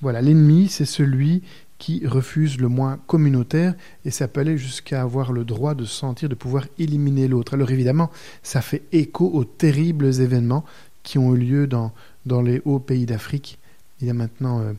voilà, 0.02 0.20
l'ennemi, 0.20 0.68
c'est 0.68 0.84
celui 0.84 1.42
qui 1.78 2.06
refuse 2.06 2.58
le 2.58 2.68
moins 2.68 2.98
communautaire 3.06 3.74
et 4.04 4.10
ça 4.10 4.28
peut 4.28 4.40
aller 4.40 4.56
jusqu'à 4.56 5.02
avoir 5.02 5.32
le 5.32 5.44
droit 5.44 5.74
de 5.74 5.84
sentir, 5.84 6.28
de 6.28 6.34
pouvoir 6.34 6.66
éliminer 6.78 7.28
l'autre. 7.28 7.54
Alors 7.54 7.70
évidemment, 7.70 8.10
ça 8.42 8.60
fait 8.60 8.82
écho 8.92 9.30
aux 9.32 9.44
terribles 9.44 10.20
événements 10.20 10.64
qui 11.02 11.18
ont 11.18 11.34
eu 11.34 11.38
lieu 11.38 11.66
dans, 11.66 11.92
dans 12.26 12.42
les 12.42 12.60
hauts 12.64 12.78
pays 12.78 13.06
d'Afrique 13.06 13.58
il 14.00 14.06
y 14.06 14.10
a 14.10 14.14
maintenant 14.14 14.60
euh, 14.60 14.72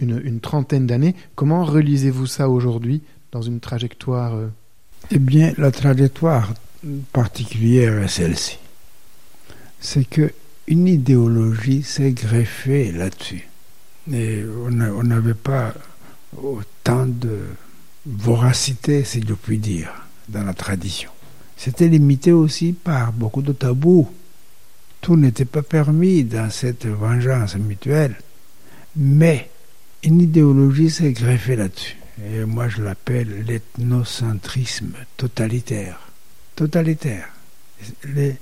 une, 0.00 0.40
trentaine 0.40 0.86
d'années. 0.86 1.14
Comment 1.34 1.64
relisez-vous 1.64 2.26
ça 2.26 2.48
aujourd'hui 2.48 3.02
dans 3.30 3.42
une 3.42 3.60
trajectoire 3.60 4.34
euh... 4.34 4.48
Eh 5.10 5.18
bien, 5.18 5.52
la 5.58 5.70
trajectoire 5.70 6.54
particulière 7.12 8.02
est 8.02 8.08
celle-ci. 8.08 8.58
C'est 9.80 10.04
que 10.04 10.32
une 10.68 10.86
idéologie 10.86 11.82
s'est 11.82 12.12
greffée 12.12 12.92
là-dessus. 12.92 13.48
Et 14.12 14.42
on 14.44 15.02
n'avait 15.02 15.34
pas 15.34 15.74
autant 16.40 17.06
de 17.06 17.40
voracité, 18.06 19.04
si 19.04 19.22
je 19.26 19.34
puis 19.34 19.58
dire, 19.58 19.92
dans 20.28 20.44
la 20.44 20.54
tradition. 20.54 21.10
C'était 21.56 21.88
limité 21.88 22.32
aussi 22.32 22.72
par 22.72 23.12
beaucoup 23.12 23.42
de 23.42 23.52
tabous. 23.52 24.08
Tout 25.02 25.16
n'était 25.16 25.44
pas 25.44 25.62
permis 25.62 26.24
dans 26.24 26.48
cette 26.48 26.86
vengeance 26.86 27.56
mutuelle. 27.56 28.14
Mais 28.96 29.50
une 30.04 30.20
idéologie 30.20 30.90
s'est 30.90 31.12
greffée 31.12 31.56
là-dessus. 31.56 31.96
Et 32.24 32.44
moi, 32.44 32.68
je 32.68 32.82
l'appelle 32.82 33.44
l'ethnocentrisme 33.46 34.92
totalitaire. 35.16 35.98
Totalitaire. 36.54 37.28
Les, 38.14 38.36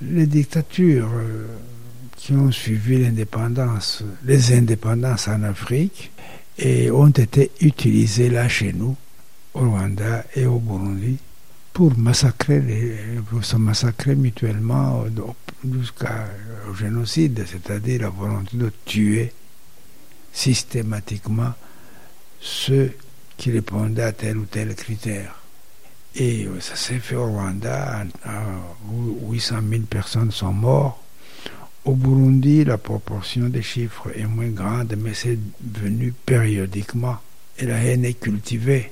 dictatures 0.00 1.10
qui 2.16 2.32
ont 2.32 2.50
suivi 2.50 3.02
l'indépendance, 3.02 4.02
les 4.24 4.54
indépendances 4.54 5.28
en 5.28 5.42
Afrique, 5.42 6.10
et 6.58 6.90
ont 6.90 7.08
été 7.08 7.50
utilisées 7.60 8.30
là 8.30 8.48
chez 8.48 8.72
nous, 8.72 8.96
au 9.54 9.60
Rwanda 9.60 10.24
et 10.34 10.46
au 10.46 10.58
Burundi, 10.58 11.18
pour 11.78 11.96
massacrer, 11.96 12.58
les, 12.58 12.96
pour 13.30 13.44
se 13.44 13.54
massacrer 13.54 14.16
mutuellement 14.16 15.04
jusqu'au 15.64 16.74
génocide, 16.76 17.44
c'est-à-dire 17.46 18.00
la 18.00 18.08
volonté 18.08 18.56
de 18.56 18.72
tuer 18.84 19.32
systématiquement 20.32 21.52
ceux 22.40 22.94
qui 23.36 23.52
répondaient 23.52 24.02
à 24.02 24.10
tel 24.10 24.38
ou 24.38 24.44
tel 24.46 24.74
critère. 24.74 25.36
Et 26.16 26.48
ça 26.58 26.74
s'est 26.74 26.98
fait 26.98 27.14
au 27.14 27.26
Rwanda, 27.26 28.02
où 28.90 29.30
800 29.32 29.58
000 29.70 29.82
personnes 29.82 30.32
sont 30.32 30.52
mortes. 30.52 30.98
Au 31.84 31.92
Burundi, 31.92 32.64
la 32.64 32.78
proportion 32.78 33.48
des 33.48 33.62
chiffres 33.62 34.10
est 34.16 34.26
moins 34.26 34.48
grande, 34.48 34.96
mais 34.98 35.14
c'est 35.14 35.38
venu 35.62 36.12
périodiquement. 36.26 37.18
Et 37.56 37.66
la 37.66 37.76
haine 37.76 38.04
est 38.04 38.18
cultivée. 38.18 38.90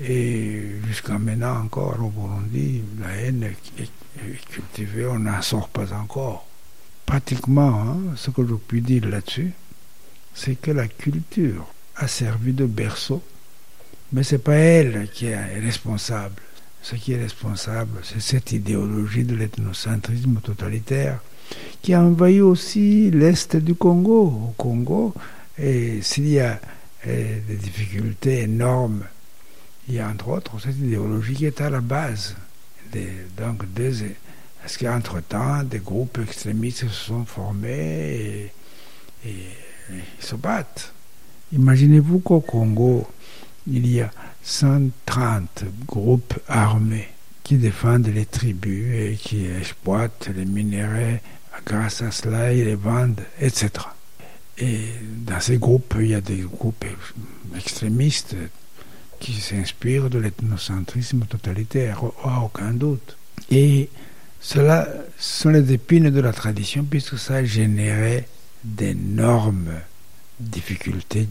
Et 0.00 0.60
jusqu'à 0.86 1.18
maintenant 1.18 1.62
encore, 1.62 1.96
au 2.00 2.08
Burundi, 2.08 2.82
la 3.00 3.12
haine 3.14 3.44
est 3.78 4.48
cultivée, 4.50 5.06
on 5.06 5.20
n'en 5.20 5.40
sort 5.42 5.68
pas 5.68 5.92
encore. 5.92 6.46
Pratiquement, 7.06 7.82
hein, 7.82 7.98
ce 8.16 8.30
que 8.30 8.46
je 8.46 8.54
puis 8.54 8.80
dire 8.80 9.08
là-dessus, 9.08 9.52
c'est 10.34 10.56
que 10.56 10.70
la 10.70 10.88
culture 10.88 11.66
a 11.96 12.08
servi 12.08 12.52
de 12.52 12.66
berceau, 12.66 13.22
mais 14.12 14.22
ce 14.22 14.34
n'est 14.34 14.40
pas 14.40 14.54
elle 14.54 15.08
qui 15.12 15.26
est 15.26 15.60
responsable. 15.60 16.42
Ce 16.82 16.96
qui 16.96 17.12
est 17.12 17.22
responsable, 17.22 18.00
c'est 18.02 18.20
cette 18.20 18.52
idéologie 18.52 19.24
de 19.24 19.34
l'ethnocentrisme 19.34 20.40
totalitaire 20.42 21.20
qui 21.80 21.94
a 21.94 22.02
envahi 22.02 22.40
aussi 22.40 23.10
l'est 23.10 23.56
du 23.56 23.74
Congo. 23.74 24.26
Au 24.26 24.54
Congo, 24.56 25.14
et 25.58 26.02
s'il 26.02 26.28
y 26.28 26.40
a 26.40 26.60
et, 27.06 27.42
des 27.46 27.56
difficultés 27.56 28.42
énormes, 28.42 29.04
il 29.88 29.94
y 29.94 30.00
a 30.00 30.08
entre 30.08 30.28
autres 30.28 30.60
cette 30.60 30.78
idéologie 30.78 31.34
qui 31.34 31.46
est 31.46 31.60
à 31.60 31.70
la 31.70 31.80
base. 31.80 32.36
Donc, 33.36 33.64
parce 34.60 34.76
qu'entre-temps, 34.76 35.64
des 35.64 35.80
groupes 35.80 36.18
extrémistes 36.22 36.80
se 36.80 36.88
sont 36.88 37.24
formés 37.24 38.50
et, 39.26 39.28
et, 39.28 39.48
se 40.20 40.36
battent. 40.36 40.92
Imaginez-vous 41.52 42.20
qu'au 42.20 42.40
Congo, 42.40 43.06
il 43.66 43.86
y 43.86 44.00
a 44.00 44.10
130 44.42 45.64
groupes 45.86 46.38
armés 46.48 47.08
qui 47.42 47.56
défendent 47.56 48.06
les 48.06 48.26
tribus 48.26 48.94
et 48.94 49.16
qui 49.16 49.46
exploitent 49.46 50.30
les 50.34 50.46
minéraux 50.46 51.18
grâce 51.66 52.02
à 52.02 52.10
cela, 52.10 52.52
ils 52.52 52.64
les 52.64 52.74
vendent, 52.74 53.22
etc. 53.40 53.70
Et 54.58 54.78
dans 55.26 55.40
ces 55.40 55.58
groupes, 55.58 55.94
il 56.00 56.08
y 56.08 56.14
a 56.14 56.20
des 56.20 56.38
groupes 56.38 56.84
extrémistes 57.56 58.36
qui 59.20 59.32
s'inspirent 59.34 60.10
de 60.10 60.18
l'ethnocentrisme 60.18 61.24
totalitaire, 61.26 62.02
aucun 62.42 62.72
doute. 62.72 63.16
Et 63.50 63.88
cela 64.40 64.88
sont 65.18 65.50
les 65.50 65.72
épines 65.72 66.10
de 66.10 66.20
la 66.20 66.32
tradition 66.32 66.84
puisque 66.84 67.18
ça 67.18 67.36
a 67.36 67.44
généré 67.44 68.26
d'énormes 68.62 69.72
difficultés 70.40 71.28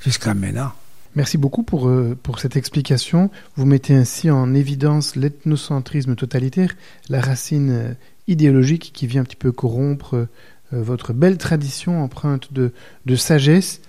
jusqu'à 0.00 0.34
maintenant. 0.34 0.72
Merci 1.14 1.36
beaucoup 1.36 1.62
pour, 1.62 1.88
euh, 1.88 2.16
pour 2.22 2.38
cette 2.38 2.56
explication. 2.56 3.30
Vous 3.56 3.66
mettez 3.66 3.94
ainsi 3.94 4.30
en 4.30 4.54
évidence 4.54 5.14
l'ethnocentrisme 5.14 6.16
totalitaire, 6.16 6.74
la 7.10 7.20
racine 7.20 7.70
euh, 7.70 7.94
idéologique 8.28 8.92
qui 8.94 9.06
vient 9.06 9.20
un 9.20 9.24
petit 9.24 9.36
peu 9.36 9.52
corrompre 9.52 10.14
euh, 10.14 10.26
votre 10.72 11.12
belle 11.12 11.36
tradition 11.36 12.02
empreinte 12.02 12.52
de, 12.52 12.72
de 13.04 13.16
sagesse. 13.16 13.82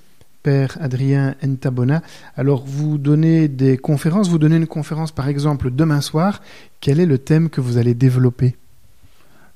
Père 0.44 0.78
Adrien 0.82 1.36
Entabona. 1.42 2.04
Alors, 2.36 2.66
vous 2.66 2.98
donnez 2.98 3.48
des 3.48 3.78
conférences. 3.78 4.28
Vous 4.28 4.38
donnez 4.38 4.58
une 4.58 4.68
conférence, 4.68 5.14
par 5.14 5.30
exemple, 5.30 5.72
demain 5.72 6.02
soir. 6.02 6.42
Quel 6.82 7.00
est 7.00 7.06
le 7.06 7.18
thème 7.18 7.50
que 7.50 7.62
vous 7.62 7.78
allez 7.78 7.94
développer? 7.94 8.58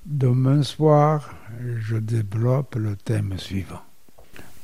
Demain 0.06 0.64
soir, 0.64 1.36
je 1.82 1.98
développe 1.98 2.76
le 2.76 2.96
thème 2.96 3.34
suivant. 3.38 3.82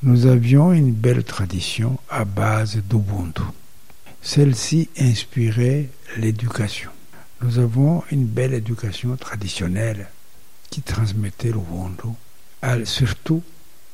Nous 0.02 0.24
avions 0.26 0.72
une 0.72 0.92
belle 0.92 1.24
tradition 1.24 1.98
à 2.08 2.24
base 2.24 2.76
d'Ubuntu. 2.76 3.42
Celle-ci 4.22 4.88
inspirait 4.98 5.90
l'éducation. 6.16 6.90
Nous 7.42 7.58
avons 7.58 8.02
une 8.10 8.24
belle 8.24 8.54
éducation 8.54 9.16
traditionnelle 9.16 10.08
qui 10.70 10.80
transmettait 10.80 11.52
l'Ubuntu, 11.52 12.08
surtout 12.84 13.42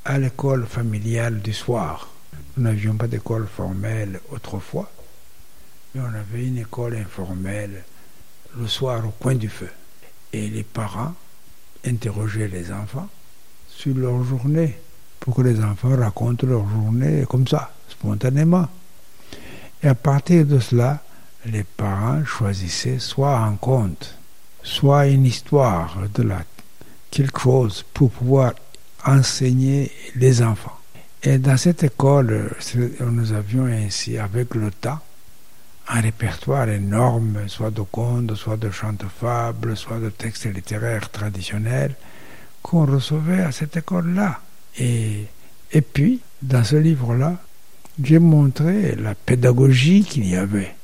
à 0.05 0.19
l'école 0.19 0.67
familiale 0.67 1.41
du 1.41 1.53
soir. 1.53 2.09
Nous 2.57 2.65
n'avions 2.65 2.95
pas 2.97 3.07
d'école 3.07 3.47
formelle 3.47 4.21
autrefois, 4.31 4.91
mais 5.95 6.01
on 6.01 6.15
avait 6.15 6.47
une 6.47 6.59
école 6.59 6.97
informelle 6.97 7.85
le 8.59 8.67
soir 8.67 9.07
au 9.07 9.11
coin 9.11 9.35
du 9.35 9.49
feu. 9.49 9.71
Et 10.33 10.49
les 10.49 10.65
parents 10.65 11.15
interrogeaient 11.85 12.49
les 12.49 12.73
enfants 12.73 13.09
sur 13.69 13.95
leur 13.95 14.23
journée 14.25 14.79
pour 15.21 15.35
que 15.37 15.43
les 15.43 15.63
enfants 15.63 15.97
racontent 15.97 16.47
leur 16.47 16.69
journée 16.69 17.25
comme 17.29 17.47
ça, 17.47 17.73
spontanément. 17.89 18.69
Et 19.83 19.89
à 19.89 19.95
partir 19.95 20.45
de 20.45 20.59
cela, 20.59 21.03
les 21.47 21.65
parents 21.65 22.25
choisissaient 22.25 22.99
soit 22.99 23.39
un 23.39 23.55
conte, 23.55 24.17
soit 24.63 25.07
une 25.07 25.25
histoire 25.25 25.97
de 26.15 26.23
la 26.23 26.43
quelque 27.11 27.41
chose 27.41 27.85
pour 27.93 28.11
pouvoir 28.11 28.55
enseigner 29.05 29.91
les 30.15 30.43
enfants. 30.43 30.80
Et 31.23 31.39
dans 31.39 31.57
cette 31.57 31.85
école, 31.85 32.51
nous 33.01 33.33
avions 33.33 33.67
ainsi, 33.67 34.17
avec 34.17 34.55
le 34.55 34.71
temps, 34.71 35.01
un 35.89 36.01
répertoire 36.01 36.69
énorme, 36.69 37.49
soit 37.49 37.71
de 37.71 37.83
contes, 37.83 38.35
soit 38.37 38.57
de 38.57 38.71
chants 38.71 38.95
fables, 39.21 39.77
soit 39.77 39.99
de 39.99 40.09
textes 40.09 40.47
littéraires 40.47 41.11
traditionnels, 41.11 41.95
qu'on 42.63 42.87
recevait 42.87 43.43
à 43.43 43.53
cette 43.53 43.77
école-là. 43.77 44.41
Et, 44.79 45.27
et 45.73 45.81
puis, 45.83 46.21
dans 46.41 46.65
ce 46.65 46.77
livre-là, 46.77 47.37
j'ai 48.03 48.19
montré 48.19 48.95
la 48.95 49.15
pédagogie 49.15 50.05
qu'il 50.05 50.27
y 50.27 50.37
avait, 50.37 50.75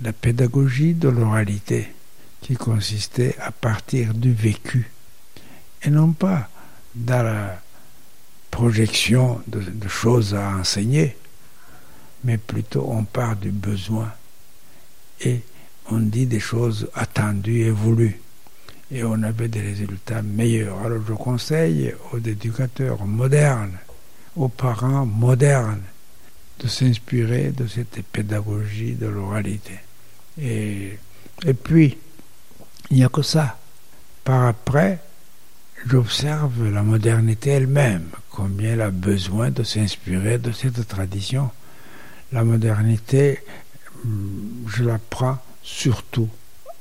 la 0.00 0.12
pédagogie 0.12 0.94
de 0.94 1.08
l'oralité, 1.08 1.92
qui 2.40 2.56
consistait 2.56 3.36
à 3.40 3.52
partir 3.52 4.12
du 4.12 4.32
vécu 4.32 4.90
et 5.84 5.90
non 5.90 6.12
pas 6.12 6.48
dans 6.94 7.22
la 7.22 7.60
projection 8.54 9.40
de, 9.48 9.88
choses 9.88 10.32
à 10.32 10.50
enseigner, 10.50 11.16
mais 12.22 12.38
plutôt 12.38 12.86
on 12.88 13.02
part 13.02 13.34
du 13.34 13.50
besoin 13.50 14.12
et 15.22 15.40
on 15.90 15.98
dit 15.98 16.26
des 16.26 16.38
choses 16.38 16.88
attendues 16.94 17.62
et 17.62 17.70
voulues 17.70 18.20
et 18.92 19.02
on 19.02 19.20
avait 19.24 19.48
des 19.48 19.60
résultats 19.60 20.22
meilleurs. 20.22 20.78
Alors 20.84 21.02
je 21.06 21.14
conseille 21.14 21.92
aux 22.12 22.18
éducateurs 22.18 23.04
modernes, 23.04 23.76
aux 24.36 24.48
parents 24.48 25.04
modernes, 25.04 25.82
de 26.60 26.68
s'inspirer 26.68 27.50
de 27.50 27.66
cette 27.66 28.02
pédagogie 28.04 28.92
de 28.92 29.08
l'oralité. 29.08 29.80
Et, 30.40 30.96
et 31.44 31.54
puis, 31.54 31.98
il 32.90 32.98
n'y 32.98 33.04
a 33.04 33.08
que 33.08 33.22
ça. 33.22 33.58
Par 34.22 34.46
après, 34.46 35.00
j'observe 35.86 36.70
la 36.70 36.82
modernité 36.82 37.50
elle-même, 37.50 38.08
combien 38.30 38.72
elle 38.72 38.80
a 38.80 38.90
besoin 38.90 39.50
de 39.50 39.62
s'inspirer 39.62 40.38
de 40.38 40.52
cette 40.52 40.86
tradition. 40.88 41.50
La 42.32 42.44
modernité, 42.44 43.40
hum, 44.04 44.64
je 44.66 44.84
la 44.84 44.98
prends 44.98 45.38
surtout 45.62 46.28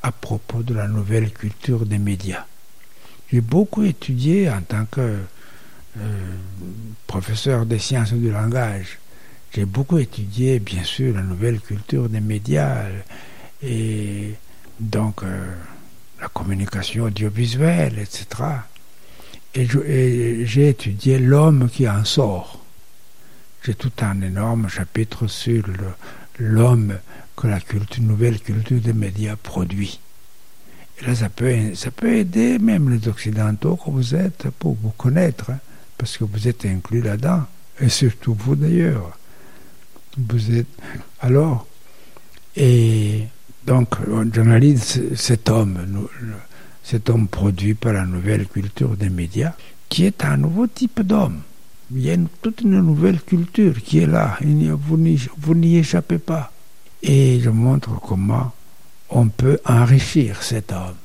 à 0.01 0.11
propos 0.11 0.63
de 0.63 0.73
la 0.73 0.87
nouvelle 0.87 1.31
culture 1.31 1.85
des 1.85 1.97
médias. 1.97 2.45
J'ai 3.31 3.41
beaucoup 3.41 3.83
étudié 3.83 4.49
en 4.49 4.61
tant 4.61 4.85
que 4.85 5.19
euh, 5.99 6.35
professeur 7.07 7.65
des 7.65 7.79
sciences 7.79 8.13
du 8.13 8.31
langage. 8.31 8.99
J'ai 9.53 9.65
beaucoup 9.65 9.97
étudié, 9.97 10.59
bien 10.59 10.83
sûr, 10.83 11.15
la 11.15 11.21
nouvelle 11.21 11.59
culture 11.59 12.09
des 12.09 12.19
médias 12.19 12.85
et 13.61 14.33
donc 14.79 15.23
euh, 15.23 15.55
la 16.19 16.27
communication 16.27 17.05
audiovisuelle, 17.05 17.99
etc. 17.99 18.25
Et 19.55 19.67
j'ai 20.45 20.69
étudié 20.69 21.19
l'homme 21.19 21.69
qui 21.69 21.87
en 21.87 22.03
sort. 22.05 22.59
J'ai 23.63 23.75
tout 23.75 23.91
un 24.01 24.21
énorme 24.21 24.67
chapitre 24.67 25.27
sur 25.27 25.63
l'homme 26.39 26.95
que 27.37 27.47
la 27.47 27.59
culture, 27.59 28.03
nouvelle 28.03 28.39
culture 28.39 28.81
des 28.81 28.93
médias 28.93 29.35
produit. 29.35 29.99
Et 31.01 31.05
là, 31.05 31.15
ça 31.15 31.29
peut, 31.29 31.73
ça 31.75 31.91
peut 31.91 32.13
aider 32.15 32.57
même 32.59 32.89
les 32.89 33.07
Occidentaux 33.07 33.75
que 33.75 33.89
vous 33.91 34.15
êtes 34.15 34.49
pour 34.59 34.75
vous 34.81 34.91
connaître, 34.91 35.51
hein, 35.51 35.59
parce 35.97 36.17
que 36.17 36.23
vous 36.23 36.47
êtes 36.47 36.65
inclus 36.65 37.01
là-dedans, 37.01 37.43
et 37.79 37.89
surtout 37.89 38.33
vous 38.35 38.55
d'ailleurs. 38.55 39.17
Vous 40.17 40.51
êtes. 40.55 40.67
Alors, 41.21 41.65
et 42.55 43.23
donc, 43.65 43.95
ce- 44.77 45.15
cet 45.15 45.49
homme, 45.49 46.07
cet 46.83 47.09
homme 47.09 47.27
produit 47.27 47.73
par 47.73 47.93
la 47.93 48.05
nouvelle 48.05 48.47
culture 48.47 48.95
des 48.97 49.09
médias, 49.09 49.53
qui 49.89 50.05
est 50.05 50.23
un 50.25 50.37
nouveau 50.37 50.67
type 50.67 51.01
d'homme. 51.01 51.41
Il 51.91 52.01
y 52.01 52.11
a 52.11 52.17
toute 52.41 52.61
une 52.61 52.81
nouvelle 52.81 53.21
culture 53.21 53.81
qui 53.81 53.99
est 53.99 54.07
là. 54.07 54.37
Vous 54.41 55.55
n'y 55.55 55.77
échappez 55.77 56.17
pas. 56.17 56.51
Et 57.01 57.39
je 57.39 57.49
montre 57.49 57.99
comment 57.99 58.51
on 59.09 59.27
peut 59.27 59.59
enrichir 59.65 60.41
cet 60.41 60.71
homme. 60.71 60.95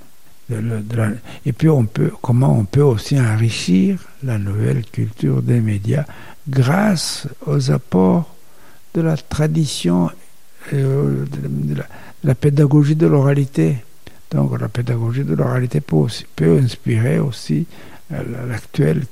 Et 1.45 1.53
puis 1.53 1.69
on 1.69 1.85
peut, 1.85 2.11
comment 2.23 2.59
on 2.59 2.65
peut 2.65 2.83
aussi 2.83 3.21
enrichir 3.21 3.99
la 4.23 4.39
nouvelle 4.39 4.85
culture 4.87 5.43
des 5.43 5.61
médias 5.61 6.07
grâce 6.49 7.27
aux 7.47 7.71
apports 7.71 8.35
de 8.95 9.03
la 9.03 9.17
tradition, 9.17 10.11
euh, 10.73 11.27
de 11.31 11.83
la 12.25 12.35
pédagogie 12.35 12.97
de 12.97 13.07
l'oralité. 13.07 13.77
Donc 14.31 14.59
la 14.61 14.69
pédagogie 14.69 15.25
de 15.25 15.35
l'oralité 15.35 15.81
peut, 15.81 16.59
inspirer 16.59 17.19
aussi 17.19 17.67
euh, 18.13 18.47
l'actuelle 18.47 19.05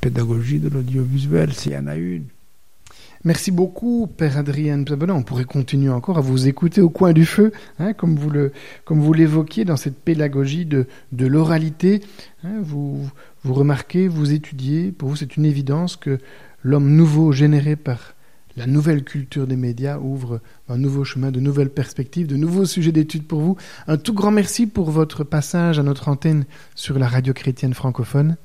pédagogie 0.00 0.58
de 0.58 0.68
l'audiovisuel, 0.68 1.52
s'il 1.54 1.72
y 1.72 1.76
en 1.76 1.86
a 1.86 1.96
une. 1.96 2.24
Merci 3.24 3.52
beaucoup, 3.52 4.08
Père 4.08 4.36
Adrien. 4.36 4.84
On 5.08 5.22
pourrait 5.22 5.44
continuer 5.44 5.90
encore 5.90 6.18
à 6.18 6.20
vous 6.20 6.48
écouter 6.48 6.80
au 6.80 6.90
coin 6.90 7.12
du 7.12 7.24
feu, 7.24 7.52
hein, 7.78 7.92
comme 7.92 8.16
vous 8.16 9.12
l'évoquiez 9.12 9.64
dans 9.64 9.76
cette 9.76 9.96
pédagogie 9.96 10.66
de, 10.66 10.86
l'oralité. 11.12 12.02
hein. 12.44 12.60
vous 12.62 13.08
remarquez, 13.44 14.08
vous 14.08 14.32
étudiez. 14.32 14.90
Pour 14.90 15.10
vous, 15.10 15.16
c'est 15.16 15.36
une 15.36 15.44
évidence 15.44 15.96
que 15.96 16.18
l'homme 16.64 16.96
nouveau 16.96 17.30
généré 17.30 17.76
par 17.76 18.14
la 18.56 18.66
nouvelle 18.66 19.04
culture 19.04 19.46
des 19.46 19.56
médias 19.56 19.98
ouvre 19.98 20.40
un 20.68 20.76
nouveau 20.76 21.04
chemin, 21.04 21.30
de 21.30 21.40
nouvelles 21.40 21.70
perspectives, 21.70 22.26
de 22.26 22.36
nouveaux 22.36 22.66
sujets 22.66 22.92
d'études 22.92 23.26
pour 23.26 23.40
vous. 23.40 23.56
Un 23.86 23.96
tout 23.96 24.12
grand 24.12 24.30
merci 24.30 24.66
pour 24.66 24.90
votre 24.90 25.24
passage 25.24 25.78
à 25.78 25.82
notre 25.82 26.08
antenne 26.08 26.44
sur 26.74 26.98
la 26.98 27.08
radio 27.08 27.32
chrétienne 27.32 27.74
francophone. 27.74 28.36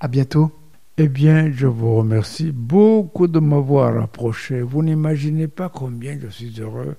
À 0.00 0.08
bientôt. 0.08 0.52
Eh 0.96 1.08
bien, 1.08 1.50
je 1.52 1.66
vous 1.66 1.96
remercie 1.96 2.52
beaucoup 2.52 3.26
de 3.26 3.40
m'avoir 3.40 4.00
approché. 4.00 4.60
Vous 4.60 4.82
n'imaginez 4.82 5.48
pas 5.48 5.68
combien 5.68 6.16
je 6.20 6.28
suis 6.28 6.60
heureux. 6.60 6.94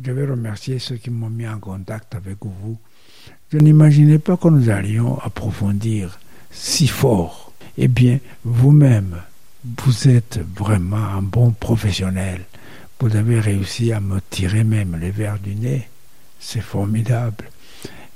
Je 0.00 0.12
vais 0.12 0.24
remercier 0.24 0.78
ceux 0.78 0.96
qui 0.96 1.10
m'ont 1.10 1.30
mis 1.30 1.48
en 1.48 1.58
contact 1.58 2.14
avec 2.14 2.38
vous. 2.42 2.78
Je 3.52 3.58
n'imaginais 3.58 4.18
pas 4.18 4.36
que 4.36 4.48
nous 4.48 4.70
allions 4.70 5.18
approfondir 5.18 6.20
si 6.50 6.86
fort. 6.86 7.52
Eh 7.76 7.88
bien, 7.88 8.20
vous-même, 8.44 9.16
vous 9.64 10.08
êtes 10.08 10.40
vraiment 10.56 10.96
un 10.96 11.22
bon 11.22 11.50
professionnel. 11.50 12.44
Vous 12.98 13.16
avez 13.16 13.40
réussi 13.40 13.92
à 13.92 14.00
me 14.00 14.20
tirer 14.30 14.64
même 14.64 14.98
les 15.00 15.10
verres 15.10 15.38
du 15.38 15.54
nez. 15.54 15.88
C'est 16.38 16.60
formidable. 16.60 17.48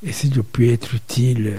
Et 0.02 0.12
si 0.12 0.32
je 0.32 0.40
puis 0.40 0.70
être 0.70 0.94
utile, 0.94 1.54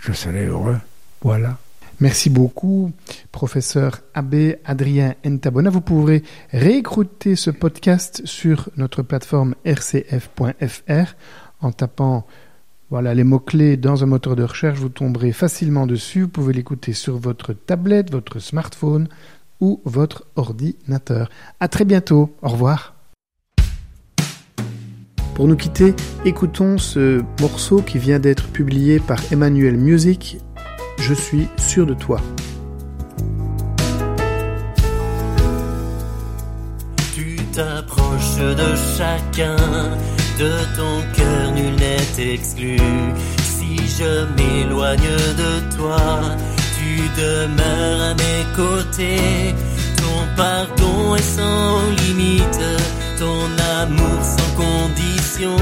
je 0.00 0.12
serai 0.12 0.46
heureux. 0.46 0.78
Voilà. 1.22 1.58
Merci 1.98 2.28
beaucoup, 2.28 2.92
professeur 3.32 4.00
Abbé 4.12 4.56
Adrien 4.64 5.14
Ntabona. 5.24 5.70
Vous 5.70 5.80
pourrez 5.80 6.22
réécouter 6.52 7.36
ce 7.36 7.50
podcast 7.50 8.20
sur 8.26 8.68
notre 8.76 9.02
plateforme 9.02 9.54
rcf.fr 9.64 11.14
en 11.62 11.72
tapant 11.72 12.26
voilà, 12.90 13.14
les 13.14 13.24
mots-clés 13.24 13.76
dans 13.76 14.02
un 14.02 14.06
moteur 14.06 14.36
de 14.36 14.42
recherche. 14.42 14.78
Vous 14.78 14.88
tomberez 14.88 15.32
facilement 15.32 15.86
dessus. 15.86 16.22
Vous 16.22 16.28
pouvez 16.28 16.52
l'écouter 16.52 16.92
sur 16.92 17.18
votre 17.18 17.52
tablette, 17.52 18.10
votre 18.10 18.38
smartphone 18.38 19.08
ou 19.60 19.80
votre 19.84 20.26
ordinateur. 20.36 21.28
À 21.60 21.68
très 21.68 21.84
bientôt. 21.84 22.34
Au 22.42 22.48
revoir. 22.48 22.94
Pour 25.34 25.48
nous 25.48 25.56
quitter, 25.56 25.94
écoutons 26.24 26.78
ce 26.78 27.22
morceau 27.40 27.82
qui 27.82 27.98
vient 27.98 28.18
d'être 28.18 28.48
publié 28.48 29.00
par 29.00 29.20
Emmanuel 29.32 29.76
Music 29.76 30.38
je 30.98 31.14
suis 31.14 31.48
sûr 31.56 31.86
de 31.86 31.94
toi. 31.94 32.20
Tu 37.14 37.36
t'approches 37.52 38.38
de 38.38 38.74
chacun, 38.96 39.56
de 40.38 40.76
ton 40.76 41.02
cœur 41.14 41.45
exclu. 42.18 42.76
Si 43.38 43.76
je 43.98 44.26
m'éloigne 44.36 45.16
de 45.42 45.76
toi, 45.76 46.20
tu 46.76 47.20
demeures 47.20 48.00
à 48.10 48.14
mes 48.14 48.44
côtés. 48.54 49.54
Ton 49.96 50.18
pardon 50.36 51.16
est 51.16 51.30
sans 51.36 51.80
limite, 52.04 52.66
ton 53.18 53.46
amour 53.80 54.20
sans 54.22 54.52
condition. 54.64 55.56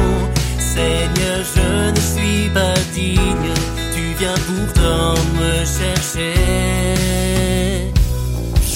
Seigneur, 0.59 1.41
je 1.55 1.91
ne 1.91 2.01
suis 2.12 2.51
pas 2.51 2.74
digne 2.93 3.55
tu 3.95 4.12
viens 4.18 4.35
pourtant 4.49 5.14
me 5.39 5.64
chercher. 5.64 6.35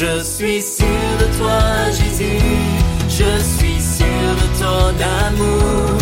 Je 0.01 0.23
suis 0.23 0.63
sûr 0.63 1.09
de 1.21 1.39
toi, 1.39 1.61
Jésus. 1.91 2.41
Je 3.09 3.43
suis 3.57 3.81
sûr 3.81 4.29
de 4.41 4.47
ton 4.63 4.89
amour, 5.27 5.99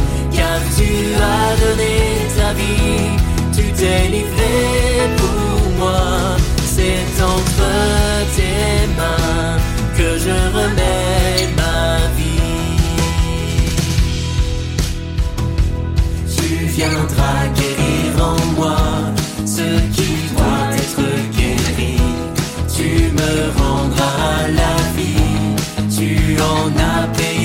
tu 0.77 0.91
as 1.15 1.57
donné 1.63 1.95
ta 2.37 2.53
vie. 2.53 3.17
Tu 3.57 3.65
t'es 3.73 4.09
livré 4.09 4.57
pour 5.17 5.71
moi. 5.79 6.37
C'est 6.75 7.23
entre 7.23 7.71
tes 8.37 8.87
mains 8.99 9.59
que 9.97 10.19
je 10.25 10.37
remets 10.59 11.49
ma 11.57 11.99
vie. 12.19 12.77
Tu 16.37 16.49
viendras 16.77 17.43
guérir 17.59 18.09
en 18.33 18.61
moi 18.61 18.77
ce 19.45 19.69
qui 19.95 20.13
doit 20.33 20.69
être 20.83 21.03
guéri. 21.37 21.97
Tu 22.77 23.11
me 23.19 23.33
rendras 23.59 24.49
la 24.61 24.77
vie, 24.97 25.57
tu 25.97 26.41
en 26.41 26.69
as 26.79 27.07
payé. 27.17 27.36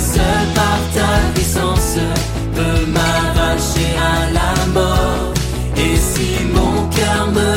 Seul 0.00 0.46
par 0.54 0.80
ta 0.94 1.10
puissance 1.34 1.98
peux 2.54 2.86
m'arracher 2.86 3.92
à 3.96 4.30
la 4.32 4.66
mort. 4.72 5.32
Et 5.76 5.96
si 5.96 6.44
mon 6.52 6.88
cœur 6.88 7.28
me 7.32 7.53